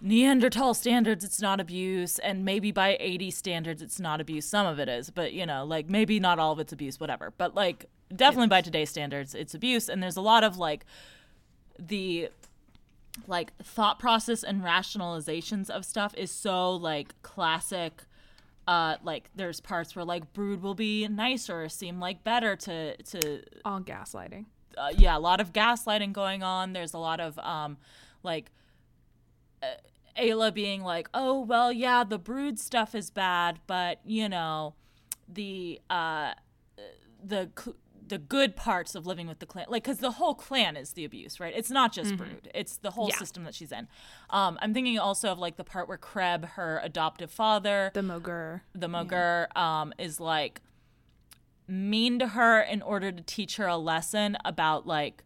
Neanderthal 0.01 0.75
standards, 0.75 1.25
it's 1.25 1.41
not 1.41 1.59
abuse, 1.59 2.19
and 2.19 2.45
maybe 2.45 2.71
by 2.71 2.99
80 3.01 3.31
standards, 3.31 3.81
it's 3.81 3.99
not 3.99 4.21
abuse. 4.21 4.45
Some 4.45 4.67
of 4.67 4.79
it 4.79 4.89
is, 4.89 5.11
but 5.11 5.33
you 5.33 5.47
know, 5.47 5.65
like 5.65 5.89
maybe 5.89 6.21
not 6.21 6.39
all 6.39 6.53
of 6.53 6.59
it's 6.59 6.73
abuse, 6.73 7.01
whatever. 7.01 7.33
But 7.39 7.55
like, 7.55 7.87
definitely 8.15 8.49
by 8.49 8.61
today's 8.61 8.91
standards, 8.91 9.35
it's 9.35 9.55
abuse. 9.55 9.89
And 9.89 10.03
there's 10.03 10.17
a 10.17 10.21
lot 10.21 10.45
of 10.45 10.59
like 10.59 10.85
the 11.79 12.29
like 13.27 13.57
thought 13.59 13.99
process 13.99 14.43
and 14.43 14.63
rationalizations 14.63 15.71
of 15.71 15.85
stuff 15.85 16.15
is 16.17 16.31
so 16.31 16.73
like 16.73 17.21
classic. 17.23 18.03
Uh, 18.69 18.97
like 19.03 19.31
there's 19.35 19.61
parts 19.61 19.97
where 19.97 20.05
like 20.05 20.33
Broud 20.33 20.61
will 20.61 20.75
be 20.75 21.07
nicer, 21.09 21.69
seem 21.69 22.01
like 22.01 22.23
better 22.23 22.57
to 22.57 22.97
to 22.97 23.43
all 23.65 23.81
gaslighting. 23.81 24.47
Uh, 24.77 24.91
yeah, 24.99 25.17
a 25.17 25.21
lot 25.21 25.41
of 25.41 25.53
gaslighting 25.53 26.13
going 26.13 26.43
on. 26.43 26.75
There's 26.75 26.93
a 26.93 26.99
lot 26.99 27.21
of 27.21 27.39
um, 27.39 27.79
like 28.23 28.51
Ayla 30.19 30.53
being 30.53 30.83
like, 30.83 31.09
"Oh 31.13 31.41
well, 31.41 31.73
yeah, 31.73 32.05
the 32.05 32.19
Broud 32.19 32.59
stuff 32.59 32.95
is 32.95 33.11
bad, 33.11 33.61
but 33.67 34.01
you 34.05 34.29
know, 34.29 34.75
the 35.29 35.81
uh, 35.91 36.33
the 37.23 37.51
the 38.09 38.19
good 38.19 38.55
parts 38.55 38.95
of 38.95 39.07
living 39.07 39.27
with 39.27 39.41
the 39.41 39.47
clan, 39.47 39.67
like, 39.69 39.83
because 39.83 39.99
the 39.99 40.13
whole 40.13 40.35
clan 40.35 40.77
is 40.77 40.93
the 40.93 41.05
abuse, 41.05 41.41
right? 41.41 41.53
It's 41.57 41.71
not 41.71 41.93
just 41.93 42.11
mm-hmm. 42.11 42.25
Broud; 42.25 42.49
it's 42.55 42.79
the 42.79 42.93
whole 42.93 43.09
yeah. 43.09 43.19
system 43.19 43.45
that 43.45 43.55
she's 43.55 43.73
in. 43.73 43.89
Um, 44.31 44.59
I'm 44.63 44.73
thinking 44.73 44.99
also 44.99 45.31
of 45.31 45.39
like 45.39 45.57
the 45.57 45.65
part 45.65 45.89
where 45.89 45.99
Creb, 45.99 46.47
her 46.51 46.81
adoptive 46.83 47.31
father, 47.31 47.91
the 47.95 48.03
Mogur, 48.03 48.63
the 48.75 48.89
Mogur, 48.89 49.47
yeah. 49.55 49.81
um, 49.81 49.93
is 49.99 50.21
like 50.21 50.63
mean 51.69 52.19
to 52.21 52.29
her 52.29 52.61
in 52.61 52.81
order 52.81 53.11
to 53.11 53.23
teach 53.23 53.57
her 53.57 53.67
a 53.67 53.77
lesson 53.77 54.37
about 54.45 54.87
like 54.87 55.25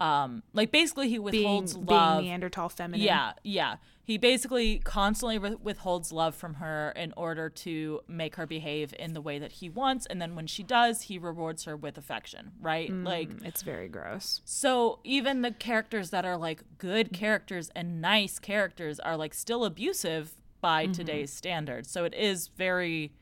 um 0.00 0.42
like 0.52 0.70
basically 0.70 1.08
he 1.08 1.18
withholds 1.18 1.74
being, 1.74 1.86
love. 1.86 2.18
Being 2.18 2.30
neanderthal 2.30 2.68
feminine. 2.68 3.04
Yeah 3.04 3.32
yeah. 3.44 3.76
He 4.02 4.18
basically 4.18 4.78
constantly 4.78 5.38
re- 5.38 5.56
withholds 5.62 6.10
love 6.10 6.34
from 6.34 6.54
her 6.54 6.92
in 6.96 7.14
order 7.16 7.48
to 7.48 8.00
make 8.08 8.34
her 8.34 8.46
behave 8.46 8.92
in 8.98 9.12
the 9.12 9.20
way 9.20 9.38
that 9.38 9.52
he 9.52 9.68
wants 9.68 10.06
and 10.06 10.20
then 10.20 10.34
when 10.34 10.46
she 10.46 10.62
does 10.62 11.02
he 11.02 11.18
rewards 11.18 11.64
her 11.64 11.76
with 11.76 11.96
affection 11.96 12.52
right? 12.60 12.90
Mm, 12.90 13.06
like 13.06 13.30
it's 13.44 13.62
very 13.62 13.88
gross. 13.88 14.40
so 14.44 14.98
even 15.04 15.42
the 15.42 15.52
characters 15.52 16.10
that 16.10 16.24
are 16.24 16.36
like 16.36 16.62
good 16.78 17.12
characters 17.12 17.70
and 17.76 18.00
nice 18.00 18.38
characters 18.38 18.98
are 18.98 19.16
like 19.16 19.34
still 19.34 19.64
abusive 19.64 20.32
by 20.60 20.84
mm-hmm. 20.84 20.92
today's 20.92 21.32
standards. 21.32 21.90
So 21.90 22.04
it 22.04 22.14
is 22.14 22.48
very 22.48 23.12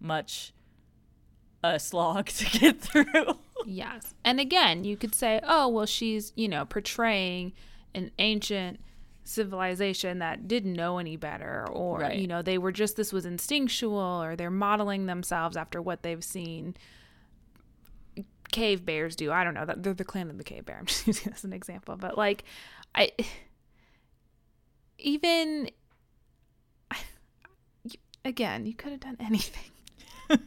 much 0.00 0.52
a 1.64 1.78
slog 1.78 2.26
to 2.26 2.58
get 2.58 2.80
through 2.80 3.38
yes. 3.66 4.14
And 4.24 4.40
again 4.40 4.84
you 4.84 4.96
could 4.96 5.14
say 5.14 5.40
oh 5.42 5.68
well 5.68 5.86
she's 5.86 6.32
you 6.36 6.48
know 6.48 6.64
portraying 6.64 7.52
an 7.94 8.10
ancient 8.18 8.80
civilization 9.24 10.18
that 10.18 10.48
didn't 10.48 10.72
know 10.72 10.98
any 10.98 11.16
better 11.16 11.66
or 11.70 12.00
right. 12.00 12.18
you 12.18 12.26
know 12.26 12.42
they 12.42 12.58
were 12.58 12.72
just 12.72 12.96
this 12.96 13.12
was 13.12 13.24
instinctual 13.24 14.22
or 14.22 14.34
they're 14.34 14.50
modeling 14.50 15.06
themselves 15.06 15.56
after 15.56 15.80
what 15.80 16.02
they've 16.02 16.24
seen. 16.24 16.74
Cave 18.50 18.84
bears 18.84 19.16
do. 19.16 19.32
I 19.32 19.44
don't 19.44 19.54
know. 19.54 19.64
That 19.64 19.82
they're 19.82 19.94
the 19.94 20.04
clan 20.04 20.28
of 20.28 20.36
the 20.36 20.44
cave 20.44 20.66
bear. 20.66 20.76
I'm 20.80 20.86
just 20.86 21.06
using 21.06 21.30
this 21.30 21.40
as 21.40 21.44
an 21.44 21.52
example. 21.52 21.96
But 21.96 22.18
like 22.18 22.44
i 22.94 23.10
even 24.98 25.70
again 28.24 28.66
you 28.66 28.74
could 28.74 28.92
have 28.92 29.00
done 29.00 29.16
anything 29.20 29.70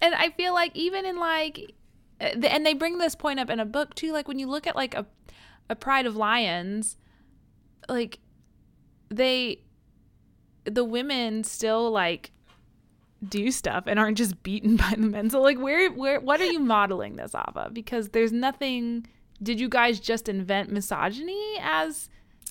and 0.00 0.14
i 0.14 0.30
feel 0.30 0.54
like 0.54 0.74
even 0.74 1.04
in 1.04 1.18
like 1.18 1.74
uh, 2.20 2.30
and 2.44 2.64
they 2.64 2.74
bring 2.74 2.98
this 2.98 3.14
point 3.14 3.40
up 3.40 3.50
in 3.50 3.60
a 3.60 3.64
book 3.64 3.94
too 3.94 4.12
like 4.12 4.28
when 4.28 4.38
you 4.38 4.48
look 4.48 4.66
at 4.66 4.76
like 4.76 4.94
a 4.94 5.06
a 5.68 5.76
pride 5.76 6.06
of 6.06 6.16
lions 6.16 6.96
like 7.88 8.18
they 9.08 9.60
the 10.64 10.84
women 10.84 11.44
still 11.44 11.90
like 11.90 12.30
do 13.28 13.50
stuff 13.50 13.84
and 13.86 13.98
aren't 13.98 14.16
just 14.18 14.42
beaten 14.42 14.76
by 14.76 14.94
the 14.96 15.06
men 15.06 15.30
so 15.30 15.40
like 15.40 15.58
where 15.58 15.90
where 15.92 16.20
what 16.20 16.40
are 16.40 16.46
you 16.46 16.58
modeling 16.58 17.16
this 17.16 17.34
off 17.34 17.52
of 17.56 17.72
because 17.72 18.10
there's 18.10 18.32
nothing 18.32 19.06
did 19.42 19.58
you 19.58 19.68
guys 19.68 19.98
just 20.00 20.28
invent 20.28 20.70
misogyny 20.70 21.56
as 21.60 22.10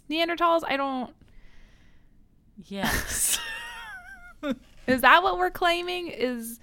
Neanderthals? 0.09 0.61
I 0.67 0.75
don't. 0.75 1.13
Yes. 2.57 3.39
is 4.87 5.01
that 5.01 5.23
what 5.23 5.37
we're 5.37 5.51
claiming? 5.51 6.07
Is, 6.07 6.59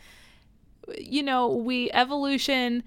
you 0.98 1.22
know, 1.22 1.48
we 1.48 1.90
evolution 1.92 2.82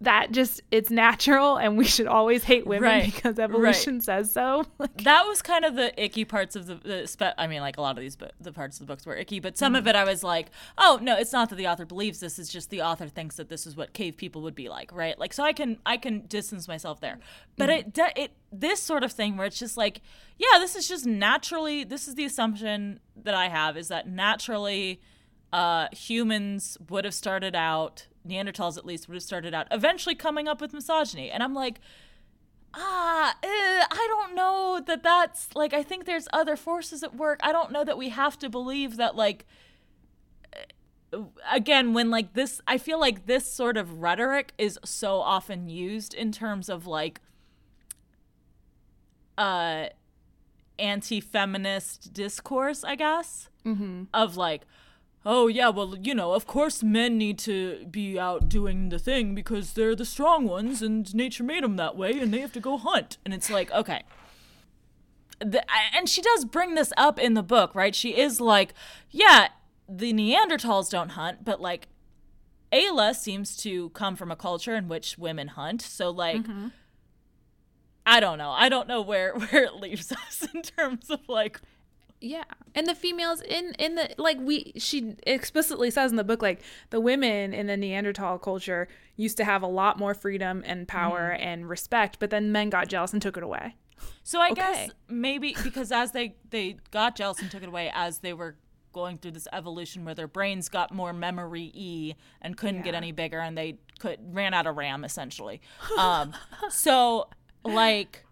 that 0.00 0.30
just 0.30 0.60
it's 0.70 0.90
natural 0.90 1.56
and 1.56 1.76
we 1.76 1.84
should 1.84 2.06
always 2.06 2.44
hate 2.44 2.66
women 2.66 2.88
right. 2.88 3.14
because 3.14 3.38
evolution 3.38 3.94
right. 3.94 4.04
says 4.04 4.32
so. 4.32 4.64
that 5.02 5.26
was 5.26 5.42
kind 5.42 5.64
of 5.64 5.74
the 5.74 6.02
icky 6.02 6.24
parts 6.24 6.54
of 6.54 6.66
the, 6.66 6.76
the 6.76 7.06
spe- 7.06 7.34
I 7.36 7.46
mean, 7.46 7.60
like 7.60 7.78
a 7.78 7.80
lot 7.80 7.96
of 7.96 8.02
these 8.02 8.16
bu- 8.16 8.26
the 8.40 8.52
parts 8.52 8.76
of 8.76 8.86
the 8.86 8.92
books 8.92 9.06
were 9.06 9.16
icky, 9.16 9.40
but 9.40 9.58
some 9.58 9.74
mm. 9.74 9.78
of 9.78 9.86
it 9.86 9.96
I 9.96 10.04
was 10.04 10.22
like, 10.22 10.50
oh 10.76 10.98
no, 11.02 11.16
it's 11.16 11.32
not 11.32 11.50
that 11.50 11.56
the 11.56 11.66
author 11.66 11.84
believes 11.84 12.20
this. 12.20 12.38
It's 12.38 12.52
just 12.52 12.70
the 12.70 12.82
author 12.82 13.08
thinks 13.08 13.36
that 13.36 13.48
this 13.48 13.66
is 13.66 13.76
what 13.76 13.92
cave 13.92 14.16
people 14.16 14.42
would 14.42 14.54
be 14.54 14.68
like, 14.68 14.92
right? 14.92 15.18
Like, 15.18 15.32
so 15.32 15.42
I 15.42 15.52
can 15.52 15.78
I 15.84 15.96
can 15.96 16.26
distance 16.26 16.68
myself 16.68 17.00
there, 17.00 17.18
but 17.56 17.68
mm. 17.68 17.78
it 17.78 17.98
it 18.16 18.32
this 18.52 18.80
sort 18.80 19.02
of 19.02 19.12
thing 19.12 19.36
where 19.36 19.46
it's 19.46 19.58
just 19.58 19.76
like, 19.76 20.00
yeah, 20.38 20.58
this 20.58 20.76
is 20.76 20.88
just 20.88 21.06
naturally. 21.06 21.84
This 21.84 22.06
is 22.06 22.14
the 22.14 22.24
assumption 22.24 23.00
that 23.16 23.34
I 23.34 23.48
have 23.48 23.76
is 23.76 23.88
that 23.88 24.08
naturally, 24.08 25.00
uh, 25.52 25.88
humans 25.92 26.76
would 26.88 27.04
have 27.04 27.14
started 27.14 27.54
out 27.54 28.06
Neanderthals 28.28 28.76
at 28.76 28.84
least 28.84 29.08
would 29.08 29.14
have 29.14 29.22
started 29.22 29.54
out 29.54 29.66
eventually 29.70 30.14
coming 30.14 30.46
up 30.46 30.60
with 30.60 30.72
misogyny. 30.72 31.30
And 31.30 31.42
I'm 31.42 31.54
like, 31.54 31.80
ah, 32.74 33.34
eh, 33.42 33.46
I 33.90 34.06
don't 34.08 34.34
know 34.34 34.82
that 34.86 35.02
that's 35.02 35.54
like, 35.54 35.72
I 35.72 35.82
think 35.82 36.04
there's 36.04 36.28
other 36.32 36.56
forces 36.56 37.02
at 37.02 37.14
work. 37.14 37.40
I 37.42 37.52
don't 37.52 37.72
know 37.72 37.84
that 37.84 37.96
we 37.96 38.10
have 38.10 38.38
to 38.40 38.50
believe 38.50 38.96
that, 38.98 39.16
like, 39.16 39.46
eh, 40.52 41.18
again, 41.50 41.94
when 41.94 42.10
like 42.10 42.34
this, 42.34 42.60
I 42.66 42.78
feel 42.78 43.00
like 43.00 43.26
this 43.26 43.50
sort 43.50 43.76
of 43.76 44.00
rhetoric 44.00 44.52
is 44.58 44.78
so 44.84 45.20
often 45.20 45.68
used 45.68 46.12
in 46.12 46.32
terms 46.32 46.68
of 46.68 46.86
like, 46.86 47.20
uh, 49.38 49.86
anti 50.78 51.20
feminist 51.20 52.12
discourse, 52.12 52.84
I 52.84 52.94
guess, 52.96 53.48
mm-hmm. 53.64 54.04
of 54.12 54.36
like, 54.36 54.62
oh 55.26 55.46
yeah 55.46 55.68
well 55.68 55.96
you 56.00 56.14
know 56.14 56.32
of 56.32 56.46
course 56.46 56.82
men 56.82 57.18
need 57.18 57.38
to 57.38 57.84
be 57.90 58.18
out 58.18 58.48
doing 58.48 58.88
the 58.88 58.98
thing 58.98 59.34
because 59.34 59.72
they're 59.72 59.96
the 59.96 60.04
strong 60.04 60.46
ones 60.46 60.80
and 60.82 61.14
nature 61.14 61.42
made 61.42 61.64
them 61.64 61.76
that 61.76 61.96
way 61.96 62.18
and 62.18 62.32
they 62.32 62.40
have 62.40 62.52
to 62.52 62.60
go 62.60 62.76
hunt. 62.76 63.18
And 63.24 63.34
it's 63.34 63.50
like 63.50 63.70
okay. 63.72 64.02
The, 65.40 65.64
and 65.96 66.08
she 66.08 66.20
does 66.20 66.44
bring 66.44 66.74
this 66.74 66.92
up 66.96 67.18
in 67.18 67.34
the 67.34 67.42
book 67.42 67.74
right? 67.74 67.94
She 67.94 68.16
is 68.16 68.40
like 68.40 68.74
yeah 69.10 69.48
the 69.88 70.12
neanderthals 70.12 70.90
don't 70.90 71.10
hunt 71.10 71.44
but 71.44 71.60
like 71.60 71.88
ayla 72.72 73.14
seems 73.14 73.56
to 73.56 73.88
come 73.90 74.16
from 74.16 74.30
a 74.30 74.36
culture 74.36 74.74
in 74.74 74.88
which 74.88 75.18
women 75.18 75.48
hunt. 75.48 75.82
So 75.82 76.10
like 76.10 76.42
mm-hmm. 76.42 76.68
i 78.06 78.20
don't 78.20 78.38
know. 78.38 78.50
I 78.50 78.68
don't 78.68 78.88
know 78.88 79.02
where 79.02 79.34
where 79.38 79.64
it 79.64 79.74
leaves 79.74 80.12
us 80.12 80.46
in 80.54 80.62
terms 80.62 81.10
of 81.10 81.20
like 81.28 81.60
yeah 82.20 82.44
and 82.74 82.86
the 82.86 82.94
females 82.94 83.40
in 83.42 83.74
in 83.78 83.94
the 83.94 84.12
like 84.18 84.38
we 84.40 84.72
she 84.76 85.14
explicitly 85.26 85.90
says 85.90 86.10
in 86.10 86.16
the 86.16 86.24
book 86.24 86.42
like 86.42 86.60
the 86.90 87.00
women 87.00 87.52
in 87.52 87.66
the 87.66 87.76
neanderthal 87.76 88.38
culture 88.38 88.88
used 89.16 89.36
to 89.36 89.44
have 89.44 89.62
a 89.62 89.66
lot 89.66 89.98
more 89.98 90.14
freedom 90.14 90.62
and 90.66 90.88
power 90.88 91.36
mm. 91.38 91.44
and 91.44 91.68
respect 91.68 92.18
but 92.18 92.30
then 92.30 92.50
men 92.50 92.70
got 92.70 92.88
jealous 92.88 93.12
and 93.12 93.22
took 93.22 93.36
it 93.36 93.42
away 93.42 93.76
so 94.22 94.40
i 94.40 94.50
okay. 94.50 94.54
guess 94.54 94.90
maybe 95.08 95.56
because 95.62 95.92
as 95.92 96.12
they 96.12 96.34
they 96.50 96.76
got 96.90 97.14
jealous 97.14 97.40
and 97.40 97.50
took 97.50 97.62
it 97.62 97.68
away 97.68 97.90
as 97.94 98.18
they 98.18 98.32
were 98.32 98.56
going 98.92 99.18
through 99.18 99.32
this 99.32 99.46
evolution 99.52 100.04
where 100.04 100.14
their 100.14 100.28
brains 100.28 100.68
got 100.68 100.92
more 100.92 101.12
memory 101.12 101.70
e 101.74 102.14
and 102.42 102.56
couldn't 102.56 102.76
yeah. 102.76 102.82
get 102.82 102.94
any 102.94 103.12
bigger 103.12 103.38
and 103.38 103.56
they 103.56 103.78
could 103.98 104.18
ran 104.34 104.54
out 104.54 104.66
of 104.66 104.76
ram 104.76 105.04
essentially 105.04 105.60
um 105.98 106.32
so 106.70 107.28
like 107.64 108.24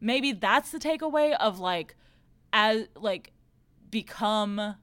maybe 0.00 0.32
that's 0.32 0.70
the 0.72 0.78
takeaway 0.78 1.34
of 1.38 1.58
like 1.58 1.94
as 2.54 2.86
like 2.96 3.32
become 3.90 4.76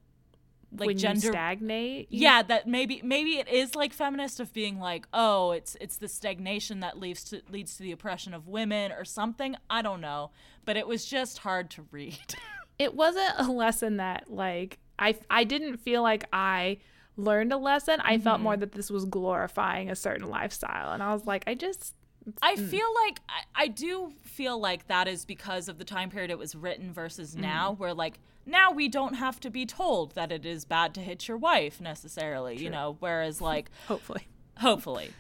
like 0.78 0.88
when 0.88 0.98
gender 0.98 1.32
stagnate 1.32 2.08
yeah 2.12 2.42
that 2.42 2.68
maybe 2.68 3.02
maybe 3.04 3.32
it 3.32 3.48
is 3.50 3.76
like 3.76 3.92
feminist 3.92 4.40
of 4.40 4.54
being 4.54 4.80
like 4.80 5.06
oh 5.14 5.52
it's 5.52 5.76
it's 5.82 5.98
the 5.98 6.08
stagnation 6.08 6.80
that 6.82 7.00
leads 7.00 7.24
to 7.24 7.42
leads 7.50 7.76
to 7.76 7.84
the 7.84 7.92
oppression 7.92 8.34
of 8.34 8.48
women 8.48 8.92
or 8.92 9.04
something. 9.04 9.56
I 9.70 9.82
don't 9.82 10.02
know. 10.02 10.32
But 10.64 10.78
it 10.78 10.88
was 10.88 11.06
just 11.06 11.40
hard 11.40 11.72
to 11.72 11.86
read. 11.92 12.20
It 12.80 12.96
wasn't 12.96 13.34
a 13.38 13.44
lesson 13.44 13.98
that 13.98 14.26
like 14.28 14.80
i 14.98 15.14
i 15.30 15.44
didn't 15.44 15.78
feel 15.78 16.02
like 16.02 16.24
i 16.34 16.80
learned 17.16 17.54
a 17.54 17.58
lesson. 17.58 18.00
I 18.00 18.16
mm-hmm. 18.16 18.24
felt 18.24 18.42
more 18.42 18.58
that 18.58 18.72
this 18.72 18.90
was 18.90 19.06
glorifying 19.06 19.92
a 19.92 19.96
certain 19.96 20.30
lifestyle. 20.30 20.92
And 20.92 21.04
i 21.04 21.14
was 21.14 21.28
like 21.28 21.44
i 21.46 21.54
just 21.54 21.94
I 22.42 22.56
mm. 22.56 22.68
feel 22.70 22.88
like 23.06 23.20
I, 23.28 23.64
I, 23.64 23.68
do 23.68 24.14
feel 24.24 24.60
like 24.60 24.88
that 24.88 25.08
is 25.08 25.26
because 25.26 25.68
of 25.68 25.78
the 25.78 25.84
time 25.84 26.10
period 26.10 26.30
it 26.30 26.38
was 26.38 26.56
written 26.56 26.94
versus 26.94 27.36
mm. 27.36 27.42
now, 27.42 27.74
where 27.74 27.94
like 27.94 28.20
now 28.46 28.72
we 28.72 28.88
don't 28.88 29.16
have 29.16 29.40
to 29.42 29.50
be 29.50 29.66
told 29.66 30.14
that 30.16 30.32
it 30.32 30.46
is 30.46 30.66
bad 30.66 30.94
to 30.96 31.02
hit 31.02 31.28
your 31.28 31.38
wife 31.38 31.82
necessarily, 31.82 32.56
True. 32.56 32.66
you 32.66 32.70
know, 32.70 32.98
whereas 33.00 33.42
like 33.52 33.72
hopefully, 33.88 34.28
hopefully. 34.58 35.12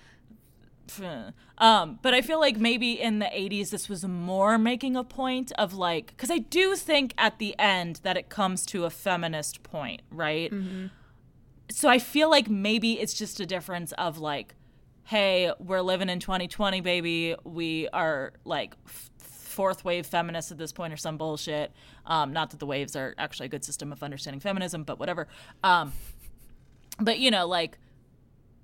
Um, 1.58 2.00
but 2.02 2.14
I 2.14 2.22
feel 2.22 2.40
like 2.40 2.58
maybe 2.58 3.00
in 3.00 3.20
the 3.20 3.26
80s 3.26 3.70
this 3.70 3.88
was 3.88 4.06
more 4.06 4.58
making 4.58 4.96
a 4.96 5.04
point 5.04 5.52
of 5.54 5.74
like 5.74 6.08
because 6.08 6.30
I 6.30 6.40
do 6.40 6.76
think 6.76 7.14
at 7.18 7.40
the 7.40 7.58
end 7.58 8.02
that 8.04 8.18
it 8.18 8.30
comes 8.30 8.66
to 8.68 8.86
a 8.86 8.90
feminist 8.90 9.64
point, 9.64 10.02
right? 10.12 10.52
Mm-hmm. 10.52 10.88
So 11.70 11.88
I 11.88 12.00
feel 12.00 12.30
like 12.30 12.50
maybe 12.50 13.00
it's 13.00 13.14
just 13.14 13.40
a 13.40 13.46
difference 13.46 13.94
of 13.94 14.18
like 14.18 14.56
hey, 15.06 15.52
we're 15.60 15.82
living 15.82 16.10
in 16.10 16.20
2020, 16.20 16.82
baby. 16.82 17.36
We 17.44 17.88
are 17.90 18.34
like 18.46 18.76
f- 18.86 19.10
fourth 19.18 19.84
wave 19.84 20.06
feminists 20.06 20.52
at 20.52 20.58
this 20.58 20.72
point 20.72 20.94
or 20.94 20.98
some 20.98 21.18
bullshit. 21.18 21.72
Um, 22.06 22.34
not 22.34 22.52
that 22.52 22.60
the 22.60 22.66
waves 22.66 22.96
are 22.96 23.14
actually 23.18 23.48
a 23.48 23.50
good 23.50 23.64
system 23.64 23.92
of 23.92 24.02
understanding 24.04 24.40
feminism, 24.40 24.84
but 24.84 25.00
whatever. 25.00 25.28
Um, 25.64 25.94
but 27.00 27.20
you 27.20 27.32
know, 27.32 27.48
like 27.48 27.78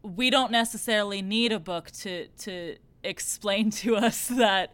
we 0.03 0.29
don't 0.29 0.51
necessarily 0.51 1.21
need 1.21 1.51
a 1.51 1.59
book 1.59 1.91
to 1.91 2.27
to 2.27 2.77
explain 3.03 3.69
to 3.71 3.95
us 3.95 4.27
that 4.29 4.73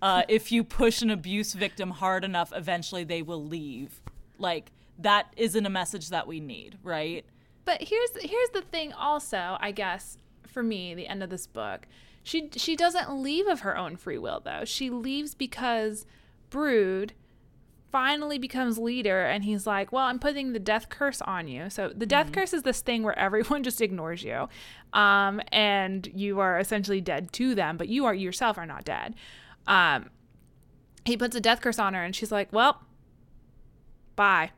uh, 0.00 0.22
if 0.28 0.52
you 0.52 0.64
push 0.64 1.02
an 1.02 1.10
abuse 1.10 1.52
victim 1.54 1.90
hard 1.90 2.24
enough, 2.24 2.52
eventually 2.54 3.04
they 3.04 3.22
will 3.22 3.44
leave. 3.44 4.00
Like 4.38 4.70
that 4.98 5.32
isn't 5.36 5.64
a 5.64 5.70
message 5.70 6.08
that 6.10 6.26
we 6.26 6.40
need, 6.40 6.78
right? 6.82 7.24
But 7.64 7.82
here's 7.82 8.10
here's 8.20 8.50
the 8.50 8.62
thing 8.62 8.92
also, 8.92 9.56
I 9.60 9.70
guess, 9.70 10.18
for 10.52 10.62
me, 10.62 10.94
the 10.94 11.08
end 11.08 11.22
of 11.22 11.30
this 11.30 11.46
book. 11.46 11.86
She 12.22 12.50
she 12.54 12.76
doesn't 12.76 13.10
leave 13.10 13.46
of 13.46 13.60
her 13.60 13.76
own 13.76 13.96
free 13.96 14.18
will 14.18 14.40
though. 14.44 14.64
She 14.64 14.90
leaves 14.90 15.34
because 15.34 16.06
Broud 16.50 17.14
finally 17.90 18.38
becomes 18.38 18.78
leader 18.78 19.24
and 19.26 19.44
he's 19.44 19.66
like, 19.66 19.92
"Well, 19.92 20.06
I'm 20.06 20.18
putting 20.18 20.52
the 20.52 20.60
death 20.60 20.88
curse 20.88 21.20
on 21.22 21.48
you." 21.48 21.68
So 21.68 21.88
the 21.88 22.06
death 22.06 22.26
mm-hmm. 22.26 22.34
curse 22.34 22.52
is 22.52 22.62
this 22.62 22.80
thing 22.80 23.02
where 23.02 23.18
everyone 23.18 23.62
just 23.64 23.80
ignores 23.80 24.22
you. 24.22 24.48
Um, 24.92 25.40
and 25.50 26.08
you 26.14 26.38
are 26.40 26.58
essentially 26.58 27.00
dead 27.00 27.32
to 27.34 27.54
them, 27.54 27.76
but 27.76 27.88
you 27.88 28.04
are 28.04 28.14
yourself 28.14 28.56
are 28.56 28.66
not 28.66 28.84
dead. 28.84 29.14
Um, 29.66 30.10
he 31.04 31.16
puts 31.16 31.34
a 31.34 31.40
death 31.40 31.60
curse 31.60 31.78
on 31.78 31.94
her 31.94 32.04
and 32.04 32.14
she's 32.14 32.30
like, 32.30 32.52
"Well, 32.52 32.82
bye." 34.14 34.52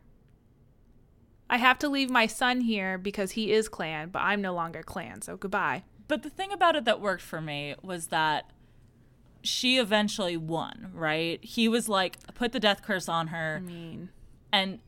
I 1.54 1.58
have 1.58 1.78
to 1.78 1.88
leave 1.88 2.10
my 2.10 2.26
son 2.26 2.62
here 2.62 2.98
because 2.98 3.30
he 3.30 3.52
is 3.52 3.68
clan, 3.68 4.08
but 4.08 4.18
I'm 4.18 4.42
no 4.42 4.52
longer 4.52 4.82
clan, 4.82 5.22
so 5.22 5.36
goodbye. 5.36 5.84
But 6.08 6.24
the 6.24 6.30
thing 6.30 6.52
about 6.52 6.74
it 6.74 6.84
that 6.84 7.00
worked 7.00 7.22
for 7.22 7.40
me 7.40 7.76
was 7.80 8.08
that 8.08 8.50
she 9.44 9.78
eventually 9.78 10.36
won, 10.36 10.90
right? 10.92 11.38
He 11.44 11.68
was 11.68 11.88
like 11.88 12.16
put 12.34 12.50
the 12.50 12.58
death 12.58 12.82
curse 12.82 13.08
on 13.08 13.28
her. 13.28 13.58
I 13.58 13.60
mean, 13.60 14.08
and 14.52 14.80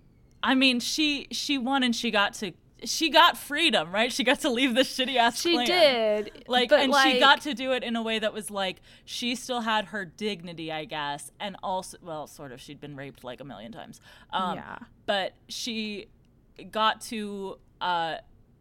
I 0.43 0.57
mean 0.57 0.81
she 0.81 1.29
she 1.31 1.57
won 1.57 1.85
and 1.85 1.95
she 1.95 2.11
got 2.11 2.35
to 2.35 2.53
she 2.85 3.11
got 3.11 3.39
freedom, 3.39 3.93
right? 3.93 4.13
She 4.13 4.25
got 4.25 4.41
to 4.41 4.51
leave 4.51 4.75
the 4.75 4.81
shitty 4.81 5.15
ass. 5.15 5.41
She 5.41 5.53
clan. 5.53 5.67
did, 5.67 6.45
like, 6.49 6.73
and 6.73 6.91
like, 6.91 7.13
she 7.13 7.21
got 7.21 7.43
to 7.43 7.55
do 7.55 7.73
it 7.73 7.85
in 7.85 7.95
a 7.95 8.03
way 8.03 8.19
that 8.19 8.35
was 8.35 8.51
like 8.51 8.81
she 9.05 9.37
still 9.37 9.61
had 9.61 9.87
her 9.87 10.05
dignity, 10.05 10.73
I 10.73 10.85
guess, 10.85 11.31
and 11.39 11.57
also, 11.63 11.97
well, 12.03 12.27
sort 12.27 12.51
of. 12.51 12.61
She'd 12.61 12.81
been 12.81 12.97
raped 12.97 13.23
like 13.23 13.41
a 13.41 13.45
million 13.45 13.71
times. 13.71 14.01
Um, 14.33 14.57
yeah, 14.57 14.79
but 15.07 15.35
she 15.49 16.09
got 16.71 17.01
to 17.03 17.59
uh, 17.81 18.17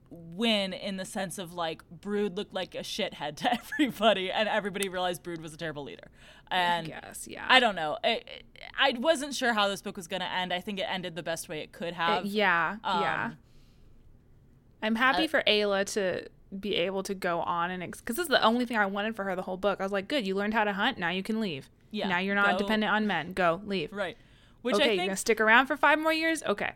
win 0.09 0.73
in 0.73 0.97
the 0.97 1.05
sense 1.05 1.37
of 1.37 1.53
like 1.53 1.81
Broud 1.89 2.37
looked 2.37 2.53
like 2.53 2.75
a 2.75 2.79
shithead 2.79 3.37
to 3.37 3.53
everybody, 3.73 4.31
and 4.31 4.47
everybody 4.47 4.89
realized 4.89 5.23
Broud 5.23 5.41
was 5.41 5.53
a 5.53 5.57
terrible 5.57 5.83
leader. 5.83 6.09
And 6.51 6.87
I 6.87 6.89
guess, 6.89 7.27
yeah. 7.27 7.45
I 7.47 7.59
don't 7.59 7.75
know. 7.75 7.97
It, 8.03 8.23
it, 8.27 8.43
I 8.77 8.95
wasn't 8.99 9.33
sure 9.33 9.53
how 9.53 9.67
this 9.67 9.81
book 9.81 9.97
was 9.97 10.07
going 10.07 10.21
to 10.21 10.31
end. 10.31 10.53
I 10.53 10.61
think 10.61 10.79
it 10.79 10.85
ended 10.87 11.15
the 11.15 11.23
best 11.23 11.49
way 11.49 11.59
it 11.59 11.71
could 11.71 11.93
have. 11.93 12.25
It, 12.25 12.31
yeah, 12.31 12.77
um, 12.83 13.01
yeah. 13.01 13.31
I'm 14.81 14.95
happy 14.95 15.25
uh, 15.25 15.27
for 15.27 15.43
Ayla 15.47 15.85
to 15.93 16.27
be 16.59 16.75
able 16.75 17.03
to 17.03 17.13
go 17.13 17.41
on 17.41 17.71
and 17.71 17.81
because 17.81 18.01
ex- 18.01 18.17
this 18.17 18.19
is 18.19 18.27
the 18.27 18.41
only 18.43 18.65
thing 18.65 18.77
I 18.77 18.85
wanted 18.85 19.15
for 19.15 19.23
her 19.25 19.35
the 19.35 19.41
whole 19.41 19.57
book. 19.57 19.79
I 19.79 19.83
was 19.83 19.91
like, 19.91 20.07
good, 20.07 20.27
you 20.27 20.35
learned 20.35 20.53
how 20.53 20.63
to 20.63 20.73
hunt. 20.73 20.97
Now 20.97 21.09
you 21.09 21.23
can 21.23 21.39
leave. 21.39 21.69
Yeah. 21.91 22.07
Now 22.07 22.19
you're 22.19 22.35
not 22.35 22.51
go. 22.51 22.57
dependent 22.59 22.91
on 22.91 23.07
men. 23.07 23.33
Go 23.33 23.61
leave. 23.65 23.91
Right. 23.91 24.17
Which 24.61 24.75
okay, 24.75 24.83
I 24.83 24.87
think, 24.87 24.97
you're 24.97 25.05
gonna 25.07 25.17
stick 25.17 25.41
around 25.41 25.67
for 25.67 25.77
five 25.77 25.99
more 25.99 26.13
years. 26.13 26.43
Okay. 26.43 26.73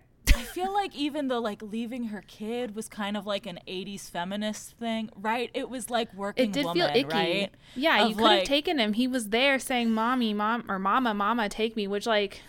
Feel 0.59 0.73
like 0.73 0.95
even 0.95 1.27
the 1.27 1.39
like 1.39 1.61
leaving 1.61 2.05
her 2.05 2.23
kid 2.27 2.75
was 2.75 2.89
kind 2.89 3.15
of 3.15 3.25
like 3.25 3.45
an 3.45 3.59
80s 3.67 4.09
feminist 4.09 4.77
thing, 4.77 5.09
right? 5.15 5.49
It 5.53 5.69
was 5.69 5.89
like 5.89 6.13
working 6.13 6.45
it 6.45 6.51
did 6.51 6.65
woman, 6.65 6.87
feel 6.87 6.95
icky. 6.95 7.13
right? 7.13 7.51
Yeah, 7.75 8.03
of 8.03 8.09
you 8.09 8.15
could 8.15 8.23
like, 8.23 8.39
have 8.39 8.47
taken 8.47 8.79
him. 8.79 8.93
He 8.93 9.07
was 9.07 9.29
there 9.29 9.59
saying, 9.59 9.91
"Mommy, 9.91 10.33
mom," 10.33 10.65
or 10.67 10.79
"Mama, 10.79 11.13
mama, 11.13 11.49
take 11.49 11.75
me," 11.75 11.87
which 11.87 12.05
like 12.05 12.41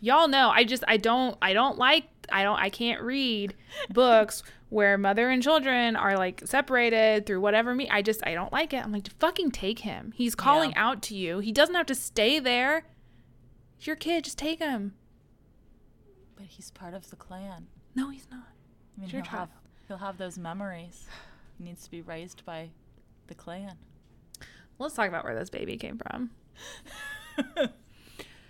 y'all 0.00 0.28
know 0.28 0.50
I 0.50 0.64
just 0.64 0.84
I 0.86 0.96
don't 0.96 1.36
I 1.42 1.52
don't 1.52 1.78
like 1.78 2.04
I 2.30 2.42
don't 2.42 2.58
I 2.58 2.70
can't 2.70 3.00
read 3.02 3.54
books 3.90 4.42
where 4.68 4.96
mother 4.96 5.28
and 5.28 5.42
children 5.42 5.96
are 5.96 6.16
like 6.16 6.42
separated 6.46 7.26
through 7.26 7.40
whatever 7.40 7.74
me 7.74 7.88
I 7.90 8.02
just 8.02 8.24
I 8.26 8.34
don't 8.34 8.52
like 8.52 8.72
it. 8.72 8.84
I'm 8.84 8.92
like 8.92 9.08
fucking 9.18 9.50
take 9.50 9.80
him. 9.80 10.12
He's 10.14 10.34
calling 10.34 10.70
yeah. 10.72 10.86
out 10.86 11.02
to 11.02 11.16
you. 11.16 11.40
He 11.40 11.52
doesn't 11.52 11.74
have 11.74 11.86
to 11.86 11.94
stay 11.94 12.38
there. 12.38 12.84
It's 13.76 13.86
your 13.86 13.96
kid, 13.96 14.24
just 14.24 14.38
take 14.38 14.60
him. 14.60 14.94
But 16.42 16.50
he's 16.50 16.72
part 16.72 16.92
of 16.92 17.08
the 17.08 17.14
clan. 17.14 17.68
No, 17.94 18.10
he's 18.10 18.26
not. 18.28 18.48
I 18.96 19.00
mean, 19.00 19.10
he'll 19.10 19.22
have 19.26 19.48
he'll 19.86 19.98
have 19.98 20.18
those 20.18 20.36
memories. 20.38 21.06
He 21.56 21.62
needs 21.62 21.84
to 21.84 21.90
be 21.90 22.02
raised 22.02 22.44
by 22.44 22.70
the 23.28 23.34
clan. 23.36 23.76
Let's 24.76 24.96
talk 24.96 25.06
about 25.06 25.22
where 25.22 25.38
this 25.38 25.50
baby 25.50 25.76
came 25.76 25.98
from. 25.98 26.30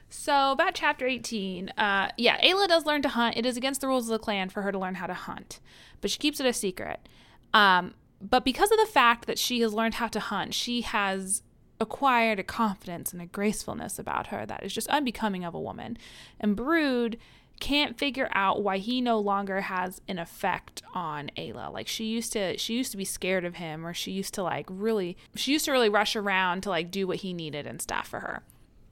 So, 0.08 0.52
about 0.52 0.74
chapter 0.74 1.06
18, 1.06 1.70
uh, 1.70 2.12
yeah, 2.18 2.38
Ayla 2.42 2.68
does 2.68 2.84
learn 2.84 3.00
to 3.00 3.08
hunt. 3.08 3.36
It 3.36 3.46
is 3.46 3.56
against 3.56 3.80
the 3.80 3.88
rules 3.88 4.08
of 4.08 4.12
the 4.12 4.18
clan 4.18 4.50
for 4.50 4.60
her 4.60 4.70
to 4.70 4.78
learn 4.78 4.96
how 4.96 5.06
to 5.06 5.14
hunt, 5.14 5.58
but 6.02 6.10
she 6.10 6.18
keeps 6.18 6.38
it 6.38 6.44
a 6.44 6.52
secret. 6.52 7.08
Um, 7.54 7.94
but 8.20 8.44
because 8.44 8.70
of 8.70 8.78
the 8.78 8.86
fact 8.86 9.26
that 9.26 9.38
she 9.38 9.60
has 9.60 9.72
learned 9.72 9.94
how 9.94 10.08
to 10.08 10.20
hunt, 10.20 10.52
she 10.52 10.82
has 10.82 11.42
acquired 11.80 12.38
a 12.38 12.44
confidence 12.44 13.12
and 13.12 13.20
a 13.20 13.26
gracefulness 13.26 13.98
about 13.98 14.28
her 14.28 14.46
that 14.46 14.62
is 14.62 14.72
just 14.72 14.88
unbecoming 14.88 15.44
of 15.44 15.54
a 15.54 15.60
woman. 15.60 15.96
And 16.38 16.54
Broud 16.56 17.16
can't 17.62 17.96
figure 17.96 18.28
out 18.32 18.62
why 18.62 18.78
he 18.78 19.00
no 19.00 19.18
longer 19.20 19.62
has 19.62 20.00
an 20.08 20.18
effect 20.18 20.82
on 20.94 21.30
Ayla. 21.36 21.72
Like 21.72 21.86
she 21.86 22.06
used 22.06 22.32
to 22.32 22.58
she 22.58 22.74
used 22.74 22.90
to 22.90 22.96
be 22.96 23.04
scared 23.04 23.44
of 23.44 23.54
him 23.54 23.86
or 23.86 23.94
she 23.94 24.10
used 24.10 24.34
to 24.34 24.42
like 24.42 24.66
really 24.68 25.16
she 25.36 25.52
used 25.52 25.64
to 25.66 25.72
really 25.72 25.88
rush 25.88 26.16
around 26.16 26.62
to 26.62 26.70
like 26.70 26.90
do 26.90 27.06
what 27.06 27.18
he 27.18 27.32
needed 27.32 27.66
and 27.66 27.80
stuff 27.80 28.08
for 28.08 28.20
her. 28.20 28.42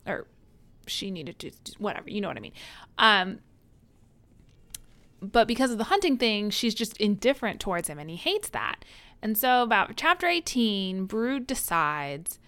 Or 0.06 0.26
she 0.86 1.10
needed 1.10 1.38
to 1.38 1.50
whatever 1.78 2.10
you 2.10 2.20
know 2.20 2.28
what 2.28 2.36
i 2.36 2.40
mean 2.40 2.52
um 2.98 3.38
but 5.20 5.46
because 5.46 5.70
of 5.70 5.78
the 5.78 5.84
hunting 5.84 6.16
thing 6.16 6.50
she's 6.50 6.74
just 6.74 6.96
indifferent 6.96 7.60
towards 7.60 7.88
him 7.88 7.98
and 7.98 8.10
he 8.10 8.16
hates 8.16 8.48
that 8.50 8.84
and 9.22 9.36
so 9.36 9.62
about 9.62 9.96
chapter 9.96 10.26
18 10.26 11.04
Broud 11.04 11.46
decides 11.46 12.38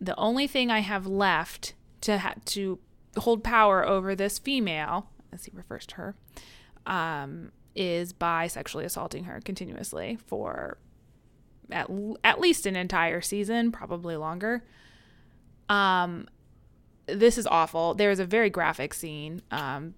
the 0.00 0.16
only 0.16 0.46
thing 0.46 0.70
i 0.70 0.80
have 0.80 1.06
left 1.06 1.74
to 2.00 2.18
ha- 2.18 2.34
to 2.44 2.78
hold 3.18 3.44
power 3.44 3.86
over 3.86 4.14
this 4.14 4.38
female 4.38 5.08
as 5.36 5.44
he 5.44 5.52
refers 5.54 5.86
to 5.86 5.94
her 5.96 6.14
um, 6.86 7.52
is 7.74 8.12
by 8.12 8.46
sexually 8.48 8.84
assaulting 8.84 9.24
her 9.24 9.40
continuously 9.44 10.18
for 10.26 10.78
at, 11.70 11.88
at 12.24 12.40
least 12.40 12.66
an 12.66 12.74
entire 12.74 13.20
season 13.20 13.70
probably 13.70 14.16
longer 14.16 14.64
um, 15.68 16.28
this 17.06 17.38
is 17.38 17.46
awful. 17.46 17.94
There 17.94 18.10
is 18.10 18.20
a 18.20 18.24
very 18.24 18.50
graphic 18.50 18.94
scene, 18.94 19.42
um, 19.50 19.94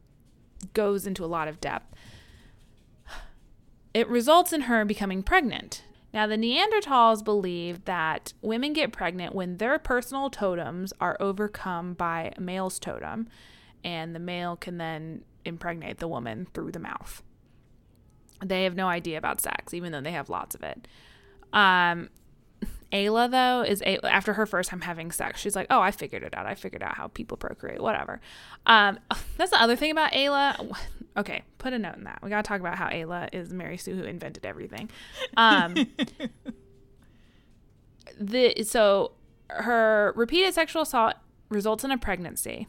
goes 0.75 1.07
into 1.07 1.25
a 1.25 1.27
lot 1.27 1.49
of 1.49 1.61
depth. 1.61 1.95
It 3.95 4.09
results 4.09 4.53
in 4.53 4.63
her 4.63 4.85
becoming 4.85 5.23
pregnant. 5.23 5.83
Now, 6.13 6.27
the 6.27 6.37
Neanderthals 6.37 7.25
believe 7.25 7.85
that 7.85 8.33
women 8.41 8.73
get 8.73 8.93
pregnant 8.93 9.35
when 9.35 9.57
their 9.57 9.79
personal 9.79 10.31
totems 10.31 10.93
are 11.01 11.17
overcome 11.21 11.95
by 11.95 12.33
a 12.37 12.41
male's 12.41 12.79
totem, 12.79 13.29
and 13.85 14.15
the 14.15 14.21
male 14.21 14.57
can 14.57 14.79
then 14.79 15.25
impregnate 15.45 15.99
the 15.99 16.09
woman 16.09 16.47
through 16.53 16.73
the 16.73 16.79
mouth. 16.79 17.23
They 18.45 18.65
have 18.65 18.77
no 18.77 18.89
idea 18.89 19.19
about 19.19 19.41
sex, 19.41 19.75
even 19.75 19.93
though 19.93 20.01
they 20.01 20.13
have 20.13 20.29
lots 20.29 20.55
of 20.55 20.63
it. 20.63 20.87
Um, 21.53 22.11
Ayla 22.93 23.31
though 23.31 23.63
is 23.69 23.83
a- 23.83 24.05
after 24.07 24.35
her 24.35 24.47
first 24.47 24.71
time 24.71 24.81
having 24.81 25.11
sex, 25.11 25.41
she's 25.41 25.57
like, 25.57 25.67
"Oh, 25.71 25.81
I 25.81 25.91
figured 25.91 26.23
it 26.23 26.37
out. 26.37 26.47
I 26.47 26.55
figured 26.55 26.83
out 26.83 26.97
how 26.97 27.09
people 27.09 27.37
procreate. 27.37 27.81
Whatever." 27.83 28.21
Um, 28.67 28.99
that's 29.37 29.51
the 29.51 29.61
other 29.61 29.77
thing 29.77 29.91
about 29.91 30.13
Ayla. 30.13 30.77
Okay, 31.17 31.43
put 31.59 31.73
a 31.73 31.79
note 31.81 31.97
in 31.97 32.05
that. 32.05 32.21
We 32.23 32.31
gotta 32.31 32.45
talk 32.45 32.61
about 32.61 32.79
how 32.79 32.89
Ayla 32.91 33.29
is 33.33 33.53
Mary 33.53 33.77
Sue 33.77 33.97
who 33.97 34.05
invented 34.05 34.47
everything. 34.47 34.89
Um, 35.37 35.75
the 38.21 38.63
so 38.63 39.13
her 39.49 40.13
repeated 40.15 40.55
sexual 40.55 40.83
assault 40.83 41.15
results 41.49 41.83
in 41.83 41.91
a 41.91 41.99
pregnancy. 41.99 42.69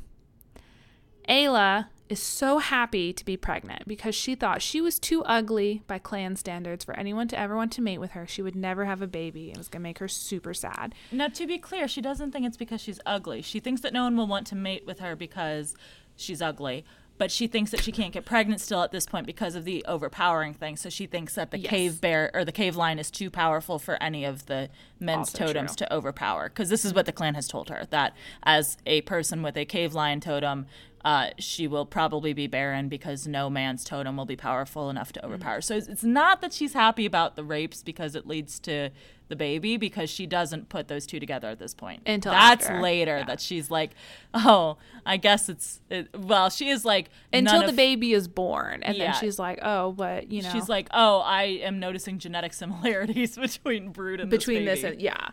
Ayla 1.29 1.87
is 2.09 2.19
so 2.19 2.57
happy 2.57 3.13
to 3.13 3.23
be 3.23 3.37
pregnant 3.37 3.87
because 3.87 4.15
she 4.15 4.33
thought 4.33 4.63
she 4.63 4.81
was 4.81 4.97
too 4.97 5.23
ugly 5.25 5.83
by 5.85 5.99
clan 5.99 6.35
standards 6.35 6.83
for 6.83 6.97
anyone 6.97 7.27
to 7.27 7.37
ever 7.39 7.55
want 7.55 7.71
to 7.73 7.83
mate 7.83 7.99
with 7.99 8.11
her. 8.11 8.25
She 8.25 8.41
would 8.41 8.55
never 8.55 8.85
have 8.85 9.03
a 9.03 9.07
baby. 9.07 9.51
It 9.51 9.57
was 9.57 9.67
going 9.67 9.81
to 9.81 9.83
make 9.83 9.99
her 9.99 10.07
super 10.07 10.55
sad. 10.55 10.95
Now, 11.11 11.27
to 11.27 11.45
be 11.45 11.59
clear, 11.59 11.87
she 11.87 12.01
doesn't 12.01 12.31
think 12.31 12.47
it's 12.47 12.57
because 12.57 12.81
she's 12.81 12.99
ugly. 13.05 13.43
She 13.43 13.59
thinks 13.59 13.81
that 13.81 13.93
no 13.93 14.05
one 14.05 14.17
will 14.17 14.25
want 14.25 14.47
to 14.47 14.55
mate 14.55 14.87
with 14.87 14.99
her 14.99 15.15
because 15.15 15.75
she's 16.15 16.41
ugly. 16.41 16.83
But 17.19 17.31
she 17.31 17.47
thinks 17.47 17.69
that 17.71 17.83
she 17.83 17.91
can't 17.91 18.13
get 18.13 18.23
pregnant 18.23 18.61
still 18.61 18.81
at 18.81 18.93
this 18.93 19.05
point 19.05 19.27
because 19.27 19.53
of 19.53 19.65
the 19.65 19.83
overpowering 19.85 20.53
thing. 20.53 20.77
So 20.77 20.89
she 20.89 21.05
thinks 21.05 21.35
that 21.35 21.51
the 21.51 21.59
yes. 21.59 21.69
cave 21.69 22.01
bear 22.01 22.31
or 22.33 22.45
the 22.45 22.53
cave 22.53 22.77
lion 22.77 22.97
is 22.97 23.11
too 23.11 23.29
powerful 23.29 23.77
for 23.77 24.01
any 24.01 24.23
of 24.23 24.45
the 24.45 24.69
men's 25.01 25.35
also 25.35 25.47
totems 25.47 25.75
true. 25.75 25.85
to 25.85 25.93
overpower. 25.93 26.47
Because 26.47 26.69
this 26.69 26.85
is 26.85 26.93
what 26.93 27.05
the 27.05 27.11
clan 27.11 27.35
has 27.35 27.49
told 27.49 27.67
her 27.67 27.85
that 27.89 28.15
as 28.43 28.77
a 28.85 29.01
person 29.01 29.43
with 29.43 29.57
a 29.57 29.65
cave 29.65 29.93
lion 29.93 30.21
totem, 30.21 30.65
uh, 31.05 31.29
she 31.37 31.67
will 31.67 31.85
probably 31.85 32.33
be 32.33 32.47
barren 32.47 32.89
because 32.89 33.25
no 33.25 33.49
man's 33.49 33.83
totem 33.83 34.17
will 34.17 34.25
be 34.25 34.35
powerful 34.35 34.89
enough 34.89 35.13
to 35.13 35.25
overpower. 35.25 35.59
Mm-hmm. 35.59 35.61
So 35.61 35.77
it's, 35.77 35.87
it's, 35.87 36.03
not 36.03 36.41
that 36.41 36.51
she's 36.51 36.73
happy 36.73 37.05
about 37.05 37.35
the 37.35 37.43
rapes 37.43 37.83
because 37.83 38.15
it 38.15 38.27
leads 38.27 38.59
to 38.61 38.89
the 39.29 39.35
baby, 39.35 39.77
because 39.77 40.09
she 40.09 40.25
doesn't 40.25 40.67
put 40.69 40.87
those 40.87 41.05
two 41.05 41.19
together 41.19 41.47
at 41.47 41.59
this 41.59 41.73
point. 41.73 42.01
Until 42.05 42.33
that's 42.33 42.65
after. 42.65 42.81
later 42.81 43.19
yeah. 43.19 43.25
that 43.25 43.39
she's 43.39 43.71
like, 43.71 43.91
oh, 44.33 44.77
I 45.05 45.17
guess 45.17 45.47
it's 45.47 45.79
it, 45.89 46.09
well, 46.17 46.49
she 46.49 46.69
is 46.69 46.83
like 46.83 47.09
until 47.31 47.61
the 47.61 47.69
of, 47.69 47.75
baby 47.75 48.13
is 48.13 48.27
born, 48.27 48.83
and 48.83 48.97
yeah. 48.97 49.11
then 49.11 49.21
she's 49.21 49.39
like, 49.39 49.59
oh, 49.61 49.91
but 49.93 50.31
you 50.31 50.41
know, 50.41 50.51
she's 50.51 50.67
like, 50.67 50.89
oh, 50.91 51.19
I 51.19 51.43
am 51.43 51.79
noticing 51.79 52.19
genetic 52.19 52.53
similarities 52.53 53.37
between 53.37 53.91
Broud 53.91 54.19
and 54.19 54.29
between 54.29 54.65
this, 54.65 54.81
this 54.81 54.91
and 54.91 55.01
yeah. 55.01 55.29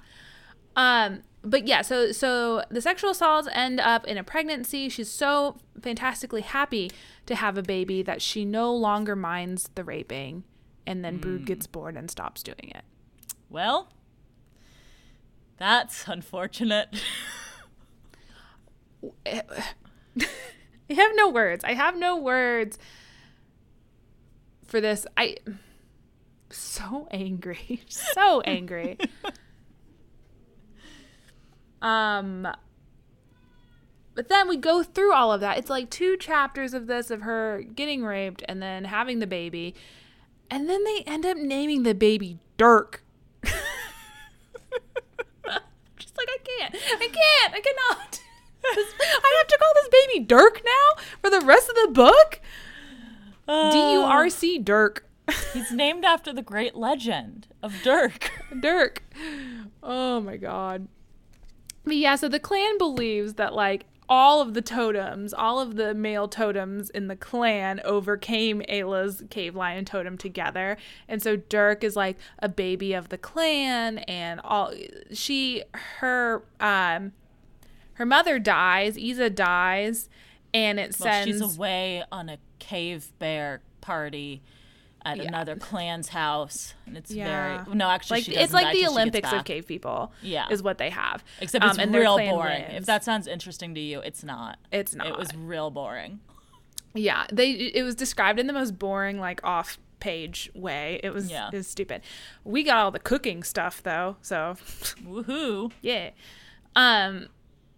Um, 0.77 1.23
but 1.47 1.67
yeah, 1.67 1.83
so 1.83 2.11
so 2.13 2.65
the 2.71 2.81
sexual 2.81 3.11
assaults 3.11 3.49
end 3.53 3.79
up 3.79 4.07
in 4.07 4.19
a 4.19 4.25
pregnancy. 4.25 4.89
She's 4.89 5.11
so 5.11 5.59
fantastically 5.81 6.43
happy 6.43 6.91
to 7.27 7.37
have 7.37 7.57
a 7.57 7.63
baby 7.63 8.03
that 8.03 8.21
she 8.21 8.45
no 8.45 8.75
longer 8.75 9.15
minds 9.15 9.71
the 9.77 9.85
raping, 9.85 10.43
and 10.87 11.05
then 11.05 11.19
mm. 11.19 11.21
Broud 11.21 11.47
gets 11.47 11.67
bored 11.67 11.97
and 11.97 12.11
stops 12.11 12.43
doing 12.43 12.73
it. 12.75 12.83
Well, 13.49 13.89
that's 15.57 16.09
unfortunate. 16.09 16.89
I 19.25 19.43
have 20.91 21.13
no 21.15 21.29
words. 21.29 21.65
I 21.65 21.75
have 21.75 21.97
no 21.97 22.17
words 22.17 22.77
for 24.65 24.81
this. 24.81 25.07
I 25.17 25.37
so 26.51 27.07
angry. 27.11 27.83
So 27.89 28.41
angry. 28.41 28.99
Um, 31.83 32.49
but 34.15 34.29
then 34.29 34.49
we 34.49 34.57
go 34.57 34.83
through 34.83 35.13
all 35.13 35.31
of 35.33 35.41
that. 35.43 35.59
It's 35.59 35.71
like 35.71 35.91
two 35.91 36.17
chapters 36.17 36.73
of 36.73 36.87
this 36.87 37.11
of 37.11 37.23
her 37.23 37.63
getting 37.63 38.05
raped 38.05 38.43
and 38.49 38.63
then 38.63 38.85
having 38.85 39.19
the 39.19 39.27
baby. 39.27 39.75
And 40.51 40.69
then 40.69 40.85
they 40.85 41.03
end 41.07 41.27
up 41.27 41.37
naming 41.37 41.83
the 41.83 41.95
baby 41.95 42.39
Durc. 42.59 43.01
Just 43.45 43.55
like, 46.17 46.29
I 46.29 46.39
can't. 46.45 46.75
I 46.75 47.09
can't. 47.09 47.55
I 47.55 47.61
cannot. 47.61 48.21
I 48.65 49.35
have 49.39 49.47
to 49.49 49.59
call 49.59 49.73
this 49.75 49.89
baby 49.89 50.25
Durc 50.27 50.63
now 50.65 51.03
for 51.21 51.29
the 51.31 51.41
rest 51.45 51.69
of 51.69 51.75
the 51.75 51.89
book? 51.93 52.41
Uh, 53.47 53.71
D 53.71 53.93
U 53.93 54.01
R 54.01 54.31
C 54.31 54.59
Durc. 54.59 55.01
He's 55.53 55.73
named 55.73 56.05
after 56.05 56.33
the 56.33 56.43
great 56.43 56.75
legend 56.75 57.49
of 57.63 57.73
Durc. 57.85 58.29
Durc. 58.53 58.99
Oh 59.83 60.21
my 60.21 60.37
god. 60.37 60.89
Yeah, 61.87 62.17
so 62.17 62.29
the 62.29 62.41
clan 62.41 62.79
believes 62.79 63.35
that 63.35 63.55
like 63.55 63.87
all 64.09 64.41
of 64.41 64.55
the 64.55 64.63
totems, 64.63 65.33
all 65.33 65.61
of 65.61 65.77
the 65.77 65.95
male 65.95 66.29
totems 66.29 66.91
in 66.91 67.09
the 67.09 67.17
clan 67.17 67.81
overcame 67.85 68.63
Ayla's 68.69 69.23
cave 69.31 69.55
lion 69.55 69.85
totem 69.85 70.17
together. 70.17 70.77
And 71.09 71.23
so 71.23 71.37
Durc 71.37 71.83
is 71.83 71.97
like 71.97 72.17
a 72.39 72.49
baby 72.49 72.93
of 72.93 73.09
the 73.09 73.19
clan 73.19 73.99
and 73.99 74.41
all 74.41 74.73
she 75.13 75.63
her 75.99 76.43
um 76.61 77.13
her 77.95 78.07
mother 78.07 78.39
dies, 78.39 78.99
Iza 78.99 79.31
dies, 79.31 80.09
and 80.53 80.79
it 80.79 80.97
well, 81.01 81.13
sends 81.13 81.41
she's 81.41 81.57
away 81.57 82.05
on 82.13 82.29
a 82.29 82.39
cave 82.59 83.13
bear 83.19 83.63
party 83.81 84.43
at 85.07 85.19
yeah. 85.19 85.23
another 85.23 85.55
clan's 85.55 86.09
house, 86.09 86.75
and 86.85 86.97
it's 86.97 87.13
yeah. 87.13 87.65
very 87.65 87.77
no. 87.77 87.89
Actually, 87.89 88.23
like 88.23 88.29
it's 88.29 88.53
like 88.53 88.75
the 88.75 88.87
Olympics 88.87 89.33
of 89.33 89.45
cave 89.45 89.67
people. 89.67 90.13
Yeah, 90.21 90.49
is 90.51 90.63
what 90.63 90.79
they 90.79 90.91
have. 90.91 91.25
Except 91.41 91.65
it's 91.65 91.79
um, 91.79 91.93
real 91.93 92.19
boring. 92.19 92.63
Wins. 92.63 92.75
If 92.75 92.87
that 92.87 93.05
sounds 93.05 93.29
interesting 93.29 93.75
to 93.77 93.81
you, 93.81 94.01
it's 94.01 94.25
not. 94.25 94.59
It's 94.73 94.95
not. 94.95 95.07
It 95.07 95.17
was 95.17 95.35
real 95.35 95.71
boring. 95.71 96.19
Yeah, 96.93 97.27
they 97.33 97.53
it 97.53 97.85
was 97.85 97.95
described 97.95 98.41
in 98.41 98.49
the 98.49 98.53
most 98.53 98.79
boring, 98.79 99.21
like 99.21 99.41
off 99.45 99.79
page 100.01 100.51
way. 100.55 101.01
It 101.05 101.11
was 101.11 101.31
yeah. 101.31 101.51
it 101.53 101.57
was 101.57 101.69
stupid. 101.69 102.03
We 102.43 102.65
got 102.65 102.79
all 102.79 102.91
the 102.91 102.99
cooking 102.99 103.45
stuff 103.45 103.83
though, 103.83 104.17
so 104.23 104.57
woohoo. 105.05 105.71
Yeah. 105.83 106.11
Um 106.75 107.29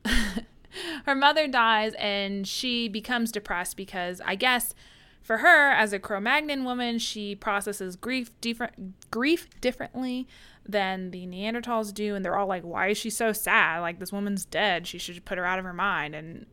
her 1.05 1.14
mother 1.14 1.47
dies 1.47 1.93
and 1.99 2.47
she 2.47 2.89
becomes 2.89 3.31
depressed 3.33 3.76
because 3.76 4.22
I 4.24 4.35
guess 4.35 4.74
for 5.23 5.39
her 5.39 5.71
as 5.71 5.93
a 5.93 5.99
Cro-Magnon 5.99 6.64
woman, 6.64 6.99
she 6.99 7.35
processes 7.35 7.97
grief 7.97 8.31
different 8.41 9.11
grief 9.11 9.49
differently 9.61 10.27
than 10.66 11.11
the 11.11 11.27
Neanderthals 11.27 11.95
do 11.95 12.14
and 12.14 12.25
they're 12.25 12.37
all 12.37 12.47
like 12.47 12.62
why 12.62 12.89
is 12.89 12.99
she 12.99 13.11
so 13.11 13.33
sad? 13.33 13.81
Like 13.81 13.99
this 13.99 14.12
woman's 14.12 14.45
dead. 14.45 14.87
She 14.87 14.99
should 14.99 15.25
put 15.25 15.39
her 15.39 15.45
out 15.45 15.59
of 15.59 15.64
her 15.64 15.73
mind 15.73 16.14
and 16.14 16.47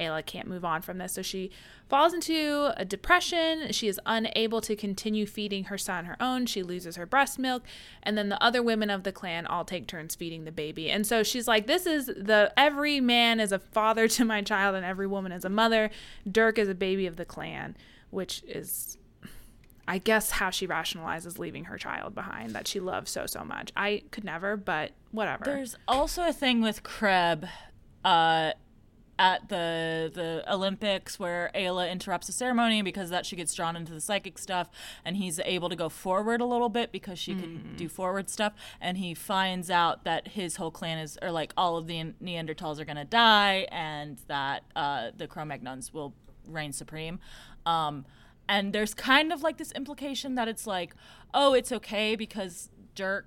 Ayla 0.00 0.24
can't 0.24 0.48
move 0.48 0.64
on 0.64 0.82
from 0.82 0.98
this. 0.98 1.12
So 1.12 1.22
she 1.22 1.50
falls 1.88 2.14
into 2.14 2.72
a 2.76 2.84
depression. 2.84 3.72
She 3.72 3.86
is 3.86 4.00
unable 4.06 4.60
to 4.62 4.74
continue 4.74 5.26
feeding 5.26 5.64
her 5.64 5.78
son 5.78 6.06
her 6.06 6.16
own. 6.20 6.46
She 6.46 6.62
loses 6.62 6.96
her 6.96 7.06
breast 7.06 7.38
milk. 7.38 7.62
And 8.02 8.16
then 8.16 8.30
the 8.30 8.42
other 8.42 8.62
women 8.62 8.90
of 8.90 9.02
the 9.02 9.12
clan 9.12 9.46
all 9.46 9.64
take 9.64 9.86
turns 9.86 10.14
feeding 10.14 10.44
the 10.44 10.52
baby. 10.52 10.90
And 10.90 11.06
so 11.06 11.22
she's 11.22 11.46
like, 11.46 11.66
This 11.66 11.86
is 11.86 12.06
the 12.06 12.52
every 12.56 13.00
man 13.00 13.40
is 13.40 13.52
a 13.52 13.58
father 13.58 14.08
to 14.20 14.24
my 14.24 14.42
child, 14.42 14.74
and 14.74 14.84
every 14.84 15.06
woman 15.06 15.32
is 15.32 15.44
a 15.44 15.50
mother. 15.50 15.90
Durc 16.28 16.58
is 16.58 16.68
a 16.68 16.74
baby 16.74 17.06
of 17.06 17.16
the 17.16 17.24
clan, 17.24 17.76
which 18.10 18.42
is. 18.44 18.96
I 19.88 19.98
guess 19.98 20.30
how 20.30 20.50
she 20.50 20.68
rationalizes 20.68 21.40
leaving 21.40 21.64
her 21.64 21.76
child 21.76 22.14
behind 22.14 22.52
that 22.52 22.68
she 22.68 22.78
loves 22.78 23.10
so 23.10 23.26
so 23.26 23.42
much. 23.42 23.72
I 23.74 24.02
could 24.12 24.22
never, 24.22 24.56
but 24.56 24.92
whatever. 25.10 25.44
There's 25.44 25.74
also 25.88 26.28
a 26.28 26.32
thing 26.32 26.60
with 26.60 26.84
Creb 26.84 27.48
uh, 28.04 28.52
at 29.20 29.50
the 29.50 30.10
the 30.14 30.42
Olympics 30.50 31.18
where 31.18 31.50
Ayla 31.54 31.92
interrupts 31.92 32.26
the 32.26 32.32
ceremony 32.32 32.80
because 32.80 33.10
that 33.10 33.26
she 33.26 33.36
gets 33.36 33.54
drawn 33.54 33.76
into 33.76 33.92
the 33.92 34.00
psychic 34.00 34.38
stuff 34.38 34.70
and 35.04 35.18
he's 35.18 35.38
able 35.44 35.68
to 35.68 35.76
go 35.76 35.90
forward 35.90 36.40
a 36.40 36.46
little 36.46 36.70
bit 36.70 36.90
because 36.90 37.18
she 37.18 37.34
mm. 37.34 37.40
can 37.40 37.74
do 37.76 37.86
forward 37.86 38.30
stuff 38.30 38.54
and 38.80 38.96
he 38.96 39.12
finds 39.12 39.70
out 39.70 40.04
that 40.04 40.28
his 40.28 40.56
whole 40.56 40.70
clan 40.70 40.96
is 40.96 41.18
or 41.20 41.30
like 41.30 41.52
all 41.54 41.76
of 41.76 41.86
the 41.86 42.14
Neanderthals 42.22 42.80
are 42.80 42.86
gonna 42.86 43.04
die 43.04 43.68
and 43.70 44.18
that 44.26 44.64
uh, 44.74 45.10
the 45.14 45.26
Cro-Magnons 45.26 45.92
will 45.92 46.14
reign 46.46 46.72
supreme. 46.72 47.20
Um, 47.66 48.04
and 48.48 48.72
there's 48.72 48.94
kind 48.94 49.32
of 49.32 49.42
like 49.42 49.58
this 49.58 49.72
implication 49.72 50.34
that 50.34 50.48
it's 50.48 50.66
like, 50.66 50.94
oh, 51.32 51.54
it's 51.54 51.70
okay 51.72 52.16
because 52.16 52.68
Durc 52.96 53.24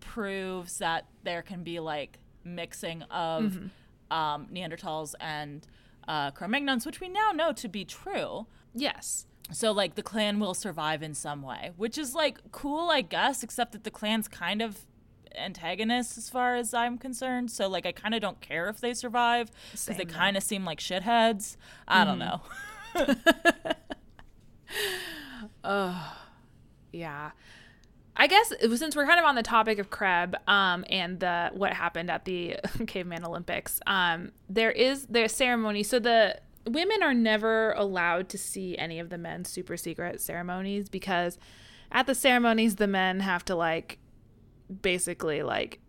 proves 0.00 0.78
that 0.78 1.06
there 1.24 1.42
can 1.42 1.62
be 1.62 1.80
like 1.80 2.18
mixing 2.44 3.02
of. 3.04 3.44
Mm-hmm 3.44 3.66
um, 4.10 4.46
Neanderthals 4.52 5.14
and 5.20 5.66
uh, 6.06 6.30
Cro-Magnons, 6.30 6.86
which 6.86 7.00
we 7.00 7.08
now 7.08 7.32
know 7.32 7.52
to 7.52 7.68
be 7.68 7.84
true. 7.84 8.46
Yes. 8.74 9.26
So 9.52 9.72
like 9.72 9.94
the 9.94 10.02
clan 10.02 10.40
will 10.40 10.54
survive 10.54 11.02
in 11.02 11.14
some 11.14 11.42
way, 11.42 11.72
which 11.76 11.98
is 11.98 12.14
like 12.14 12.38
cool, 12.52 12.90
I 12.90 13.02
guess, 13.02 13.42
except 13.42 13.72
that 13.72 13.84
the 13.84 13.90
clan's 13.90 14.28
kind 14.28 14.62
of 14.62 14.86
antagonists 15.36 16.16
as 16.16 16.30
far 16.30 16.54
as 16.54 16.72
I'm 16.72 16.96
concerned. 16.96 17.50
So 17.50 17.68
like 17.68 17.84
I 17.84 17.92
kind 17.92 18.14
of 18.14 18.20
don't 18.20 18.40
care 18.40 18.68
if 18.68 18.80
they 18.80 18.94
survive 18.94 19.50
because 19.72 19.96
they 19.96 20.04
kind 20.04 20.36
of 20.36 20.42
seem 20.42 20.64
like 20.64 20.78
shitheads. 20.78 21.56
I 21.86 21.98
mm-hmm. 21.98 22.08
don't 22.08 22.18
know. 22.20 22.40
oh, 25.64 26.16
yeah. 26.92 27.30
I 28.16 28.26
guess 28.28 28.52
since 28.76 28.94
we're 28.94 29.06
kind 29.06 29.18
of 29.18 29.26
on 29.26 29.34
the 29.34 29.42
topic 29.42 29.78
of 29.78 29.90
Creb 29.90 30.36
um, 30.46 30.84
and 30.88 31.18
the 31.18 31.50
what 31.52 31.72
happened 31.72 32.10
at 32.10 32.24
the 32.24 32.56
Caveman 32.86 33.24
Olympics, 33.24 33.80
um, 33.86 34.30
there 34.48 34.70
is 34.70 35.06
their 35.06 35.28
ceremony. 35.28 35.82
So 35.82 35.98
the 35.98 36.38
women 36.66 37.02
are 37.02 37.14
never 37.14 37.72
allowed 37.72 38.28
to 38.30 38.38
see 38.38 38.78
any 38.78 39.00
of 39.00 39.10
the 39.10 39.18
men's 39.18 39.50
super 39.50 39.76
secret 39.76 40.20
ceremonies 40.20 40.88
because 40.88 41.38
at 41.90 42.06
the 42.06 42.14
ceremonies 42.14 42.76
the 42.76 42.86
men 42.86 43.20
have 43.20 43.44
to 43.46 43.54
like 43.54 43.98
basically 44.82 45.42
like 45.42 45.80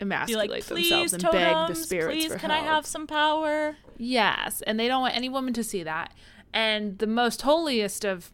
emasculate 0.00 0.50
like, 0.50 0.64
themselves 0.64 1.12
and 1.12 1.22
totems, 1.22 1.42
beg 1.42 1.68
the 1.68 1.74
spirits 1.74 2.16
please, 2.16 2.32
for 2.32 2.38
can 2.38 2.50
help. 2.50 2.62
I 2.62 2.66
have 2.66 2.86
some 2.86 3.06
power? 3.06 3.76
Yes, 3.96 4.62
and 4.62 4.78
they 4.78 4.88
don't 4.88 5.00
want 5.00 5.16
any 5.16 5.28
woman 5.28 5.54
to 5.54 5.64
see 5.64 5.82
that. 5.82 6.12
And 6.52 6.98
the 6.98 7.06
most 7.06 7.42
holiest 7.42 8.04
of 8.04 8.32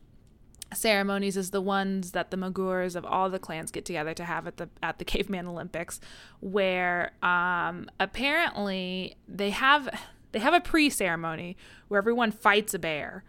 ceremonies 0.74 1.36
is 1.36 1.50
the 1.50 1.60
ones 1.60 2.12
that 2.12 2.30
the 2.30 2.36
Mogurs 2.36 2.94
of 2.94 3.04
all 3.04 3.30
the 3.30 3.38
clans 3.38 3.70
get 3.70 3.84
together 3.84 4.14
to 4.14 4.24
have 4.24 4.46
at 4.46 4.56
the 4.56 4.68
at 4.82 4.98
the 4.98 5.04
Caveman 5.12 5.46
Olympics, 5.46 6.00
where 6.40 7.12
um, 7.22 7.88
apparently 8.00 9.16
they 9.26 9.50
have 9.50 9.88
they 10.32 10.38
have 10.38 10.54
a 10.54 10.60
pre-ceremony 10.60 11.56
where 11.88 11.98
everyone 11.98 12.30
fights 12.30 12.74
a 12.74 12.78
bear, 12.78 13.24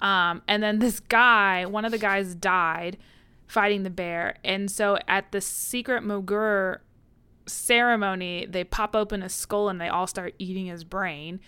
um, 0.00 0.42
and 0.48 0.62
then 0.62 0.78
this 0.78 1.00
guy, 1.00 1.64
one 1.66 1.84
of 1.84 1.92
the 1.92 1.98
guys 1.98 2.34
died 2.34 2.96
fighting 3.46 3.82
the 3.82 3.90
bear, 3.90 4.36
and 4.44 4.70
so 4.70 4.98
at 5.08 5.32
the 5.32 5.40
secret 5.40 6.02
Mogur 6.02 6.78
ceremony, 7.46 8.46
they 8.48 8.64
pop 8.64 8.94
open 8.94 9.22
his 9.22 9.34
skull 9.34 9.68
and 9.68 9.80
they 9.80 9.88
all 9.88 10.06
start 10.06 10.34
eating 10.38 10.66
his 10.66 10.84
brain. 10.84 11.40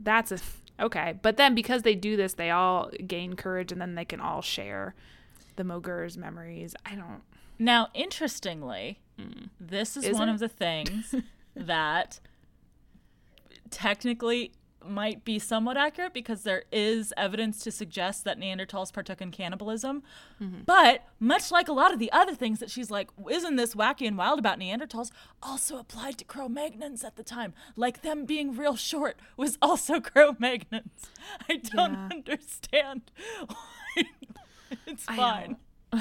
That's 0.00 0.30
a 0.30 0.38
Okay, 0.80 1.14
but 1.22 1.36
then 1.36 1.54
because 1.54 1.82
they 1.82 1.94
do 1.94 2.16
this, 2.16 2.34
they 2.34 2.50
all 2.50 2.90
gain 3.06 3.34
courage, 3.34 3.72
and 3.72 3.80
then 3.80 3.94
they 3.94 4.04
can 4.04 4.20
all 4.20 4.42
share 4.42 4.94
the 5.56 5.64
Mogur's 5.64 6.16
memories. 6.16 6.74
I 6.86 6.94
don't. 6.94 7.22
Now, 7.58 7.88
interestingly, 7.94 9.00
mm. 9.18 9.48
this 9.58 9.96
is, 9.96 10.04
is 10.04 10.18
one 10.18 10.28
of 10.28 10.38
the 10.38 10.48
things 10.48 11.14
that 11.56 12.20
technically 13.70 14.52
might 14.86 15.24
be 15.24 15.38
somewhat 15.38 15.76
accurate 15.76 16.12
because 16.12 16.42
there 16.42 16.64
is 16.72 17.12
evidence 17.16 17.62
to 17.64 17.70
suggest 17.70 18.24
that 18.24 18.38
Neanderthals 18.38 18.92
partook 18.92 19.20
in 19.20 19.30
cannibalism. 19.30 20.02
Mm-hmm. 20.40 20.62
But 20.66 21.04
much 21.18 21.50
like 21.50 21.68
a 21.68 21.72
lot 21.72 21.92
of 21.92 21.98
the 21.98 22.10
other 22.12 22.34
things 22.34 22.60
that 22.60 22.70
she's 22.70 22.90
like, 22.90 23.10
isn't 23.30 23.56
this 23.56 23.74
wacky 23.74 24.06
and 24.06 24.16
wild 24.16 24.38
about 24.38 24.58
Neanderthals, 24.58 25.10
also 25.42 25.78
applied 25.78 26.18
to 26.18 26.24
Cro 26.24 26.48
Magnons 26.48 27.04
at 27.04 27.16
the 27.16 27.22
time. 27.22 27.54
Like 27.76 28.02
them 28.02 28.24
being 28.24 28.56
real 28.56 28.76
short 28.76 29.18
was 29.36 29.58
also 29.60 30.00
Cro 30.00 30.32
Magnons. 30.34 31.10
I 31.48 31.56
don't 31.56 31.92
yeah. 31.92 32.08
understand. 32.12 33.10
it's 34.86 35.04
fine. 35.04 35.56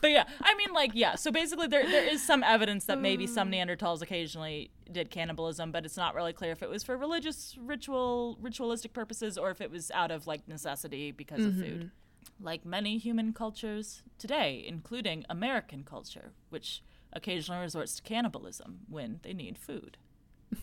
but 0.00 0.10
yeah, 0.10 0.24
I 0.42 0.54
mean, 0.56 0.72
like, 0.72 0.92
yeah. 0.94 1.14
So 1.14 1.30
basically, 1.30 1.66
there 1.66 1.88
there 1.88 2.04
is 2.04 2.22
some 2.22 2.42
evidence 2.42 2.84
that 2.86 3.00
maybe 3.00 3.26
some 3.26 3.50
mm. 3.50 3.54
Neanderthals 3.54 4.02
occasionally 4.02 4.70
did 4.90 5.10
cannibalism, 5.10 5.72
but 5.72 5.84
it's 5.84 5.96
not 5.96 6.14
really 6.14 6.32
clear 6.32 6.52
if 6.52 6.62
it 6.62 6.68
was 6.68 6.82
for 6.82 6.96
religious, 6.96 7.56
ritual, 7.60 8.38
ritualistic 8.40 8.92
purposes, 8.92 9.36
or 9.38 9.50
if 9.50 9.60
it 9.60 9.70
was 9.70 9.90
out 9.92 10.10
of 10.10 10.26
like 10.26 10.46
necessity 10.48 11.10
because 11.10 11.40
mm-hmm. 11.40 11.48
of 11.48 11.66
food. 11.66 11.80
Mm-hmm. 11.80 12.44
Like 12.44 12.64
many 12.64 12.98
human 12.98 13.32
cultures 13.32 14.02
today, 14.18 14.64
including 14.66 15.24
American 15.28 15.82
culture, 15.82 16.32
which 16.50 16.82
occasionally 17.12 17.60
resorts 17.60 17.96
to 17.96 18.02
cannibalism 18.02 18.80
when 18.88 19.20
they 19.22 19.32
need 19.32 19.58
food. 19.58 19.96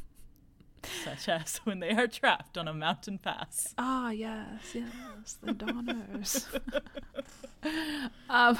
Such 1.03 1.27
as 1.27 1.57
when 1.63 1.79
they 1.79 1.91
are 1.91 2.07
trapped 2.07 2.57
on 2.57 2.67
a 2.67 2.73
mountain 2.73 3.17
pass. 3.17 3.73
Ah, 3.77 4.11
yes, 4.11 4.73
yes, 4.73 5.37
the 5.41 5.53
Donners. 5.53 6.47
um, 8.29 8.57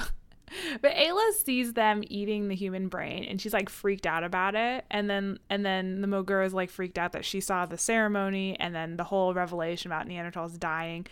but 0.80 0.92
Ayla 0.92 1.32
sees 1.32 1.72
them 1.72 2.02
eating 2.08 2.48
the 2.48 2.54
human 2.54 2.88
brain 2.88 3.24
and 3.24 3.40
she's 3.40 3.52
like 3.52 3.68
freaked 3.68 4.06
out 4.06 4.24
about 4.24 4.54
it. 4.54 4.84
And 4.90 5.08
then 5.10 5.38
and 5.50 5.64
then 5.64 6.00
the 6.00 6.08
Mogur 6.08 6.44
is 6.44 6.54
like 6.54 6.70
freaked 6.70 6.98
out 6.98 7.12
that 7.12 7.24
she 7.24 7.40
saw 7.40 7.66
the 7.66 7.78
ceremony 7.78 8.56
and 8.58 8.74
then 8.74 8.96
the 8.96 9.04
whole 9.04 9.34
revelation 9.34 9.90
about 9.90 10.06
Neanderthals 10.06 10.58
dying. 10.58 11.06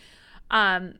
Um 0.51 0.95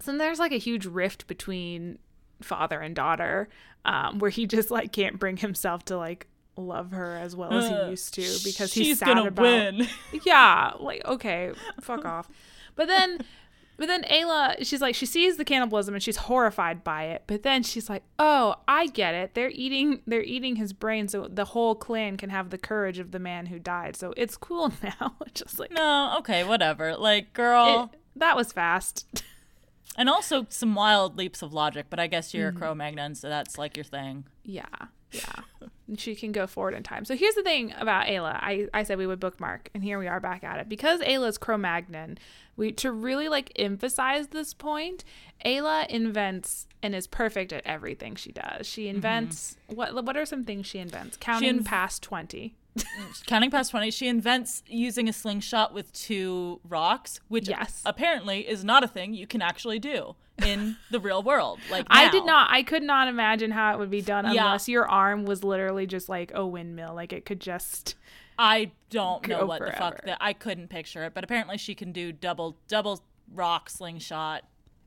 so 0.00 0.16
there's 0.16 0.38
like 0.38 0.52
a 0.52 0.58
huge 0.58 0.86
rift 0.86 1.26
between 1.26 1.98
father 2.42 2.80
and 2.80 2.94
daughter, 2.94 3.48
um, 3.84 4.18
where 4.18 4.30
he 4.30 4.46
just 4.46 4.70
like 4.70 4.92
can't 4.92 5.18
bring 5.18 5.36
himself 5.36 5.84
to 5.86 5.96
like 5.96 6.26
love 6.56 6.92
her 6.92 7.16
as 7.16 7.34
well 7.34 7.52
as 7.52 7.68
he 7.68 7.90
used 7.90 8.14
to 8.14 8.22
because 8.44 8.72
he's 8.72 8.98
sad 8.98 9.18
about 9.18 9.42
win. 9.42 9.88
Yeah, 10.24 10.72
like 10.78 11.04
okay, 11.04 11.52
fuck 11.80 12.04
off. 12.04 12.28
But 12.76 12.88
then 12.88 13.20
but 13.76 13.88
then 13.88 14.04
Ayla, 14.04 14.64
she's 14.64 14.80
like, 14.80 14.94
she 14.94 15.06
sees 15.06 15.36
the 15.36 15.44
cannibalism 15.44 15.94
and 15.94 16.02
she's 16.02 16.16
horrified 16.16 16.84
by 16.84 17.04
it. 17.04 17.24
But 17.26 17.42
then 17.42 17.62
she's 17.62 17.90
like, 17.90 18.04
oh, 18.18 18.56
I 18.68 18.86
get 18.86 19.14
it. 19.14 19.34
They're 19.34 19.50
eating, 19.50 20.00
they're 20.06 20.22
eating 20.22 20.56
his 20.56 20.72
brain, 20.72 21.08
so 21.08 21.28
the 21.28 21.46
whole 21.46 21.74
clan 21.74 22.16
can 22.16 22.30
have 22.30 22.50
the 22.50 22.58
courage 22.58 22.98
of 22.98 23.10
the 23.10 23.18
man 23.18 23.46
who 23.46 23.58
died. 23.58 23.96
So 23.96 24.14
it's 24.16 24.36
cool 24.36 24.72
now. 24.82 25.16
Just 25.34 25.58
like 25.58 25.72
no, 25.72 26.16
okay, 26.18 26.44
whatever. 26.44 26.96
Like, 26.96 27.32
girl, 27.32 27.90
it, 27.92 28.00
that 28.16 28.36
was 28.36 28.52
fast. 28.52 29.24
and 29.96 30.08
also 30.08 30.46
some 30.48 30.74
wild 30.74 31.18
leaps 31.18 31.42
of 31.42 31.52
logic. 31.52 31.86
But 31.90 31.98
I 31.98 32.06
guess 32.06 32.32
you're 32.32 32.48
mm-hmm. 32.48 32.56
a 32.58 32.60
Cro-Magnon, 32.60 33.14
so 33.16 33.28
that's 33.28 33.58
like 33.58 33.76
your 33.76 33.84
thing. 33.84 34.24
Yeah, 34.44 34.64
yeah. 35.10 35.40
And 35.86 36.00
she 36.00 36.14
can 36.14 36.32
go 36.32 36.46
forward 36.46 36.74
in 36.74 36.82
time. 36.82 37.04
So 37.04 37.16
here's 37.16 37.34
the 37.34 37.42
thing 37.42 37.74
about 37.78 38.06
Ayla. 38.06 38.36
I, 38.40 38.68
I 38.72 38.84
said 38.84 38.98
we 38.98 39.06
would 39.06 39.20
bookmark, 39.20 39.70
and 39.74 39.84
here 39.84 39.98
we 39.98 40.06
are 40.06 40.20
back 40.20 40.42
at 40.42 40.58
it. 40.58 40.68
Because 40.68 41.00
Ayla's 41.00 41.38
Cro-Magnon, 41.38 42.18
we 42.56 42.72
to 42.72 42.92
really 42.92 43.28
like 43.28 43.52
emphasize 43.56 44.28
this 44.28 44.54
point, 44.54 45.04
Ayla 45.44 45.86
invents 45.88 46.66
and 46.82 46.94
is 46.94 47.06
perfect 47.06 47.52
at 47.52 47.62
everything 47.64 48.14
she 48.14 48.32
does. 48.32 48.66
She 48.66 48.86
mm-hmm. 48.86 48.96
invents 48.96 49.56
mm-hmm. 49.68 49.76
what 49.76 50.04
what 50.04 50.16
are 50.16 50.26
some 50.26 50.44
things 50.44 50.66
she 50.66 50.78
invents? 50.78 51.16
Counting 51.16 51.54
she 51.54 51.60
inv- 51.60 51.64
past 51.64 52.02
20. 52.02 52.56
counting 53.26 53.52
past 53.52 53.70
20 53.70 53.90
she 53.92 54.08
invents 54.08 54.64
using 54.66 55.08
a 55.08 55.12
slingshot 55.12 55.72
with 55.72 55.92
two 55.92 56.60
rocks 56.68 57.20
which 57.28 57.48
yes. 57.48 57.80
apparently 57.86 58.40
is 58.48 58.64
not 58.64 58.82
a 58.82 58.88
thing 58.88 59.14
you 59.14 59.28
can 59.28 59.40
actually 59.40 59.78
do 59.78 60.16
in 60.44 60.76
the 60.90 60.98
real 60.98 61.22
world 61.22 61.60
like 61.70 61.88
now. 61.88 61.96
i 61.96 62.10
did 62.10 62.26
not 62.26 62.50
i 62.50 62.64
could 62.64 62.82
not 62.82 63.06
imagine 63.06 63.52
how 63.52 63.72
it 63.72 63.78
would 63.78 63.90
be 63.90 64.02
done 64.02 64.26
unless 64.26 64.66
yeah. 64.66 64.72
your 64.72 64.90
arm 64.90 65.24
was 65.24 65.44
literally 65.44 65.86
just 65.86 66.08
like 66.08 66.32
a 66.34 66.44
windmill 66.44 66.94
like 66.94 67.12
it 67.12 67.24
could 67.24 67.40
just 67.40 67.94
i 68.38 68.70
don't 68.90 69.26
know 69.28 69.46
what 69.46 69.58
forever. 69.58 69.72
the 69.72 69.78
fuck 69.78 70.04
that 70.04 70.18
i 70.20 70.32
couldn't 70.32 70.68
picture 70.68 71.04
it 71.04 71.14
but 71.14 71.24
apparently 71.24 71.56
she 71.56 71.74
can 71.74 71.92
do 71.92 72.12
double 72.12 72.56
double 72.68 73.02
rock 73.32 73.70
slingshot 73.70 74.42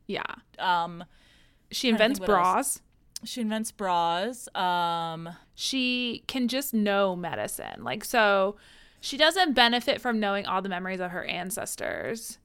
yeah 0.07 0.23
um 0.59 1.03
she 1.71 1.89
invents 1.89 2.19
bras 2.19 2.81
she 3.23 3.41
invents 3.41 3.71
bras. 3.71 4.47
Um, 4.55 5.29
she 5.55 6.23
can 6.27 6.47
just 6.47 6.73
know 6.73 7.15
medicine. 7.15 7.83
Like, 7.83 8.03
so 8.03 8.57
she 8.99 9.17
doesn't 9.17 9.53
benefit 9.53 10.01
from 10.01 10.19
knowing 10.19 10.45
all 10.45 10.61
the 10.61 10.69
memories 10.69 10.99
of 10.99 11.11
her 11.11 11.23
ancestors, 11.25 12.37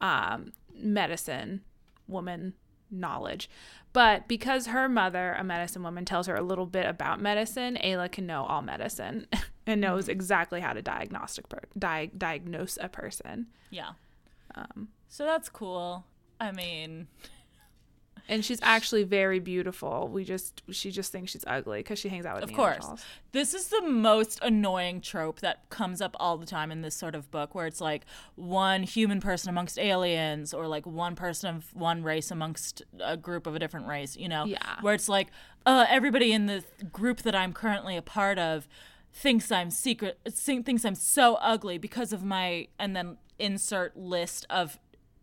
um, 0.00 0.52
medicine 0.74 1.62
woman 2.06 2.54
knowledge. 2.90 3.48
But 3.92 4.28
because 4.28 4.66
her 4.66 4.88
mother, 4.88 5.34
a 5.38 5.44
medicine 5.44 5.82
woman, 5.82 6.04
tells 6.04 6.26
her 6.26 6.36
a 6.36 6.42
little 6.42 6.66
bit 6.66 6.86
about 6.86 7.20
medicine, 7.20 7.78
Ayla 7.82 8.10
can 8.10 8.26
know 8.26 8.44
all 8.44 8.62
medicine 8.62 9.26
and 9.68 9.82
knows 9.82 10.08
exactly 10.08 10.60
how 10.60 10.72
to 10.72 10.80
diagnostic 10.80 11.48
per- 11.48 11.60
di- 11.78 12.10
diagnose 12.16 12.78
a 12.80 12.88
person. 12.88 13.46
Yeah. 13.70 13.90
Um, 14.54 14.88
so 15.08 15.24
that's 15.24 15.50
cool. 15.50 16.06
I 16.40 16.52
mean, 16.52 17.06
and 18.28 18.42
she's 18.42 18.60
actually 18.62 19.04
very 19.04 19.40
beautiful. 19.40 20.08
We 20.08 20.24
just 20.24 20.62
she 20.70 20.90
just 20.90 21.12
thinks 21.12 21.32
she's 21.32 21.44
ugly 21.46 21.80
because 21.80 21.98
she 21.98 22.08
hangs 22.08 22.24
out 22.24 22.36
with. 22.36 22.44
Of 22.44 22.54
course, 22.54 22.86
this 23.32 23.52
is 23.52 23.68
the 23.68 23.82
most 23.82 24.38
annoying 24.42 25.02
trope 25.02 25.40
that 25.40 25.68
comes 25.68 26.00
up 26.00 26.16
all 26.18 26.38
the 26.38 26.46
time 26.46 26.70
in 26.70 26.80
this 26.80 26.94
sort 26.94 27.14
of 27.14 27.30
book, 27.30 27.54
where 27.54 27.66
it's 27.66 27.80
like 27.80 28.06
one 28.36 28.84
human 28.84 29.20
person 29.20 29.50
amongst 29.50 29.78
aliens, 29.78 30.54
or 30.54 30.66
like 30.66 30.86
one 30.86 31.14
person 31.14 31.56
of 31.56 31.74
one 31.74 32.02
race 32.02 32.30
amongst 32.30 32.82
a 33.00 33.18
group 33.18 33.46
of 33.46 33.54
a 33.54 33.58
different 33.58 33.86
race. 33.86 34.16
You 34.16 34.28
know, 34.28 34.44
yeah. 34.44 34.76
Where 34.80 34.94
it's 34.94 35.08
like, 35.10 35.28
uh, 35.66 35.84
everybody 35.88 36.32
in 36.32 36.46
the 36.46 36.64
group 36.90 37.22
that 37.22 37.34
I'm 37.34 37.52
currently 37.52 37.96
a 37.96 38.02
part 38.02 38.38
of 38.38 38.66
thinks 39.12 39.50
I'm 39.50 39.70
secret, 39.70 40.18
thinks 40.32 40.84
I'm 40.84 40.94
so 40.94 41.34
ugly 41.36 41.78
because 41.78 42.12
of 42.12 42.22
my, 42.22 42.68
and 42.78 42.94
then 42.94 43.18
insert 43.38 43.96
list 43.96 44.46
of 44.50 44.78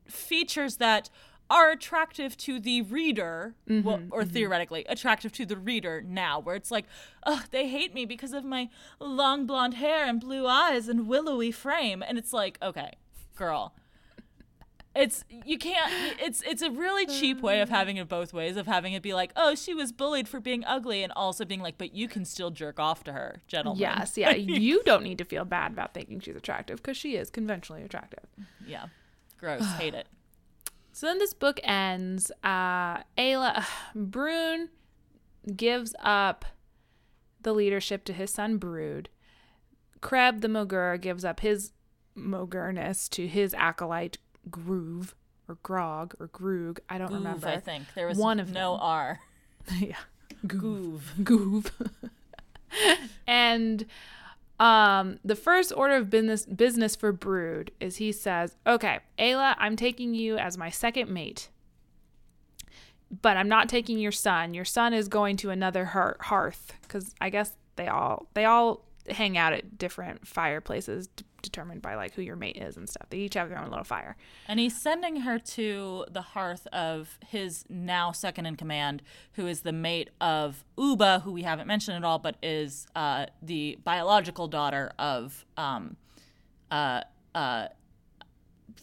features 0.08 0.78
that 0.78 1.10
are 1.50 1.72
attractive 1.72 2.36
to 2.36 2.60
the 2.60 2.82
reader, 2.82 3.56
mm-hmm, 3.70 3.88
well, 3.88 4.02
or 4.10 4.22
mm-hmm. 4.22 4.32
theoretically 4.32 4.86
attractive 4.90 5.32
to 5.34 5.46
the 5.46 5.58
reader 5.58 6.04
now, 6.06 6.40
where 6.40 6.56
it's 6.56 6.72
like, 6.72 6.86
oh, 7.26 7.44
they 7.52 7.68
hate 7.68 7.94
me 7.94 8.06
because 8.06 8.34
of 8.34 8.44
my 8.44 8.70
long 9.00 9.46
blonde 9.46 9.76
hair 9.76 10.06
and 10.06 10.20
blue 10.20 10.48
eyes 10.48 10.88
and 10.88 11.08
willowy 11.08 11.52
frame, 11.52 12.04
and 12.06 12.18
it's 12.18 12.34
like, 12.34 12.58
okay, 12.62 12.94
girl, 13.36 13.76
it's 14.96 15.26
you 15.30 15.58
can't. 15.58 15.92
It's 16.20 16.42
it's 16.44 16.62
a 16.62 16.72
really 16.72 17.06
cheap 17.06 17.42
way 17.42 17.60
of 17.60 17.70
having 17.70 17.98
it 17.98 18.08
both 18.08 18.34
ways, 18.34 18.56
of 18.56 18.66
having 18.66 18.94
it 18.94 19.04
be 19.04 19.14
like, 19.14 19.32
oh, 19.36 19.54
she 19.54 19.74
was 19.74 19.92
bullied 19.92 20.28
for 20.28 20.40
being 20.40 20.64
ugly, 20.66 21.04
and 21.04 21.12
also 21.14 21.44
being 21.44 21.62
like, 21.62 21.78
but 21.78 21.94
you 21.94 22.08
can 22.08 22.24
still 22.24 22.50
jerk 22.50 22.80
off 22.80 23.04
to 23.04 23.14
her, 23.14 23.42
gentlemen. 23.48 23.82
Yes, 23.82 24.18
yeah, 24.18 24.32
you 24.32 24.82
don't 24.84 25.04
need 25.04 25.18
to 25.18 25.26
feel 25.26 25.44
bad 25.46 25.74
about 25.74 25.94
thinking 25.94 26.20
she's 26.20 26.36
attractive 26.36 26.78
because 26.78 26.96
she 26.96 27.16
is 27.16 27.30
conventionally 27.30 27.84
attractive. 27.84 28.24
Yeah, 28.66 28.86
gross, 29.38 29.66
hate 29.74 29.94
it. 29.94 30.08
So 30.92 31.08
then 31.08 31.18
this 31.18 31.34
book 31.34 31.60
ends. 31.62 32.32
Uh, 32.42 33.00
Ayla, 33.18 33.66
Brun 33.96 34.70
gives 35.54 35.94
up 36.00 36.46
the 37.42 37.52
leadership 37.52 38.06
to 38.06 38.14
his 38.14 38.32
son 38.32 38.56
Broud. 38.56 39.10
Creb 40.00 40.40
the 40.40 40.48
Mogur 40.48 41.00
gives 41.02 41.26
up 41.26 41.42
his 41.42 41.74
Mogurness 42.16 43.10
to 43.10 43.28
his 43.28 43.54
acolyte 43.54 44.20
Groove 44.50 45.16
or 45.48 45.58
Grog 45.64 46.16
or 46.20 46.28
Groog. 46.28 46.80
I 46.90 46.98
don't 46.98 47.14
remember. 47.14 47.48
I 47.48 47.60
think 47.60 47.86
there 47.96 48.08
was 48.08 48.18
one 48.18 48.40
of 48.40 48.52
no 48.52 48.74
them. 48.74 48.82
R. 48.82 49.20
yeah, 49.80 49.96
Goov. 50.46 51.02
Goov. 51.22 51.72
and 53.28 53.86
um, 54.60 55.20
the 55.24 55.36
first 55.36 55.74
order 55.76 55.96
of 55.96 56.10
business 56.10 56.46
business 56.46 56.96
for 56.96 57.12
Broud 57.12 57.72
is 57.80 57.98
he 57.98 58.12
says, 58.12 58.56
"Okay, 58.66 59.00
Ayla, 59.20 59.56
I'm 59.58 59.76
taking 59.76 60.14
you 60.14 60.38
as 60.38 60.58
my 60.58 60.70
second 60.70 61.10
mate, 61.10 61.50
but 63.22 63.38
I'm 63.38 63.50
not 63.50 63.70
taking 63.70 64.00
your 64.00 64.12
son. 64.12 64.54
Your 64.54 64.66
son 64.66 64.94
is 64.94 65.08
going 65.08 65.38
to 65.38 65.50
another 65.50 65.86
hearth 65.86 66.74
because 66.82 67.14
I 67.20 67.30
guess 67.30 67.54
they 67.76 67.88
all 67.88 68.28
they 68.34 68.46
all 68.46 68.86
hang 69.10 69.38
out 69.38 69.54
at 69.54 69.78
different 69.78 70.28
fireplaces 70.28 71.10
determined 71.46 71.82
by 71.82 71.96
like 71.96 72.14
who 72.14 72.22
your 72.22 72.36
mate 72.36 72.58
is 72.58 72.76
and 72.78 72.90
stuff. 72.90 73.08
They 73.10 73.18
each 73.20 73.36
have 73.36 73.50
their 73.50 73.60
own 73.60 73.70
little 73.70 73.86
fire. 73.86 74.18
And 74.48 74.60
he's 74.60 74.80
sending 74.80 75.22
her 75.22 75.40
to 75.40 76.06
the 76.12 76.22
hearth 76.22 76.68
of 76.68 77.18
his 77.28 77.66
now 77.70 78.12
second 78.12 78.46
in 78.46 78.56
command, 78.56 79.02
who 79.34 79.48
is 79.48 79.62
the 79.62 79.72
mate 79.72 80.10
of 80.20 80.66
Uba, 80.78 81.20
who 81.24 81.32
we 81.32 81.44
haven't 81.44 81.68
mentioned 81.68 81.98
at 81.98 82.04
all, 82.04 82.20
but 82.20 82.36
is 82.44 82.88
uh, 82.96 83.28
the 83.42 83.78
biological 83.84 84.48
daughter 84.48 84.92
of 85.00 85.46
um, 85.58 85.96
uh, 86.70 87.02
uh, 87.34 87.68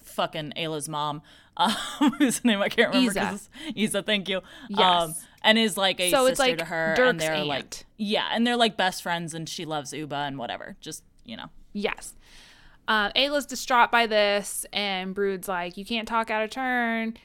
fucking 0.03 0.53
Ayla's 0.57 0.89
mom. 0.89 1.23
Um, 1.55 2.13
whose 2.19 2.43
name 2.47 2.63
I 2.63 2.71
can't 2.71 2.95
remember. 2.95 3.11
Iza. 3.11 3.39
Iza, 3.77 4.03
thank 4.03 4.27
you. 4.27 4.41
Yes. 4.71 4.81
Um, 4.81 5.15
and 5.43 5.59
is 5.59 5.77
like 5.77 6.01
a 6.01 6.11
so 6.11 6.27
sister 6.27 6.31
it's 6.31 6.39
like 6.39 6.59
to 6.59 6.65
her, 6.65 6.95
Durc's 6.97 7.11
and 7.11 7.21
they're 7.21 7.35
aunt. 7.35 7.47
like, 7.47 7.87
yeah, 7.99 8.29
and 8.33 8.47
they're 8.47 8.57
like 8.57 8.79
best 8.79 9.03
friends, 9.03 9.35
and 9.35 9.47
she 9.47 9.67
loves 9.67 9.93
Uba 9.93 10.17
and 10.17 10.39
whatever. 10.39 10.77
Just 10.81 11.05
you 11.27 11.37
know. 11.37 11.51
Yes. 11.75 12.15
Uh, 12.93 13.11
Ayla's 13.17 13.47
distraught 13.47 13.91
by 13.91 14.07
this, 14.07 14.67
and 14.71 15.15
Broud's 15.15 15.49
like, 15.49 15.79
"You 15.79 15.85
can't 15.87 16.07
talk 16.07 16.31
out 16.31 16.43
of 16.45 16.51
turn." 16.51 17.17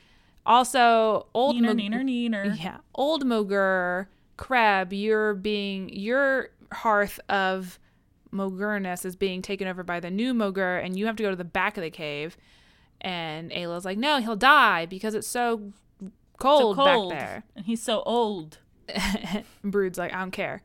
Also, 0.45 1.27
old 1.33 1.57
neener, 1.57 1.61
Mo- 1.61 1.73
neener, 1.73 2.05
neener. 2.05 2.63
yeah, 2.63 2.77
old 2.95 3.25
Mogur, 3.25 4.07
Creb, 4.37 4.93
you're 4.93 5.33
being 5.33 5.89
your 5.89 6.51
hearth 6.71 7.19
of 7.27 7.79
Mogurness 8.31 9.03
is 9.03 9.17
being 9.17 9.41
taken 9.41 9.67
over 9.67 9.83
by 9.83 9.99
the 9.99 10.09
new 10.09 10.33
Mogur, 10.33 10.81
and 10.81 10.97
you 10.97 11.05
have 11.05 11.17
to 11.17 11.23
go 11.23 11.31
to 11.31 11.35
the 11.35 11.43
back 11.43 11.75
of 11.75 11.83
the 11.83 11.91
cave. 11.91 12.37
And 13.01 13.51
Ayla's 13.51 13.83
like, 13.83 13.97
"No, 13.97 14.19
he'll 14.21 14.37
die 14.37 14.85
because 14.85 15.15
it's 15.15 15.27
so 15.27 15.73
cold, 16.39 16.77
so 16.77 16.81
cold. 16.81 17.09
back 17.11 17.19
there, 17.19 17.43
and 17.57 17.65
he's 17.65 17.83
so 17.83 18.03
old." 18.03 18.59
Broud's 19.65 19.97
like, 19.97 20.13
"I 20.13 20.19
don't 20.19 20.31
care." 20.31 20.63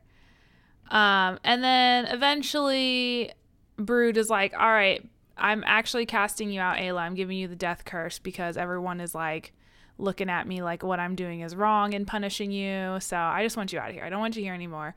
Um, 0.89 1.39
and 1.43 1.61
then 1.61 2.05
eventually 2.05 3.33
Broud 3.77 4.17
is 4.17 4.29
like, 4.29 4.53
all 4.53 4.69
right, 4.69 5.03
I'm 5.37 5.63
actually 5.65 6.05
casting 6.05 6.51
you 6.51 6.61
out, 6.61 6.77
Ayla. 6.77 7.01
I'm 7.01 7.15
giving 7.15 7.37
you 7.37 7.47
the 7.47 7.55
death 7.55 7.85
curse 7.85 8.19
because 8.19 8.57
everyone 8.57 8.99
is 8.99 9.15
like 9.15 9.53
looking 9.97 10.29
at 10.29 10.47
me 10.47 10.61
like 10.61 10.83
what 10.83 10.99
I'm 10.99 11.15
doing 11.15 11.41
is 11.41 11.55
wrong 11.55 11.93
and 11.93 12.05
punishing 12.05 12.51
you. 12.51 12.99
So 12.99 13.17
I 13.17 13.43
just 13.43 13.57
want 13.57 13.73
you 13.73 13.79
out 13.79 13.89
of 13.89 13.95
here. 13.95 14.03
I 14.03 14.09
don't 14.09 14.19
want 14.19 14.35
you 14.35 14.43
here 14.43 14.53
anymore. 14.53 14.95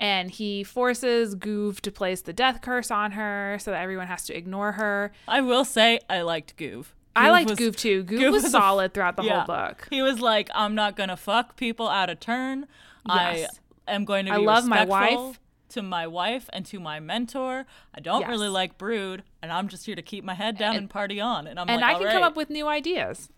And 0.00 0.30
he 0.30 0.62
forces 0.62 1.34
Goov 1.34 1.80
to 1.80 1.90
place 1.90 2.22
the 2.22 2.32
death 2.32 2.60
curse 2.60 2.90
on 2.90 3.12
her 3.12 3.58
so 3.60 3.72
that 3.72 3.82
everyone 3.82 4.06
has 4.06 4.24
to 4.26 4.36
ignore 4.36 4.72
her. 4.72 5.12
I 5.26 5.40
will 5.40 5.64
say 5.64 5.98
I 6.08 6.22
liked 6.22 6.56
Goov. 6.56 6.86
I 7.16 7.30
liked 7.30 7.50
was, 7.50 7.58
Goov 7.58 7.76
too. 7.76 8.04
Goov, 8.04 8.20
Goov 8.20 8.30
was, 8.30 8.42
was 8.44 8.52
solid 8.52 8.94
throughout 8.94 9.16
the 9.16 9.24
yeah. 9.24 9.44
whole 9.44 9.46
book. 9.46 9.88
He 9.90 10.02
was 10.02 10.20
like, 10.20 10.50
I'm 10.54 10.76
not 10.76 10.96
gonna 10.96 11.16
fuck 11.16 11.56
people 11.56 11.88
out 11.88 12.10
of 12.10 12.20
turn. 12.20 12.66
Yes. 13.08 13.58
I 13.88 13.92
am 13.92 14.04
going 14.04 14.26
to 14.26 14.32
be 14.32 14.36
I 14.36 14.40
love 14.40 14.66
my 14.66 14.84
wife 14.84 15.40
to 15.70 15.82
my 15.82 16.06
wife 16.06 16.48
and 16.52 16.64
to 16.66 16.80
my 16.80 17.00
mentor. 17.00 17.66
I 17.94 18.00
don't 18.00 18.22
yes. 18.22 18.30
really 18.30 18.48
like 18.48 18.78
Broud, 18.78 19.22
and 19.42 19.52
I'm 19.52 19.68
just 19.68 19.86
here 19.86 19.96
to 19.96 20.02
keep 20.02 20.24
my 20.24 20.34
head 20.34 20.58
down 20.58 20.70
and, 20.70 20.78
and 20.78 20.90
party 20.90 21.20
on. 21.20 21.46
And 21.46 21.58
I'm 21.58 21.68
and 21.68 21.80
like, 21.80 21.96
I 21.96 21.98
can 21.98 22.06
right. 22.06 22.12
come 22.12 22.22
up 22.22 22.36
with 22.36 22.50
new 22.50 22.66
ideas. 22.66 23.28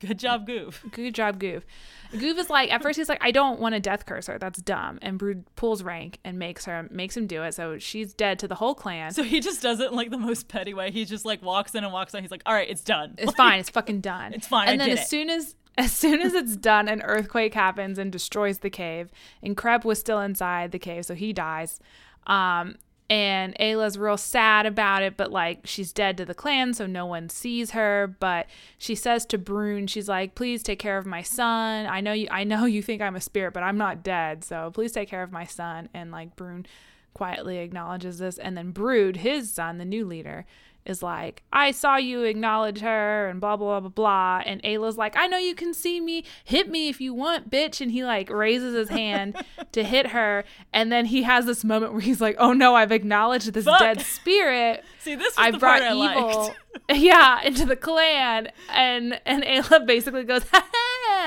Good 0.00 0.18
job, 0.18 0.46
Goof. 0.46 0.84
Good 0.92 1.14
job, 1.14 1.38
Goof. 1.38 1.64
Goof 2.12 2.38
is 2.38 2.48
like 2.48 2.72
at 2.72 2.82
first 2.82 2.98
he's 2.98 3.08
like, 3.08 3.22
I 3.22 3.30
don't 3.30 3.60
want 3.60 3.74
to 3.74 3.80
death 3.80 4.06
curse 4.06 4.28
her. 4.28 4.38
That's 4.38 4.60
dumb. 4.60 4.98
And 5.02 5.18
Broud 5.18 5.44
pulls 5.56 5.82
rank 5.82 6.20
and 6.24 6.38
makes 6.38 6.64
her 6.64 6.88
makes 6.90 7.16
him 7.16 7.26
do 7.26 7.42
it. 7.42 7.54
So 7.54 7.78
she's 7.78 8.14
dead 8.14 8.38
to 8.38 8.48
the 8.48 8.54
whole 8.54 8.74
clan. 8.74 9.12
So 9.12 9.22
he 9.22 9.40
just 9.40 9.60
does 9.60 9.80
it 9.80 9.90
in 9.90 9.96
like 9.96 10.10
the 10.10 10.18
most 10.18 10.48
petty 10.48 10.72
way. 10.72 10.90
He 10.90 11.04
just 11.04 11.24
like 11.24 11.42
walks 11.42 11.74
in 11.74 11.84
and 11.84 11.92
walks 11.92 12.14
out. 12.14 12.22
He's 12.22 12.30
like, 12.30 12.42
All 12.46 12.54
right, 12.54 12.68
it's 12.68 12.82
done. 12.82 13.14
It's 13.18 13.26
like, 13.26 13.36
fine. 13.36 13.58
It's 13.64 13.70
fucking 13.70 14.00
done. 14.00 14.32
It's 14.32 14.46
fine. 14.46 14.68
And 14.68 14.80
I 14.80 14.86
then 14.86 14.98
as 14.98 15.04
it. 15.04 15.08
soon 15.08 15.28
as 15.28 15.54
as 15.76 15.92
soon 15.92 16.20
as 16.20 16.34
it's 16.34 16.56
done, 16.56 16.88
an 16.88 17.02
earthquake 17.02 17.54
happens 17.54 17.98
and 17.98 18.12
destroys 18.12 18.58
the 18.58 18.70
cave. 18.70 19.10
And 19.42 19.56
Creb 19.56 19.84
was 19.84 19.98
still 19.98 20.20
inside 20.20 20.72
the 20.72 20.78
cave, 20.78 21.06
so 21.06 21.14
he 21.14 21.32
dies. 21.32 21.80
Um, 22.26 22.76
and 23.10 23.54
Ayla's 23.60 23.98
real 23.98 24.16
sad 24.16 24.64
about 24.64 25.02
it, 25.02 25.16
but 25.16 25.30
like 25.30 25.66
she's 25.66 25.92
dead 25.92 26.16
to 26.16 26.24
the 26.24 26.34
clan, 26.34 26.72
so 26.72 26.86
no 26.86 27.04
one 27.04 27.28
sees 27.28 27.72
her. 27.72 28.16
But 28.18 28.46
she 28.78 28.94
says 28.94 29.26
to 29.26 29.38
Brun, 29.38 29.86
she's 29.86 30.08
like, 30.08 30.34
"Please 30.34 30.62
take 30.62 30.78
care 30.78 30.96
of 30.96 31.04
my 31.04 31.22
son. 31.22 31.86
I 31.86 32.00
know 32.00 32.12
you. 32.12 32.28
I 32.30 32.44
know 32.44 32.64
you 32.64 32.82
think 32.82 33.02
I'm 33.02 33.16
a 33.16 33.20
spirit, 33.20 33.52
but 33.52 33.62
I'm 33.62 33.76
not 33.76 34.02
dead. 34.02 34.42
So 34.42 34.70
please 34.72 34.92
take 34.92 35.08
care 35.08 35.22
of 35.22 35.32
my 35.32 35.44
son." 35.44 35.90
And 35.92 36.10
like 36.10 36.34
Brun 36.34 36.64
quietly 37.12 37.58
acknowledges 37.58 38.18
this, 38.18 38.38
and 38.38 38.56
then 38.56 38.70
Broud, 38.70 39.16
his 39.16 39.52
son, 39.52 39.78
the 39.78 39.84
new 39.84 40.06
leader, 40.06 40.46
is 40.86 41.02
like, 41.02 41.42
I 41.52 41.70
saw 41.70 41.96
you 41.96 42.24
acknowledge 42.24 42.80
her 42.80 43.28
and 43.28 43.40
blah, 43.40 43.56
blah, 43.56 43.80
blah, 43.80 43.88
blah. 43.88 44.42
And 44.44 44.62
Ayla's 44.62 44.98
like, 44.98 45.16
I 45.16 45.26
know 45.26 45.38
you 45.38 45.54
can 45.54 45.72
see 45.72 46.00
me. 46.00 46.24
Hit 46.44 46.68
me 46.68 46.88
if 46.88 47.00
you 47.00 47.14
want, 47.14 47.50
bitch. 47.50 47.80
And 47.80 47.90
he 47.90 48.04
like 48.04 48.28
raises 48.30 48.74
his 48.74 48.90
hand 48.90 49.42
to 49.72 49.82
hit 49.82 50.08
her. 50.08 50.44
And 50.72 50.92
then 50.92 51.06
he 51.06 51.22
has 51.22 51.46
this 51.46 51.64
moment 51.64 51.92
where 51.92 52.02
he's 52.02 52.20
like, 52.20 52.36
oh 52.38 52.52
no, 52.52 52.74
I've 52.74 52.92
acknowledged 52.92 53.52
this 53.52 53.64
Fuck. 53.64 53.78
dead 53.78 54.00
spirit. 54.02 54.84
See, 54.98 55.14
this 55.14 55.34
I 55.38 55.52
brought 55.52 55.82
I 55.82 55.94
evil. 55.94 56.54
yeah, 56.90 57.42
into 57.42 57.64
the 57.64 57.76
clan. 57.76 58.48
And, 58.70 59.20
and 59.24 59.42
Ayla 59.42 59.86
basically 59.86 60.24
goes, 60.24 60.44
ha 60.52 60.64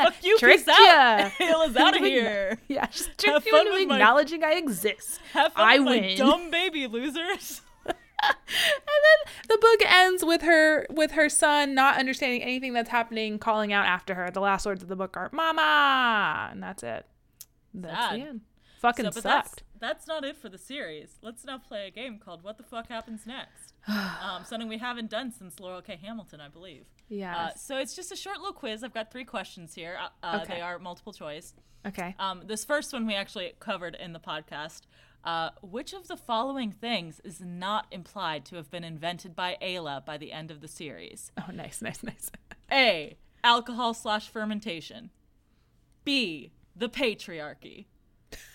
Fuck 0.03 0.23
you, 0.23 0.37
peace 0.39 0.67
out. 0.67 1.31
Ayla's 1.39 1.75
out 1.75 1.95
of 1.95 2.03
here. 2.03 2.59
Yeah, 2.67 2.87
she's 2.91 3.09
tricked 3.17 3.45
you 3.47 3.57
into 3.57 3.93
acknowledging 3.93 4.41
my, 4.41 4.49
I 4.49 4.53
exist. 4.53 5.19
Have 5.33 5.53
fun 5.53 5.67
I 5.67 5.79
with 5.79 5.87
win. 5.87 6.17
dumb 6.17 6.51
baby 6.51 6.85
losers 6.85 7.61
and 8.23 8.35
then 8.49 9.33
the 9.47 9.57
book 9.57 9.81
ends 9.85 10.25
with 10.25 10.41
her 10.41 10.85
with 10.89 11.11
her 11.11 11.29
son 11.29 11.73
not 11.73 11.97
understanding 11.97 12.41
anything 12.41 12.73
that's 12.73 12.89
happening, 12.89 13.39
calling 13.39 13.73
out 13.73 13.85
after 13.85 14.15
her. 14.15 14.31
The 14.31 14.41
last 14.41 14.65
words 14.65 14.83
of 14.83 14.89
the 14.89 14.95
book 14.95 15.15
are 15.17 15.29
"Mama," 15.31 16.49
and 16.51 16.61
that's 16.61 16.83
it. 16.83 17.05
That's 17.73 17.95
Sad. 17.95 18.19
the 18.19 18.25
end. 18.25 18.41
Fucking 18.79 19.05
so, 19.05 19.11
sucked. 19.11 19.23
That's, 19.23 19.63
that's, 19.79 20.07
not 20.07 20.23
it 20.23 20.37
for 20.37 20.49
the 20.49 20.57
series. 20.57 21.17
Let's 21.23 21.43
now 21.43 21.57
play 21.57 21.87
a 21.87 21.91
game 21.91 22.19
called 22.19 22.43
"What 22.43 22.57
the 22.57 22.63
Fuck 22.63 22.89
Happens 22.89 23.25
Next." 23.25 23.73
um, 23.87 24.43
something 24.45 24.67
we 24.67 24.77
haven't 24.77 25.09
done 25.09 25.31
since 25.31 25.59
Laurell 25.59 25.81
K. 25.83 25.99
Hamilton, 26.01 26.41
I 26.41 26.49
believe. 26.49 26.85
Yeah. 27.09 27.37
Uh, 27.37 27.49
so 27.55 27.77
it's 27.77 27.95
just 27.95 28.11
a 28.11 28.15
short 28.15 28.37
little 28.37 28.53
quiz. 28.53 28.83
I've 28.83 28.93
got 28.93 29.11
three 29.11 29.25
questions 29.25 29.73
here. 29.73 29.97
Uh, 30.01 30.09
uh, 30.25 30.39
okay. 30.43 30.55
They 30.55 30.61
are 30.61 30.77
multiple 30.79 31.13
choice. 31.13 31.53
Okay. 31.85 32.15
Um, 32.19 32.43
this 32.45 32.65
first 32.65 32.91
one 32.91 33.07
we 33.07 33.15
actually 33.15 33.53
covered 33.59 33.95
in 33.95 34.13
the 34.13 34.19
podcast. 34.19 34.81
Uh, 35.23 35.49
which 35.61 35.93
of 35.93 36.07
the 36.07 36.15
following 36.15 36.71
things 36.71 37.19
is 37.23 37.41
not 37.41 37.85
implied 37.91 38.45
to 38.45 38.55
have 38.55 38.71
been 38.71 38.83
invented 38.83 39.35
by 39.35 39.57
Ayla 39.61 40.05
by 40.05 40.17
the 40.17 40.31
end 40.31 40.51
of 40.51 40.61
the 40.61 40.67
series? 40.67 41.31
Oh, 41.37 41.51
nice, 41.53 41.81
nice, 41.81 42.01
nice. 42.03 42.31
A. 42.71 43.17
Alcohol 43.43 43.93
slash 43.93 44.29
fermentation. 44.29 45.09
B. 46.05 46.51
The 46.75 46.89
patriarchy. 46.89 47.85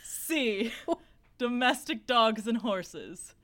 C. 0.02 0.72
domestic 1.38 2.06
dogs 2.06 2.46
and 2.46 2.58
horses. 2.58 3.34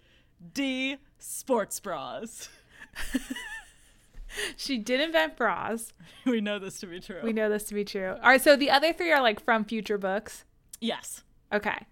D. 0.54 0.96
Sports 1.18 1.80
bras. 1.80 2.48
she 4.56 4.78
did 4.78 5.00
invent 5.00 5.36
bras. 5.36 5.92
We 6.24 6.40
know 6.40 6.58
this 6.58 6.80
to 6.80 6.86
be 6.86 7.00
true. 7.00 7.20
We 7.22 7.32
know 7.32 7.48
this 7.48 7.64
to 7.64 7.74
be 7.74 7.84
true. 7.84 8.14
All 8.22 8.30
right, 8.30 8.40
so 8.40 8.56
the 8.56 8.70
other 8.70 8.92
three 8.92 9.12
are 9.12 9.20
like 9.20 9.44
from 9.44 9.64
future 9.64 9.98
books. 9.98 10.44
Yes. 10.80 11.24
Okay. 11.52 11.86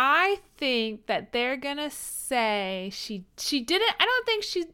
I 0.00 0.38
think 0.56 1.06
that 1.06 1.32
they're 1.32 1.56
gonna 1.56 1.90
say 1.90 2.88
she 2.92 3.24
she 3.36 3.60
didn't. 3.60 3.90
I 3.98 4.04
don't 4.04 4.26
think 4.26 4.44
she. 4.44 4.64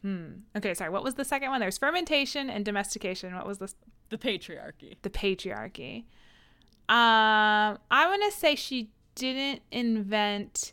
Hmm. 0.00 0.28
Okay, 0.56 0.72
sorry. 0.72 0.88
What 0.88 1.04
was 1.04 1.16
the 1.16 1.26
second 1.26 1.50
one? 1.50 1.60
There's 1.60 1.76
fermentation 1.76 2.48
and 2.48 2.64
domestication. 2.64 3.34
What 3.34 3.46
was 3.46 3.58
this? 3.58 3.74
The 4.08 4.16
patriarchy. 4.16 4.96
The 5.02 5.10
patriarchy. 5.10 6.04
Um, 6.88 7.78
I'm 7.90 8.08
gonna 8.08 8.30
say 8.30 8.54
she 8.54 8.88
didn't 9.14 9.60
invent 9.70 10.72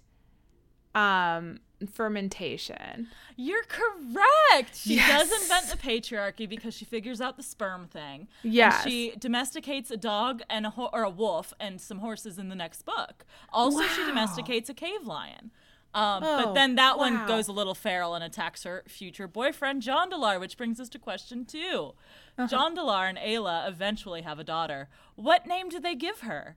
um 0.95 1.59
fermentation. 1.85 3.07
You're 3.35 3.63
correct. 3.63 4.75
She 4.75 4.95
yes. 4.95 5.29
does 5.29 5.41
invent 5.41 5.69
the 5.69 5.77
patriarchy 5.77 6.49
because 6.49 6.73
she 6.73 6.85
figures 6.85 7.21
out 7.21 7.37
the 7.37 7.43
sperm 7.43 7.87
thing. 7.87 8.27
Yeah. 8.43 8.81
She 8.81 9.13
domesticates 9.19 9.91
a 9.91 9.97
dog 9.97 10.41
and 10.49 10.65
a 10.65 10.71
ho- 10.71 10.89
or 10.91 11.03
a 11.03 11.09
wolf 11.09 11.53
and 11.59 11.79
some 11.79 11.99
horses 11.99 12.39
in 12.39 12.49
the 12.49 12.55
next 12.55 12.83
book. 12.83 13.25
Also, 13.53 13.79
wow. 13.79 13.89
she 13.95 14.05
domesticates 14.05 14.69
a 14.69 14.73
cave 14.73 15.05
lion. 15.05 15.51
Um, 15.93 16.23
oh, 16.23 16.45
but 16.45 16.53
then 16.53 16.75
that 16.75 16.97
wow. 16.97 17.05
one 17.05 17.27
goes 17.27 17.47
a 17.47 17.51
little 17.51 17.73
feral 17.73 18.13
and 18.13 18.23
attacks 18.23 18.63
her 18.63 18.83
future 18.87 19.27
boyfriend, 19.27 19.81
Jondalar, 19.81 20.39
which 20.39 20.57
brings 20.57 20.79
us 20.79 20.89
to 20.89 20.99
question 20.99 21.45
2 21.45 21.93
uh-huh. 22.37 22.47
Jondalar 22.47 23.09
and 23.09 23.17
Ayla 23.17 23.67
eventually 23.67 24.21
have 24.21 24.37
a 24.37 24.43
daughter. 24.43 24.89
What 25.15 25.47
name 25.47 25.69
do 25.69 25.79
they 25.79 25.95
give 25.95 26.19
her? 26.19 26.55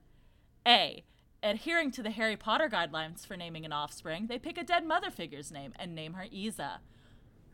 A. 0.67 1.03
Adhering 1.43 1.89
to 1.91 2.03
the 2.03 2.11
Harry 2.11 2.37
Potter 2.37 2.69
guidelines 2.69 3.25
for 3.25 3.35
naming 3.35 3.65
an 3.65 3.73
offspring, 3.73 4.27
they 4.27 4.37
pick 4.37 4.59
a 4.59 4.63
dead 4.63 4.85
mother 4.85 5.09
figure's 5.09 5.51
name 5.51 5.73
and 5.79 5.95
name 5.95 6.13
her 6.13 6.27
Iza. 6.31 6.81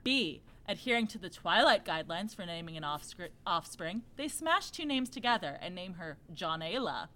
B. 0.03 0.41
Adhering 0.67 1.07
to 1.07 1.17
the 1.17 1.29
Twilight 1.29 1.85
guidelines 1.85 2.35
for 2.35 2.45
naming 2.45 2.75
an 2.75 2.83
offspring, 2.83 4.01
they 4.17 4.27
smash 4.27 4.71
two 4.71 4.85
names 4.85 5.09
together 5.09 5.57
and 5.61 5.73
name 5.73 5.93
her 5.93 6.17
Ayla. 6.35 7.07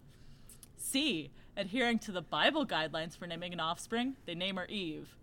C. 0.78 1.32
Adhering 1.58 2.00
to 2.00 2.14
the 2.14 2.22
Bible 2.22 2.66
guidelines 2.66 3.18
for 3.18 3.28
naming 3.28 3.52
an 3.52 3.60
offspring, 3.60 4.16
they 4.26 4.36
name 4.36 4.56
her 4.56 4.66
Eve. 4.68 5.18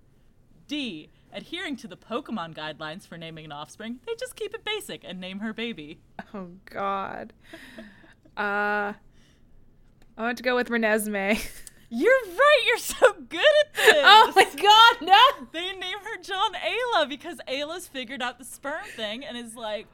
D. 0.66 1.08
Adhering 1.32 1.76
to 1.76 1.88
the 1.88 1.96
Pokemon 1.96 2.54
guidelines 2.54 3.06
for 3.06 3.16
naming 3.16 3.46
an 3.46 3.52
offspring, 3.52 4.00
they 4.06 4.14
just 4.16 4.36
keep 4.36 4.54
it 4.54 4.64
basic 4.64 5.02
and 5.02 5.18
name 5.18 5.38
her 5.38 5.54
baby. 5.54 5.98
Oh, 6.34 6.48
God. 6.66 7.32
uh, 8.36 8.92
I 10.18 10.22
want 10.22 10.36
to 10.38 10.42
go 10.42 10.56
with 10.56 10.68
Renesmee. 10.68 11.48
You're 11.90 12.10
right. 12.26 12.62
You're 12.66 12.78
so 12.78 13.12
good 13.28 13.40
at 13.40 13.68
oh 13.78 14.32
this. 14.34 14.44
Oh 14.46 14.56
my 14.56 14.96
god, 15.00 15.06
no! 15.06 15.46
They 15.52 15.70
name 15.70 15.98
her 16.02 16.20
Jonayla 16.20 17.08
because 17.08 17.38
Ayla's 17.48 17.86
figured 17.86 18.20
out 18.20 18.38
the 18.38 18.44
sperm 18.44 18.84
thing 18.96 19.24
and 19.24 19.38
is 19.38 19.54
like, 19.54 19.86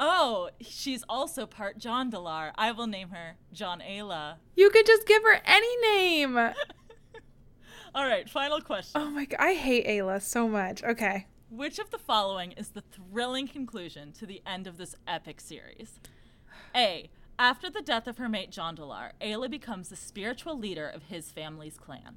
oh, 0.00 0.48
she's 0.62 1.04
also 1.10 1.44
part 1.44 1.78
Jondalar. 1.78 2.52
I 2.56 2.72
will 2.72 2.86
name 2.86 3.10
her 3.10 3.36
Jonayla. 3.54 4.36
You 4.56 4.70
could 4.70 4.86
just 4.86 5.06
give 5.06 5.22
her 5.22 5.40
any 5.44 5.76
name. 5.82 6.38
All 7.94 8.06
right, 8.06 8.28
final 8.28 8.62
question. 8.62 9.00
Oh 9.00 9.10
my 9.10 9.26
god, 9.26 9.38
I 9.38 9.52
hate 9.54 9.86
Ayla 9.86 10.22
so 10.22 10.48
much. 10.48 10.82
Okay. 10.82 11.26
Which 11.50 11.78
of 11.78 11.90
the 11.90 11.98
following 11.98 12.52
is 12.52 12.70
the 12.70 12.82
thrilling 12.82 13.46
conclusion 13.46 14.12
to 14.12 14.26
the 14.26 14.40
end 14.46 14.66
of 14.66 14.78
this 14.78 14.96
epic 15.06 15.40
series? 15.40 16.00
A. 16.74 17.10
After 17.38 17.68
the 17.68 17.82
death 17.82 18.06
of 18.06 18.16
her 18.16 18.30
mate 18.30 18.50
Jondalar, 18.50 19.10
Ayla 19.20 19.50
becomes 19.50 19.90
the 19.90 19.96
spiritual 19.96 20.58
leader 20.58 20.88
of 20.88 21.04
his 21.04 21.30
family's 21.30 21.76
clan. 21.76 22.16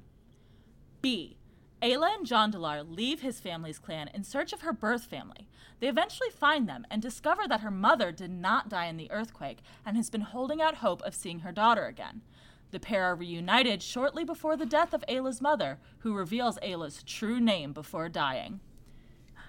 B. 1.02 1.36
Ayla 1.82 2.14
and 2.14 2.26
Jondalar 2.26 2.84
leave 2.88 3.20
his 3.20 3.38
family's 3.38 3.78
clan 3.78 4.08
in 4.14 4.24
search 4.24 4.54
of 4.54 4.62
her 4.62 4.72
birth 4.72 5.04
family. 5.04 5.46
They 5.78 5.88
eventually 5.88 6.30
find 6.30 6.66
them 6.66 6.86
and 6.90 7.02
discover 7.02 7.46
that 7.48 7.60
her 7.60 7.70
mother 7.70 8.12
did 8.12 8.30
not 8.30 8.70
die 8.70 8.86
in 8.86 8.96
the 8.96 9.10
earthquake 9.10 9.58
and 9.84 9.96
has 9.96 10.08
been 10.08 10.20
holding 10.22 10.62
out 10.62 10.76
hope 10.76 11.02
of 11.02 11.14
seeing 11.14 11.40
her 11.40 11.52
daughter 11.52 11.84
again. 11.84 12.22
The 12.70 12.80
pair 12.80 13.04
are 13.04 13.14
reunited 13.14 13.82
shortly 13.82 14.24
before 14.24 14.56
the 14.56 14.66
death 14.66 14.94
of 14.94 15.04
Ayla's 15.06 15.40
mother, 15.40 15.78
who 15.98 16.14
reveals 16.14 16.58
Ayla's 16.62 17.02
true 17.02 17.40
name 17.40 17.72
before 17.72 18.08
dying. 18.08 18.60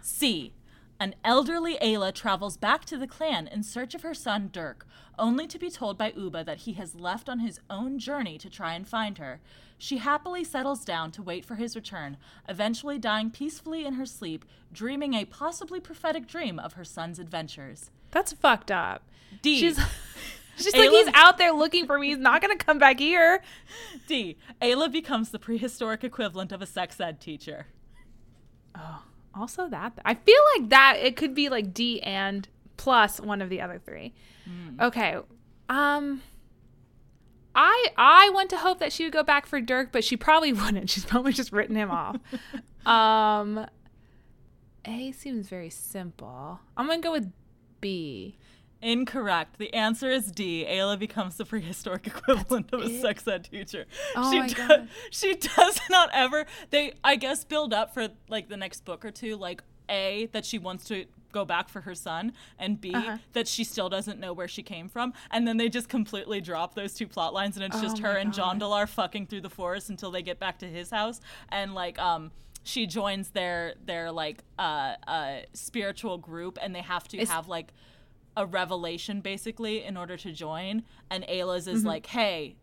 C. 0.02 0.54
An 1.02 1.16
elderly 1.26 1.80
Ayla 1.82 2.14
travels 2.14 2.58
back 2.58 2.86
to 2.86 2.96
the 2.96 3.08
clan 3.08 3.48
in 3.48 3.64
search 3.64 3.96
of 3.96 4.04
her 4.04 4.14
son 4.14 4.52
Durc, 4.54 4.84
only 5.18 5.48
to 5.48 5.58
be 5.58 5.72
told 5.72 5.98
by 5.98 6.14
Uba 6.16 6.44
that 6.44 6.60
he 6.60 6.74
has 6.74 6.94
left 6.94 7.28
on 7.28 7.40
his 7.40 7.60
own 7.72 7.98
journey 7.98 8.38
to 8.38 8.52
try 8.52 8.76
and 8.76 8.88
find 8.88 9.18
her. 9.18 9.42
She 9.80 9.98
happily 9.98 10.44
settles 10.44 10.86
down 10.86 11.10
to 11.14 11.24
wait 11.24 11.44
for 11.44 11.56
his 11.56 11.76
return, 11.76 12.18
eventually 12.48 13.00
dying 13.00 13.32
peacefully 13.32 13.84
in 13.84 13.96
her 13.96 14.06
sleep, 14.06 14.46
dreaming 14.72 15.16
a 15.16 15.26
possibly 15.26 15.80
prophetic 15.80 16.28
dream 16.28 16.60
of 16.60 16.74
her 16.74 16.86
son's 16.86 17.18
adventures. 17.18 17.90
That's 18.12 18.34
fucked 18.34 18.70
up. 18.70 19.02
D. 19.42 19.60
She's, 19.60 19.80
she's 20.56 20.76
like, 20.76 20.92
he's 20.92 21.10
out 21.16 21.40
there 21.40 21.52
looking 21.52 21.88
for 21.88 21.98
me. 21.98 22.10
He's 22.10 22.20
not 22.20 22.44
going 22.44 22.56
to 22.56 22.64
come 22.64 22.78
back 22.78 23.00
here. 23.00 23.42
D. 24.08 24.38
Ayla 24.62 24.92
becomes 24.92 25.32
the 25.32 25.40
prehistoric 25.40 26.04
equivalent 26.04 26.52
of 26.52 26.62
a 26.62 26.68
sex 26.68 27.02
ed 27.02 27.20
teacher. 27.20 27.66
Oh 28.76 29.02
also 29.34 29.68
that 29.70 29.94
i 30.06 30.14
feel 30.14 30.42
like 30.58 30.70
that 30.70 30.98
it 31.02 31.16
could 31.16 31.34
be 31.34 31.50
like 31.50 31.74
d 31.74 32.02
and 32.02 32.48
plus 32.78 33.20
one 33.20 33.42
of 33.42 33.50
the 33.50 33.62
other 33.62 33.80
three. 33.86 34.14
Mm. 34.50 34.82
okay 34.82 35.18
um 35.70 36.22
i 37.54 37.88
i 37.98 38.30
want 38.32 38.50
to 38.50 38.58
hope 38.58 38.80
that 38.80 38.92
she 38.92 39.04
would 39.04 39.14
go 39.14 39.24
back 39.24 39.46
for 39.46 39.62
Durc 39.62 39.92
but 39.92 40.04
she 40.04 40.18
probably 40.18 40.52
wouldn't. 40.62 40.90
She's 40.90 41.06
probably 41.06 41.34
just 41.34 41.52
written 41.52 41.76
him 41.76 41.92
off. 41.92 42.18
Um 42.86 43.68
a 44.86 45.12
seems 45.12 45.48
very 45.48 45.70
simple. 45.70 46.60
I'm 46.76 46.88
gonna 46.88 47.00
go 47.00 47.12
with 47.12 47.32
b 47.80 48.38
Incorrect. 48.82 49.58
The 49.60 49.74
answer 49.74 50.10
is 50.12 50.32
D. 50.32 50.66
Ayla 50.68 50.98
becomes 50.98 51.38
the 51.38 51.46
prehistoric 51.46 52.08
equivalent 52.08 52.72
That's 52.72 52.84
of 52.84 52.90
a 52.90 52.94
it? 52.94 53.02
sex 53.02 53.28
ed 53.28 53.46
teacher. 53.52 53.86
Oh 54.16 54.32
she 54.32 54.40
my 54.40 54.48
do- 54.48 54.56
God. 54.56 54.88
She 55.12 55.36
does 55.36 55.80
not 55.90 56.10
ever. 56.14 56.46
They, 56.70 56.94
I 57.04 57.16
guess, 57.16 57.44
build 57.44 57.74
up 57.74 57.94
for 57.94 58.10
like 58.30 58.50
the 58.50 58.58
next 58.58 58.86
book 58.86 59.06
or 59.06 59.12
two. 59.12 59.36
Like 59.36 59.64
A, 59.90 60.30
that 60.34 60.46
she 60.46 60.58
wants 60.58 60.86
to 60.86 61.06
go 61.32 61.46
back 61.46 61.70
for 61.70 61.82
her 61.82 61.96
son, 61.96 62.34
and 62.60 62.82
B, 62.82 62.94
uh-huh. 62.94 63.18
that 63.34 63.48
she 63.48 63.64
still 63.64 63.88
doesn't 63.88 64.20
know 64.20 64.34
where 64.34 64.50
she 64.50 64.64
came 64.64 64.90
from. 64.90 65.14
And 65.32 65.48
then 65.48 65.56
they 65.58 65.70
just 65.70 65.88
completely 65.88 66.42
drop 66.42 66.76
those 66.76 66.94
two 66.94 67.08
plot 67.08 67.34
lines, 67.34 67.56
and 67.56 67.64
it's 67.64 67.78
oh 67.78 67.82
just 67.82 68.00
her 68.00 68.14
God. 68.14 68.18
and 68.18 68.34
Jondalar 68.34 68.88
fucking 68.88 69.28
through 69.28 69.42
the 69.42 69.50
forest 69.50 69.90
until 69.90 70.12
they 70.12 70.22
get 70.22 70.40
back 70.40 70.60
to 70.60 70.66
his 70.68 70.90
house. 70.90 71.22
And 71.50 71.74
like, 71.74 71.98
um, 72.00 72.32
she 72.64 72.86
joins 72.86 73.30
their 73.30 73.76
their 73.86 74.12
like 74.12 74.44
uh 74.60 74.94
uh 75.08 75.38
spiritual 75.54 76.18
group, 76.18 76.58
and 76.62 76.76
they 76.76 76.82
have 76.82 77.08
to 77.10 77.18
it's- 77.18 77.30
have 77.30 77.48
like 77.48 77.74
a 78.38 78.46
revelation 78.46 79.22
basically 79.22 79.84
in 79.84 79.98
order 79.98 80.18
to 80.18 80.32
join 80.32 80.84
and 81.10 81.24
Ayla's 81.26 81.68
is 81.68 81.80
mm-hmm. 81.80 81.88
like 81.88 82.06
hey 82.08 82.56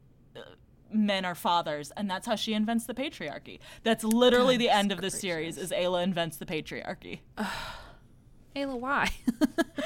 men 0.92 1.24
are 1.24 1.34
fathers, 1.34 1.92
and 1.96 2.10
that's 2.10 2.26
how 2.26 2.34
she 2.34 2.54
invents 2.54 2.86
the 2.86 2.94
patriarchy. 2.94 3.58
That's 3.82 4.04
literally 4.04 4.56
God, 4.56 4.60
the 4.60 4.70
end 4.70 4.92
of 4.92 5.00
the 5.00 5.10
series. 5.10 5.58
Is 5.58 5.70
Ayla 5.70 6.02
invents 6.02 6.36
the 6.36 6.46
patriarchy. 6.46 7.20
Ayla, 8.56 8.78
why? 8.78 9.10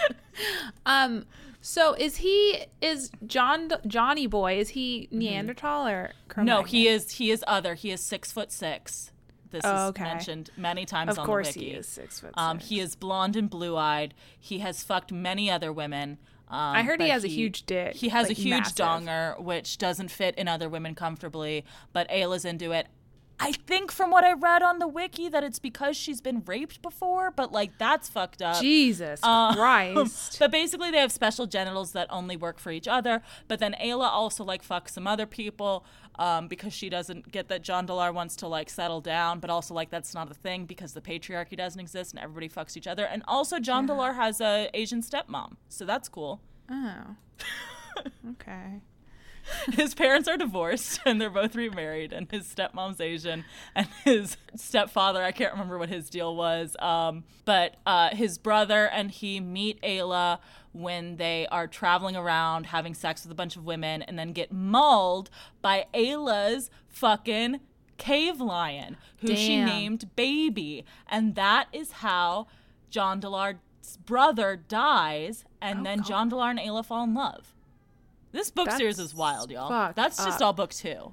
um, 0.87 1.27
so 1.61 1.95
is 1.95 2.17
he 2.17 2.65
is 2.81 3.11
John 3.27 3.71
Johnny 3.87 4.27
Boy? 4.27 4.59
Is 4.59 4.71
he 4.71 5.09
mm-hmm. 5.09 5.19
Neanderthal 5.19 5.87
or 5.87 6.13
Cro-Magnon? 6.29 6.63
no? 6.63 6.65
He 6.65 6.89
is 6.89 7.13
he 7.13 7.31
is 7.31 7.45
other. 7.47 7.75
He 7.75 7.91
is 7.91 8.01
six 8.01 8.33
foot 8.33 8.53
six. 8.53 9.12
This 9.53 9.63
oh, 9.65 9.91
is 9.91 10.01
mentioned 10.01 10.51
many 10.57 10.85
times 10.85 11.13
of 11.13 11.21
on 11.21 11.27
course 11.27 11.53
the 11.53 11.61
wiki. 11.61 11.71
he 11.73 11.77
is 11.77 11.87
six 11.87 12.21
foot. 12.21 12.33
Um, 12.35 12.59
he 12.59 12.81
is 12.81 12.97
blonde 12.97 13.37
and 13.37 13.49
blue 13.49 13.77
eyed. 13.77 14.15
He 14.39 14.59
has 14.59 14.83
fucked 14.83 15.13
many 15.13 15.51
other 15.51 15.73
women. 15.73 16.19
Um, 16.49 16.59
I 16.77 16.83
heard 16.83 17.01
he 17.01 17.09
has 17.11 17.23
he, 17.23 17.29
a 17.29 17.33
huge 17.33 17.65
dick. 17.65 17.95
He 17.95 18.09
has 18.09 18.29
like, 18.29 18.39
a 18.39 18.41
huge 18.41 18.51
massive. 18.51 18.77
donger, 18.77 19.41
which 19.41 19.79
doesn't 19.79 20.11
fit 20.11 20.35
in 20.37 20.49
other 20.49 20.69
women 20.69 20.95
comfortably. 20.95 21.65
But 21.93 22.11
Ayla's 22.11 22.45
into 22.45 22.73
it. 22.73 22.89
I 23.43 23.51
think 23.51 23.91
from 23.91 24.13
what 24.13 24.23
I 24.23 24.35
read 24.35 24.63
on 24.63 24.79
the 24.79 24.87
wiki 24.87 25.29
that 25.29 25.43
it's 25.43 25.59
because 25.59 25.97
she's 25.97 26.21
been 26.21 26.45
raped 26.47 26.81
before, 26.81 27.33
but 27.33 27.51
like 27.51 27.77
that's 27.77 28.09
fucked 28.09 28.41
up. 28.41 28.61
Jesus 28.61 29.21
um, 29.25 29.55
Christ. 29.57 30.39
But 30.39 30.53
basically 30.53 30.93
they 30.93 30.99
have 30.99 31.11
special 31.11 31.47
genitals 31.47 31.91
that 31.91 32.07
only 32.09 32.37
work 32.37 32.61
for 32.61 32.71
each 32.71 32.87
other. 32.87 33.21
But 33.49 33.59
then 33.59 33.75
Ayla 33.83 34.07
also 34.07 34.45
like 34.45 34.65
fucks 34.65 34.91
some 34.91 35.09
other 35.09 35.27
people 35.27 35.85
um, 36.21 36.47
because 36.47 36.73
she 36.73 36.89
doesn't 36.89 37.33
get 37.33 37.49
that 37.49 37.65
Jondalar 37.65 38.15
wants 38.15 38.37
to 38.37 38.47
like 38.47 38.71
settle 38.71 39.01
down, 39.01 39.41
but 39.41 39.51
also 39.51 39.75
like 39.75 39.91
that's 39.91 40.15
not 40.15 40.31
a 40.31 40.35
thing 40.35 40.65
because 40.65 40.93
the 40.93 41.01
patriarchy 41.01 41.57
doesn't 41.57 41.81
exist 41.81 42.13
and 42.13 42.23
everybody 42.23 42.49
fucks 42.49 42.77
each 42.77 42.87
other. 42.87 43.05
And 43.07 43.25
also 43.27 43.59
John 43.59 43.89
yeah. 43.89 44.13
has 44.13 44.41
a 44.41 44.71
Asian 44.73 45.03
stepmom, 45.03 45.57
so 45.69 45.85
that's 45.85 46.09
cool. 46.09 46.41
Oh. 46.71 47.17
okay. 48.31 48.83
his 49.73 49.95
parents 49.95 50.29
are 50.29 50.37
divorced 50.37 51.01
and 51.05 51.21
they're 51.21 51.31
both 51.31 51.55
remarried 51.55 52.13
and 52.13 52.31
his 52.31 52.47
stepmom's 52.47 53.01
asian 53.01 53.45
and 53.75 53.89
his 54.05 54.37
stepfather 54.55 55.23
i 55.23 55.33
can't 55.33 55.53
remember 55.53 55.79
what 55.79 55.89
his 55.89 56.09
deal 56.09 56.35
was 56.35 56.77
um, 56.81 57.25
but 57.45 57.77
uh, 57.87 58.11
his 58.11 58.39
brother 58.39 58.89
and 58.89 59.11
he 59.11 59.41
meet 59.41 59.81
ayla 59.83 60.39
when 60.73 61.17
they 61.17 61.47
are 61.51 61.67
traveling 61.67 62.17
around 62.17 62.67
having 62.67 62.95
sex 62.95 63.23
with 63.23 63.33
a 63.33 63.35
bunch 63.35 63.57
of 63.57 63.65
women 63.65 64.03
and 64.03 64.19
then 64.19 64.33
get 64.33 64.53
mauled 64.53 65.31
by 65.61 65.87
ayla's 65.95 66.71
fucking 66.89 67.61
cave 67.99 68.41
lion 68.41 68.97
who 69.19 69.29
Damn. 69.29 69.37
she 69.37 69.63
named 69.63 70.15
baby 70.17 70.85
and 71.09 71.35
that 71.35 71.69
is 71.73 71.93
how 71.93 72.47
Jondalar's 72.91 73.59
brother 74.05 74.57
dies 74.57 75.45
and 75.61 75.81
oh, 75.81 75.83
then 75.85 75.99
God. 75.99 76.07
Jondalar 76.07 76.51
and 76.51 76.59
ayla 76.59 76.85
fall 76.85 77.05
in 77.05 77.15
love 77.15 77.55
this 78.33 78.51
book 78.51 78.67
That's 78.67 78.79
series 78.79 78.99
is 78.99 79.15
wild, 79.15 79.51
y'all. 79.51 79.93
That's 79.95 80.17
just 80.17 80.41
up. 80.41 80.43
all 80.43 80.53
book 80.53 80.71
two. 80.71 81.13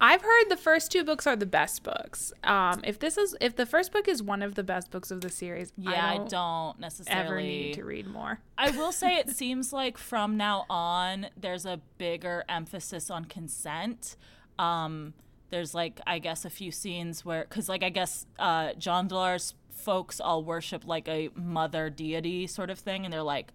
I've 0.00 0.22
heard 0.22 0.44
the 0.48 0.56
first 0.56 0.92
two 0.92 1.02
books 1.02 1.26
are 1.26 1.34
the 1.34 1.46
best 1.46 1.82
books. 1.82 2.32
Um, 2.44 2.80
if 2.84 3.00
this 3.00 3.18
is 3.18 3.36
if 3.40 3.56
the 3.56 3.66
first 3.66 3.90
book 3.92 4.06
is 4.06 4.22
one 4.22 4.42
of 4.42 4.54
the 4.54 4.62
best 4.62 4.90
books 4.90 5.10
of 5.10 5.22
the 5.22 5.30
series, 5.30 5.72
yeah, 5.76 5.90
I 5.90 6.16
don't, 6.18 6.26
I 6.26 6.28
don't 6.28 6.80
necessarily 6.80 7.24
ever 7.24 7.40
need 7.40 7.74
to 7.74 7.84
read 7.84 8.06
more. 8.06 8.38
I 8.56 8.70
will 8.70 8.92
say 8.92 9.16
it 9.16 9.30
seems 9.36 9.72
like 9.72 9.98
from 9.98 10.36
now 10.36 10.66
on 10.70 11.26
there's 11.36 11.66
a 11.66 11.80
bigger 11.98 12.44
emphasis 12.48 13.10
on 13.10 13.24
consent. 13.24 14.16
Um, 14.56 15.14
there's 15.50 15.74
like 15.74 16.00
I 16.06 16.20
guess 16.20 16.44
a 16.44 16.50
few 16.50 16.70
scenes 16.70 17.24
where 17.24 17.44
because 17.48 17.68
like 17.68 17.82
I 17.82 17.88
guess 17.88 18.26
uh, 18.38 18.74
Jondalar's 18.74 19.54
folks 19.72 20.20
all 20.20 20.44
worship 20.44 20.86
like 20.86 21.08
a 21.08 21.30
mother 21.34 21.90
deity 21.90 22.46
sort 22.46 22.70
of 22.70 22.78
thing, 22.78 23.04
and 23.04 23.12
they're 23.12 23.22
like, 23.22 23.52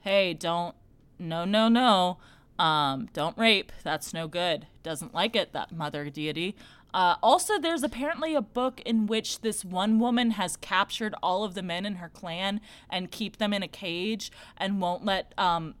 hey, 0.00 0.32
don't 0.32 0.74
no 1.18 1.44
no 1.44 1.68
no 1.68 2.16
um, 2.58 3.08
don't 3.12 3.36
rape. 3.36 3.72
That's 3.82 4.12
no 4.12 4.28
good. 4.28 4.66
Doesn't 4.82 5.14
like 5.14 5.36
it, 5.36 5.52
that 5.52 5.72
mother 5.72 6.10
deity. 6.10 6.56
Uh, 6.94 7.16
also, 7.22 7.58
there's 7.58 7.82
apparently 7.82 8.34
a 8.34 8.42
book 8.42 8.80
in 8.84 9.06
which 9.06 9.40
this 9.40 9.64
one 9.64 9.98
woman 9.98 10.32
has 10.32 10.56
captured 10.56 11.14
all 11.22 11.42
of 11.42 11.54
the 11.54 11.62
men 11.62 11.86
in 11.86 11.96
her 11.96 12.08
clan 12.08 12.60
and 12.90 13.10
keep 13.10 13.38
them 13.38 13.52
in 13.52 13.62
a 13.62 13.68
cage 13.68 14.30
and 14.58 14.80
won't 14.80 15.04
let. 15.04 15.32
Um, 15.38 15.74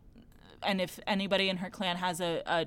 and 0.62 0.80
if 0.80 0.98
anybody 1.06 1.48
in 1.48 1.58
her 1.58 1.68
clan 1.68 1.96
has 1.96 2.20
a, 2.20 2.42
a 2.46 2.66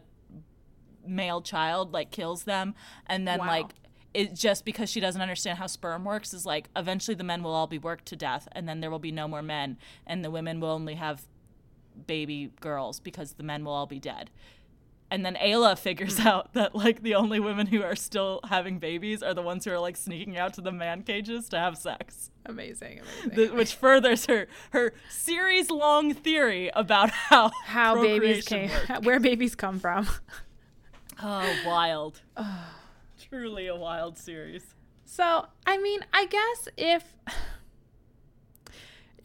male 1.07 1.41
child, 1.41 1.91
like 1.91 2.11
kills 2.11 2.43
them, 2.43 2.75
and 3.07 3.27
then 3.27 3.39
wow. 3.39 3.47
like 3.47 3.67
it 4.13 4.33
just 4.33 4.63
because 4.63 4.89
she 4.89 4.99
doesn't 4.99 5.21
understand 5.21 5.57
how 5.57 5.67
sperm 5.67 6.05
works 6.05 6.33
is 6.33 6.45
like 6.45 6.69
eventually 6.75 7.15
the 7.15 7.23
men 7.23 7.43
will 7.43 7.53
all 7.53 7.67
be 7.67 7.77
worked 7.77 8.05
to 8.05 8.15
death 8.15 8.47
and 8.53 8.67
then 8.67 8.79
there 8.79 8.89
will 8.89 8.97
be 8.97 9.11
no 9.11 9.27
more 9.27 9.41
men 9.41 9.77
and 10.07 10.23
the 10.23 10.31
women 10.31 10.61
will 10.61 10.69
only 10.69 10.95
have 10.95 11.23
baby 12.07 12.51
girls 12.59 12.99
because 12.99 13.33
the 13.33 13.43
men 13.43 13.65
will 13.65 13.73
all 13.73 13.85
be 13.85 13.99
dead. 13.99 14.29
And 15.11 15.25
then 15.25 15.35
Ayla 15.35 15.77
figures 15.79 16.19
hmm. 16.19 16.27
out 16.27 16.53
that 16.53 16.75
like 16.75 17.01
the 17.01 17.15
only 17.15 17.39
women 17.39 17.67
who 17.67 17.83
are 17.83 17.95
still 17.95 18.39
having 18.47 18.79
babies 18.79 19.21
are 19.21 19.33
the 19.33 19.41
ones 19.41 19.65
who 19.65 19.71
are 19.71 19.79
like 19.79 19.97
sneaking 19.97 20.37
out 20.37 20.53
to 20.55 20.61
the 20.61 20.71
man 20.71 21.03
cages 21.03 21.49
to 21.49 21.59
have 21.59 21.77
sex. 21.77 22.31
Amazing, 22.45 23.01
amazing. 23.23 23.35
The, 23.35 23.55
which 23.55 23.75
furthers 23.75 24.25
her 24.25 24.47
her 24.71 24.93
series 25.09 25.69
long 25.69 26.13
theory 26.13 26.69
about 26.73 27.11
how 27.11 27.51
how 27.65 28.01
babies 28.01 28.45
came, 28.45 28.69
where 29.03 29.19
babies 29.19 29.55
come 29.55 29.79
from. 29.79 30.07
oh, 31.21 31.55
wild! 31.65 32.21
Truly 33.29 33.67
a 33.67 33.75
wild 33.75 34.17
series. 34.17 34.75
So, 35.05 35.45
I 35.65 35.77
mean, 35.77 36.01
I 36.13 36.25
guess 36.25 36.67
if 36.77 37.15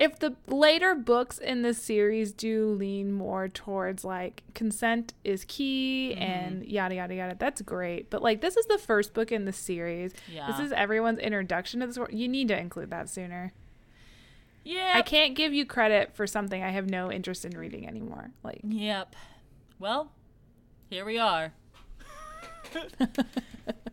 if 0.00 0.18
the 0.18 0.34
later 0.46 0.94
books 0.94 1.36
in 1.36 1.60
the 1.60 1.74
series 1.74 2.32
do 2.32 2.68
lean 2.72 3.12
more 3.12 3.48
towards 3.48 4.02
like 4.02 4.42
consent 4.54 5.12
is 5.24 5.44
key 5.46 6.12
mm-hmm. 6.14 6.22
and 6.22 6.64
yada 6.64 6.94
yada 6.94 7.14
yada, 7.14 7.36
that's 7.38 7.60
great. 7.60 8.08
But 8.08 8.22
like 8.22 8.40
this 8.40 8.56
is 8.56 8.64
the 8.64 8.78
first 8.78 9.12
book 9.12 9.30
in 9.30 9.44
the 9.44 9.52
series. 9.52 10.14
Yeah. 10.32 10.50
This 10.50 10.58
is 10.58 10.72
everyone's 10.72 11.18
introduction 11.18 11.80
to 11.80 11.86
this 11.86 11.98
world. 11.98 12.14
You 12.14 12.28
need 12.28 12.48
to 12.48 12.58
include 12.58 12.88
that 12.90 13.10
sooner. 13.10 13.52
Yeah. 14.64 14.92
I 14.94 15.02
can't 15.02 15.34
give 15.34 15.52
you 15.52 15.66
credit 15.66 16.14
for 16.14 16.26
something 16.26 16.62
I 16.62 16.70
have 16.70 16.88
no 16.88 17.12
interest 17.12 17.44
in 17.44 17.56
reading 17.56 17.86
anymore. 17.86 18.30
Like 18.42 18.60
Yep. 18.64 19.14
Well, 19.78 20.12
here 20.88 21.04
we 21.04 21.18
are. 21.18 21.52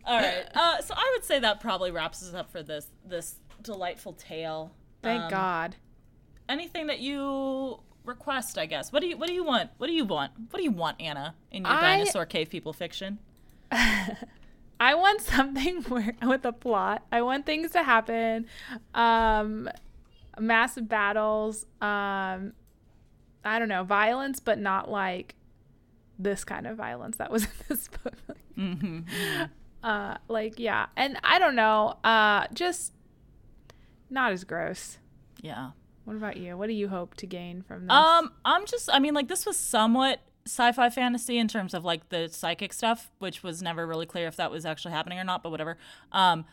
All 0.06 0.20
right. 0.20 0.44
Uh, 0.54 0.80
so 0.80 0.94
I 0.96 1.12
would 1.14 1.24
say 1.26 1.38
that 1.40 1.60
probably 1.60 1.90
wraps 1.90 2.22
us 2.22 2.32
up 2.32 2.50
for 2.50 2.62
this 2.62 2.86
this 3.04 3.34
delightful 3.60 4.14
tale. 4.14 4.72
Thank 5.02 5.24
um, 5.24 5.30
God 5.30 5.76
anything 6.48 6.86
that 6.88 7.00
you 7.00 7.80
request, 8.08 8.58
I 8.58 8.66
guess. 8.66 8.92
What 8.92 9.02
do 9.02 9.08
you 9.08 9.16
what 9.16 9.28
do 9.28 9.34
you 9.34 9.44
want? 9.44 9.70
What 9.78 9.86
do 9.86 9.92
you 9.92 10.04
want? 10.04 10.32
What 10.50 10.58
do 10.58 10.64
you 10.64 10.72
want, 10.72 11.00
Anna, 11.00 11.34
in 11.52 11.64
your 11.64 11.72
I, 11.72 11.98
dinosaur 11.98 12.26
cave 12.26 12.50
people 12.50 12.72
fiction? 12.72 13.18
I 14.80 14.94
want 14.94 15.20
something 15.20 15.82
where 15.88 16.14
with 16.22 16.44
a 16.44 16.52
plot. 16.52 17.04
I 17.12 17.22
want 17.22 17.46
things 17.46 17.70
to 17.72 17.82
happen. 17.82 18.46
Um 18.94 19.68
massive 20.38 20.88
battles. 20.88 21.66
Um 21.80 22.52
I 23.44 23.58
don't 23.58 23.68
know, 23.68 23.84
violence, 23.84 24.40
but 24.40 24.58
not 24.58 24.90
like 24.90 25.34
this 26.18 26.44
kind 26.44 26.66
of 26.66 26.76
violence 26.76 27.16
that 27.18 27.30
was 27.30 27.44
in 27.44 27.50
this 27.68 27.88
book. 27.88 28.14
mm-hmm, 28.56 28.98
mm-hmm. 28.98 29.44
Uh 29.82 30.16
like 30.28 30.58
yeah. 30.58 30.86
And 30.96 31.18
I 31.22 31.38
don't 31.38 31.54
know, 31.54 31.98
uh 32.02 32.46
just 32.52 32.92
not 34.10 34.32
as 34.32 34.44
gross. 34.44 34.98
Yeah. 35.42 35.70
What 36.08 36.16
about 36.16 36.38
you? 36.38 36.56
What 36.56 36.68
do 36.68 36.72
you 36.72 36.88
hope 36.88 37.16
to 37.16 37.26
gain 37.26 37.60
from 37.60 37.82
this? 37.82 37.92
Um, 37.94 38.32
I'm 38.42 38.64
just 38.64 38.88
I 38.90 38.98
mean 38.98 39.12
like 39.12 39.28
this 39.28 39.44
was 39.44 39.58
somewhat 39.58 40.20
sci-fi 40.46 40.88
fantasy 40.88 41.36
in 41.36 41.48
terms 41.48 41.74
of 41.74 41.84
like 41.84 42.08
the 42.08 42.28
psychic 42.28 42.72
stuff, 42.72 43.10
which 43.18 43.42
was 43.42 43.60
never 43.60 43.86
really 43.86 44.06
clear 44.06 44.26
if 44.26 44.36
that 44.36 44.50
was 44.50 44.64
actually 44.64 44.92
happening 44.92 45.18
or 45.18 45.24
not, 45.24 45.42
but 45.42 45.50
whatever. 45.50 45.76
Um 46.10 46.46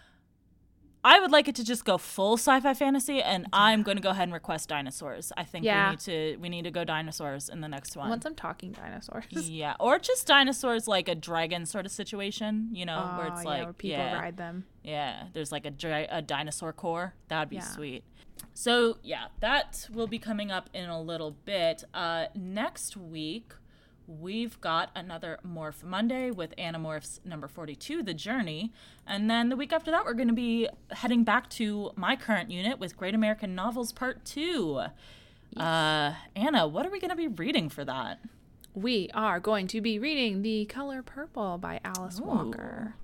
I 1.05 1.19
would 1.19 1.31
like 1.31 1.47
it 1.47 1.55
to 1.55 1.63
just 1.63 1.85
go 1.85 1.99
full 1.99 2.33
sci-fi 2.33 2.73
fantasy, 2.73 3.21
and 3.21 3.45
I'm 3.53 3.83
going 3.83 3.95
to 3.95 4.01
go 4.01 4.09
ahead 4.09 4.23
and 4.23 4.33
request 4.33 4.69
dinosaurs. 4.69 5.31
I 5.37 5.43
think 5.43 5.63
yeah. 5.63 5.85
we 5.85 5.91
need 5.91 5.99
to 5.99 6.37
we 6.41 6.49
need 6.49 6.63
to 6.63 6.71
go 6.71 6.83
dinosaurs 6.83 7.47
in 7.47 7.61
the 7.61 7.67
next 7.67 7.95
one. 7.95 8.09
Once 8.09 8.25
I'm 8.25 8.35
talking 8.35 8.73
dinosaurs. 8.73 9.25
Yeah, 9.31 9.75
or 9.79 9.99
just 9.99 10.27
dinosaurs 10.27 10.87
like 10.87 11.07
a 11.07 11.15
dragon 11.15 11.65
sort 11.65 11.85
of 11.85 11.91
situation, 11.93 12.71
you 12.73 12.85
know, 12.85 13.11
oh, 13.13 13.17
where 13.19 13.27
it's 13.27 13.45
like 13.45 13.59
yeah, 13.59 13.63
where 13.63 13.73
people 13.73 13.97
yeah, 13.97 14.19
ride 14.19 14.35
them. 14.35 14.65
Yeah, 14.83 15.27
there's 15.31 15.51
like 15.51 15.65
a 15.65 15.71
dra- 15.71 16.07
a 16.09 16.21
dinosaur 16.21 16.73
core. 16.73 17.13
That'd 17.29 17.51
be 17.51 17.57
yeah. 17.57 17.61
sweet. 17.61 18.03
So, 18.53 18.97
yeah, 19.03 19.27
that 19.41 19.87
will 19.91 20.07
be 20.07 20.19
coming 20.19 20.51
up 20.51 20.69
in 20.73 20.89
a 20.89 21.01
little 21.01 21.31
bit. 21.31 21.83
Uh, 21.93 22.27
next 22.35 22.95
week, 22.95 23.53
we've 24.07 24.59
got 24.61 24.91
another 24.95 25.39
Morph 25.45 25.83
Monday 25.83 26.31
with 26.31 26.55
Animorphs 26.57 27.19
number 27.25 27.47
42, 27.47 28.03
The 28.03 28.13
Journey. 28.13 28.71
And 29.05 29.29
then 29.29 29.49
the 29.49 29.55
week 29.55 29.73
after 29.73 29.91
that, 29.91 30.05
we're 30.05 30.13
going 30.13 30.27
to 30.27 30.33
be 30.33 30.69
heading 30.91 31.23
back 31.23 31.49
to 31.51 31.91
my 31.95 32.15
current 32.15 32.51
unit 32.51 32.79
with 32.79 32.95
Great 32.95 33.15
American 33.15 33.55
Novels 33.55 33.91
Part 33.91 34.25
2. 34.25 34.83
Yes. 35.51 35.63
Uh, 35.63 36.15
Anna, 36.35 36.67
what 36.67 36.85
are 36.85 36.89
we 36.89 36.99
going 36.99 37.09
to 37.09 37.15
be 37.15 37.27
reading 37.27 37.69
for 37.69 37.85
that? 37.85 38.19
We 38.73 39.09
are 39.13 39.39
going 39.39 39.67
to 39.67 39.81
be 39.81 39.99
reading 39.99 40.41
The 40.41 40.65
Color 40.65 41.01
Purple 41.01 41.57
by 41.57 41.79
Alice 41.83 42.19
Ooh, 42.19 42.25
Walker. 42.25 42.95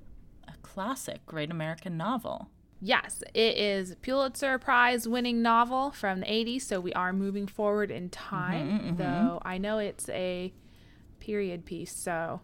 A 0.47 0.53
classic 0.61 1.25
Great 1.25 1.49
American 1.49 1.97
novel. 1.97 2.49
Yes, 2.81 3.23
it 3.35 3.57
is 3.57 3.95
Pulitzer 4.01 4.57
Prize 4.57 5.07
winning 5.07 5.43
novel 5.43 5.91
from 5.91 6.21
the 6.21 6.25
80s, 6.25 6.63
so 6.63 6.79
we 6.79 6.91
are 6.93 7.13
moving 7.13 7.45
forward 7.45 7.91
in 7.91 8.09
time, 8.09 8.67
mm-hmm, 8.67 8.87
mm-hmm. 8.87 8.95
though 8.97 9.39
I 9.45 9.59
know 9.59 9.77
it's 9.77 10.09
a 10.09 10.51
period 11.19 11.63
piece, 11.63 11.95
so 11.95 12.41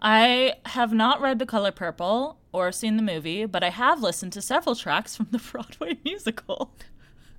I 0.00 0.54
have 0.64 0.92
not 0.92 1.20
read 1.20 1.38
The 1.38 1.46
Color 1.46 1.72
Purple 1.72 2.38
or 2.52 2.72
seen 2.72 2.96
the 2.96 3.02
movie, 3.02 3.44
but 3.44 3.62
I 3.62 3.70
have 3.70 4.02
listened 4.02 4.32
to 4.34 4.42
several 4.42 4.74
tracks 4.74 5.16
from 5.16 5.28
the 5.30 5.38
Broadway 5.52 5.98
musical. 6.02 6.72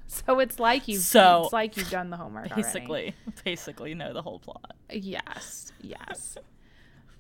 So 0.08 0.40
it's 0.40 0.60
like 0.60 0.88
you 0.88 0.98
so 1.00 1.44
it's 1.44 1.54
like 1.54 1.76
you've 1.76 1.90
done 1.90 2.10
the 2.10 2.18
homework 2.18 2.56
basically 2.56 3.14
already. 3.28 3.42
basically 3.44 3.94
know 3.94 4.14
the 4.14 4.22
whole 4.22 4.40
plot. 4.40 4.76
Yes. 4.90 5.74
Yes. 5.82 6.38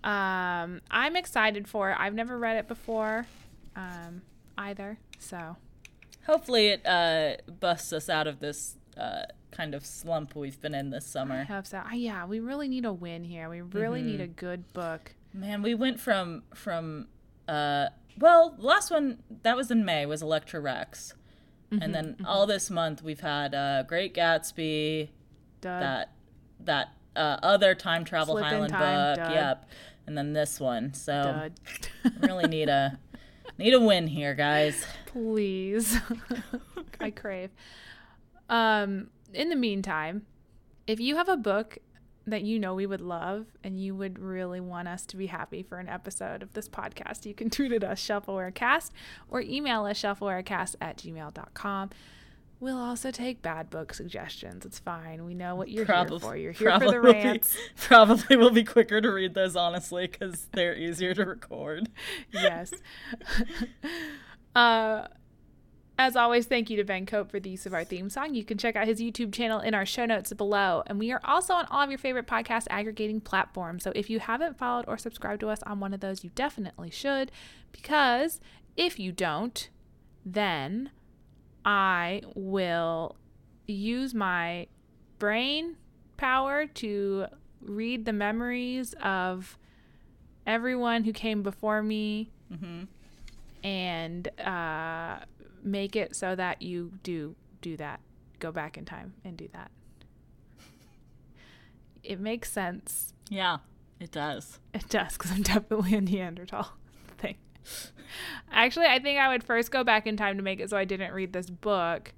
um 0.03 0.79
I'm 0.89 1.15
excited 1.17 1.67
for 1.67 1.91
it. 1.91 1.97
I've 1.99 2.13
never 2.13 2.37
read 2.37 2.57
it 2.57 2.67
before 2.67 3.25
um 3.75 4.21
either. 4.57 4.99
So 5.19 5.57
hopefully 6.25 6.67
it 6.67 6.85
uh 6.85 7.37
busts 7.59 7.93
us 7.93 8.09
out 8.09 8.27
of 8.27 8.39
this 8.39 8.75
uh 8.97 9.23
kind 9.51 9.73
of 9.73 9.85
slump 9.85 10.35
we've 10.35 10.59
been 10.61 10.75
in 10.75 10.89
this 10.89 11.05
summer. 11.05 11.41
I 11.41 11.43
hope 11.43 11.65
so. 11.65 11.79
Uh, 11.79 11.93
yeah, 11.93 12.25
we 12.25 12.39
really 12.39 12.67
need 12.67 12.85
a 12.85 12.93
win 12.93 13.23
here. 13.23 13.49
We 13.49 13.61
really 13.61 14.01
mm-hmm. 14.01 14.09
need 14.09 14.21
a 14.21 14.27
good 14.27 14.71
book. 14.73 15.13
Man, 15.33 15.61
we 15.61 15.73
went 15.73 15.99
from 15.99 16.43
from 16.53 17.07
uh 17.47 17.87
well, 18.19 18.55
last 18.57 18.89
one 18.89 19.19
that 19.43 19.55
was 19.55 19.69
in 19.69 19.85
May 19.85 20.05
was 20.05 20.21
Electra 20.21 20.59
Rex. 20.59 21.13
Mm-hmm, 21.71 21.83
and 21.83 21.93
then 21.93 22.05
mm-hmm. 22.13 22.25
all 22.25 22.47
this 22.47 22.69
month 22.69 23.03
we've 23.03 23.19
had 23.21 23.53
uh 23.53 23.83
Great 23.83 24.13
Gatsby, 24.13 25.09
that 25.61 26.11
that 26.59 26.89
uh, 27.15 27.37
other 27.41 27.75
time 27.75 28.05
travel 28.05 28.35
Slip 28.35 28.45
Highland 28.45 28.71
time, 28.71 29.15
book. 29.15 29.29
Yep. 29.33 29.69
And 30.05 30.17
then 30.17 30.33
this 30.33 30.59
one. 30.59 30.93
So 30.93 31.49
really 32.21 32.47
need 32.47 32.69
a 32.69 32.97
need 33.57 33.73
a 33.73 33.79
win 33.79 34.07
here, 34.07 34.33
guys. 34.33 34.85
Please. 35.05 35.97
I 36.99 37.11
crave. 37.11 37.51
Um 38.49 39.09
in 39.33 39.49
the 39.49 39.55
meantime, 39.55 40.25
if 40.85 40.99
you 40.99 41.15
have 41.17 41.27
a 41.29 41.37
book 41.37 41.79
that 42.27 42.43
you 42.43 42.59
know 42.59 42.75
we 42.75 42.85
would 42.85 43.01
love 43.01 43.45
and 43.63 43.79
you 43.79 43.95
would 43.95 44.19
really 44.19 44.59
want 44.59 44.87
us 44.87 45.05
to 45.05 45.15
be 45.17 45.27
happy 45.27 45.63
for 45.63 45.79
an 45.79 45.87
episode 45.87 46.43
of 46.43 46.51
this 46.53 46.67
podcast, 46.67 47.25
you 47.25 47.33
can 47.33 47.49
tweet 47.49 47.71
at 47.71 47.83
us 47.83 48.05
shelfwarecast 48.05 48.91
or 49.29 49.41
email 49.41 49.85
us 49.85 50.01
shelfwarecast 50.01 50.75
at 50.81 50.97
gmail.com. 50.97 51.89
We'll 52.59 52.77
also 52.77 53.11
take 53.11 53.43
bad 53.43 53.69
book 53.69 53.93
suggestions. 53.93 54.65
It's 54.65 54.79
fine. 54.79 55.25
We 55.25 55.35
know 55.35 55.55
what 55.55 55.69
you're 55.69 55.85
probably, 55.85 56.17
here 56.17 56.19
for. 56.19 56.35
You're 56.35 56.51
here 56.53 56.79
for 56.79 56.91
the 56.91 56.99
rants. 56.99 57.55
Be, 57.55 57.61
probably 57.75 58.35
will 58.35 58.49
be 58.49 58.63
quicker 58.63 58.99
to 58.99 59.11
read 59.11 59.35
those, 59.35 59.55
honestly, 59.55 60.07
because 60.07 60.47
they're 60.53 60.75
easier 60.75 61.13
to 61.13 61.25
record. 61.25 61.89
yes. 62.33 62.71
uh, 64.55 65.07
as 65.99 66.15
always, 66.15 66.47
thank 66.47 66.71
you 66.71 66.77
to 66.77 66.83
Ben 66.83 67.05
Cope 67.05 67.29
for 67.29 67.39
the 67.39 67.51
use 67.51 67.67
of 67.67 67.75
our 67.75 67.83
theme 67.83 68.09
song. 68.09 68.33
You 68.33 68.43
can 68.43 68.57
check 68.57 68.75
out 68.75 68.87
his 68.87 68.99
YouTube 68.99 69.33
channel 69.33 69.59
in 69.59 69.75
our 69.75 69.85
show 69.85 70.05
notes 70.05 70.33
below. 70.33 70.81
And 70.87 70.97
we 70.97 71.11
are 71.11 71.21
also 71.23 71.53
on 71.53 71.65
all 71.69 71.81
of 71.81 71.89
your 71.91 71.99
favorite 71.99 72.27
podcast 72.27 72.65
aggregating 72.71 73.21
platforms. 73.21 73.83
So 73.83 73.91
if 73.95 74.09
you 74.09 74.19
haven't 74.19 74.57
followed 74.57 74.85
or 74.87 74.97
subscribed 74.97 75.41
to 75.41 75.49
us 75.49 75.61
on 75.63 75.79
one 75.79 75.93
of 75.93 75.99
those, 75.99 76.23
you 76.23 76.31
definitely 76.33 76.89
should. 76.89 77.31
Because 77.71 78.39
if 78.75 78.99
you 78.99 79.11
don't, 79.11 79.69
then 80.25 80.91
I 81.67 82.21
will 82.33 83.17
use 83.67 84.13
my 84.13 84.67
brain 85.19 85.75
power 86.15 86.65
to 86.65 87.25
read 87.61 88.05
the 88.05 88.13
memories 88.13 88.95
of 89.03 89.57
everyone 90.47 91.03
who 91.03 91.11
came 91.11 91.43
before 91.43 91.83
me. 91.83 92.31
Mm-hmm. 92.51 92.83
And, 93.63 94.27
uh, 94.39 95.19
make 95.63 95.95
it 95.95 96.15
so 96.15 96.35
that 96.35 96.61
you 96.61 96.93
do 97.03 97.35
do 97.61 97.77
that. 97.77 97.99
Go 98.39 98.51
back 98.51 98.77
in 98.77 98.85
time 98.85 99.13
and 99.23 99.35
do 99.35 99.47
that. 99.53 99.71
It 102.03 102.19
makes 102.19 102.51
sense. 102.51 103.13
Yeah, 103.29 103.57
it 103.99 104.11
does. 104.11 104.59
It 104.73 104.87
does 104.89 105.13
because 105.13 105.31
I'm 105.31 105.41
definitely 105.41 105.95
a 105.95 106.01
Neanderthal 106.01 106.69
thing. 107.17 107.35
Actually, 108.51 108.87
I 108.87 108.99
think 108.99 109.19
I 109.19 109.29
would 109.29 109.43
first 109.43 109.71
go 109.71 109.83
back 109.83 110.07
in 110.07 110.17
time 110.17 110.37
to 110.37 110.43
make 110.43 110.59
it 110.59 110.69
so 110.69 110.77
I 110.77 110.85
didn't 110.85 111.13
read 111.13 111.33
this 111.33 111.49
book. 111.49 112.13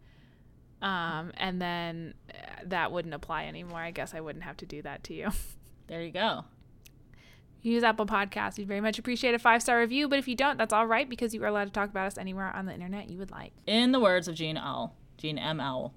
Um, 0.82 1.34
and 1.36 1.62
then 1.62 2.14
uh, 2.30 2.62
that 2.66 2.92
wouldn't 2.92 3.14
apply 3.14 3.46
anymore. 3.46 3.80
I 3.80 3.92
guess 3.92 4.14
I 4.14 4.22
wouldn't 4.22 4.46
have 4.46 4.58
to 4.58 4.66
do 4.66 4.82
that 4.84 5.04
to 5.06 5.14
you. 5.14 5.30
There 5.88 6.04
you 6.04 6.12
go 6.12 6.46
use 7.62 7.84
Apple 7.84 8.06
Podcasts. 8.06 8.58
We'd 8.58 8.68
very 8.68 8.82
much 8.82 9.00
appreciate 9.00 9.34
a 9.34 9.40
five 9.40 9.62
star 9.62 9.80
review, 9.80 10.08
but 10.08 10.20
if 10.20 10.28
you 10.28 10.36
don't, 10.36 10.58
that's 10.58 10.74
all 10.74 10.88
right 10.88 11.10
because 11.10 11.34
you 11.34 11.44
are 11.44 11.48
allowed 11.48 11.66
to 11.66 11.72
talk 11.72 11.90
about 11.90 12.08
us 12.08 12.18
anywhere 12.18 12.56
on 12.56 12.66
the 12.66 12.74
internet 12.74 13.10
you 13.10 13.18
would 13.18 13.32
like. 13.32 13.54
In 13.66 13.92
the 13.92 14.00
words 14.00 14.28
of 14.28 14.36
Jean 14.36 14.58
L. 14.58 14.96
Jean 15.18 15.38
M. 15.38 15.60
L. 15.60 15.94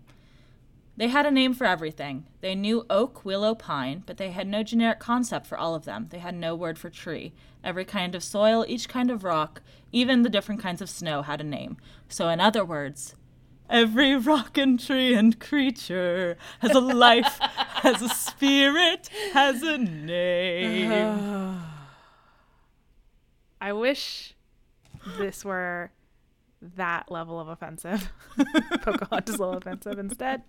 They 0.97 1.09
had 1.09 1.25
a 1.25 1.31
name 1.31 1.55
for 1.55 1.65
everything. 1.67 2.27
They 2.41 2.55
knew 2.55 2.85
oak, 2.91 3.25
willow, 3.25 3.55
pine, 3.55 4.03
but 4.05 4.19
they 4.19 4.31
had 4.31 4.47
no 4.47 4.63
generic 4.63 4.99
concept 4.99 5.47
for 5.47 5.57
all 5.57 5.75
of 5.75 5.85
them. 5.85 6.09
They 6.11 6.19
had 6.19 6.35
no 6.35 6.55
word 6.55 6.79
for 6.79 6.91
tree. 6.91 7.33
Every 7.65 7.85
kind 7.85 8.15
of 8.15 8.23
soil, 8.23 8.65
each 8.69 8.89
kind 8.89 9.11
of 9.11 9.25
rock, 9.25 9.63
even 9.91 10.23
the 10.23 10.29
different 10.29 10.61
kinds 10.61 10.83
of 10.83 10.91
snow 10.91 11.23
had 11.23 11.41
a 11.41 11.45
name. 11.45 11.79
So, 12.09 12.29
in 12.29 12.41
other 12.41 12.65
words, 12.65 13.15
Every 13.73 14.17
rock 14.17 14.59
and 14.59 14.79
tree 14.79 15.15
and 15.15 15.41
creature 15.41 16.37
has 16.59 16.73
a 16.73 16.81
life, 16.81 17.39
has 17.41 18.03
a 18.03 18.09
spirit, 18.11 19.09
has 19.33 19.63
a 19.63 19.79
name. 19.79 20.93
I 23.63 23.73
wish 23.73 24.35
this 25.17 25.43
were 25.43 25.91
that 26.61 27.11
level 27.11 27.41
of 27.41 27.49
offensive. 27.49 28.13
Pocahontas 28.83 29.39
level 29.39 29.57
offensive. 29.57 29.99
Instead, 29.99 30.43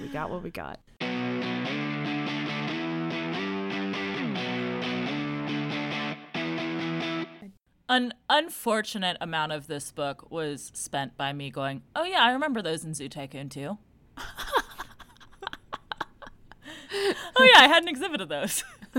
we 0.00 0.08
got 0.08 0.30
what 0.30 0.42
we 0.42 0.50
got. 0.50 0.80
an 7.92 8.14
unfortunate 8.30 9.18
amount 9.20 9.52
of 9.52 9.66
this 9.66 9.92
book 9.92 10.30
was 10.30 10.70
spent 10.74 11.14
by 11.18 11.32
me 11.32 11.50
going, 11.50 11.82
"Oh 11.94 12.04
yeah, 12.04 12.22
I 12.22 12.32
remember 12.32 12.62
those 12.62 12.84
in 12.84 12.94
Zoo 12.94 13.10
Tycoon 13.10 13.50
too." 13.50 13.76
oh 14.16 14.24
yeah, 17.38 17.60
I 17.60 17.68
had 17.68 17.82
an 17.82 17.88
exhibit 17.88 18.22
of 18.22 18.30
those. 18.30 18.64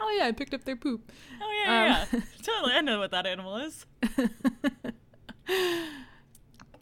oh 0.00 0.16
yeah, 0.16 0.26
I 0.26 0.32
picked 0.32 0.54
up 0.54 0.64
their 0.64 0.76
poop. 0.76 1.10
Oh 1.42 1.64
yeah, 1.64 1.72
um, 1.72 1.86
yeah, 2.12 2.20
totally. 2.42 2.74
I 2.74 2.80
know 2.80 3.00
what 3.00 3.10
that 3.10 3.26
animal 3.26 3.56
is. 3.56 3.86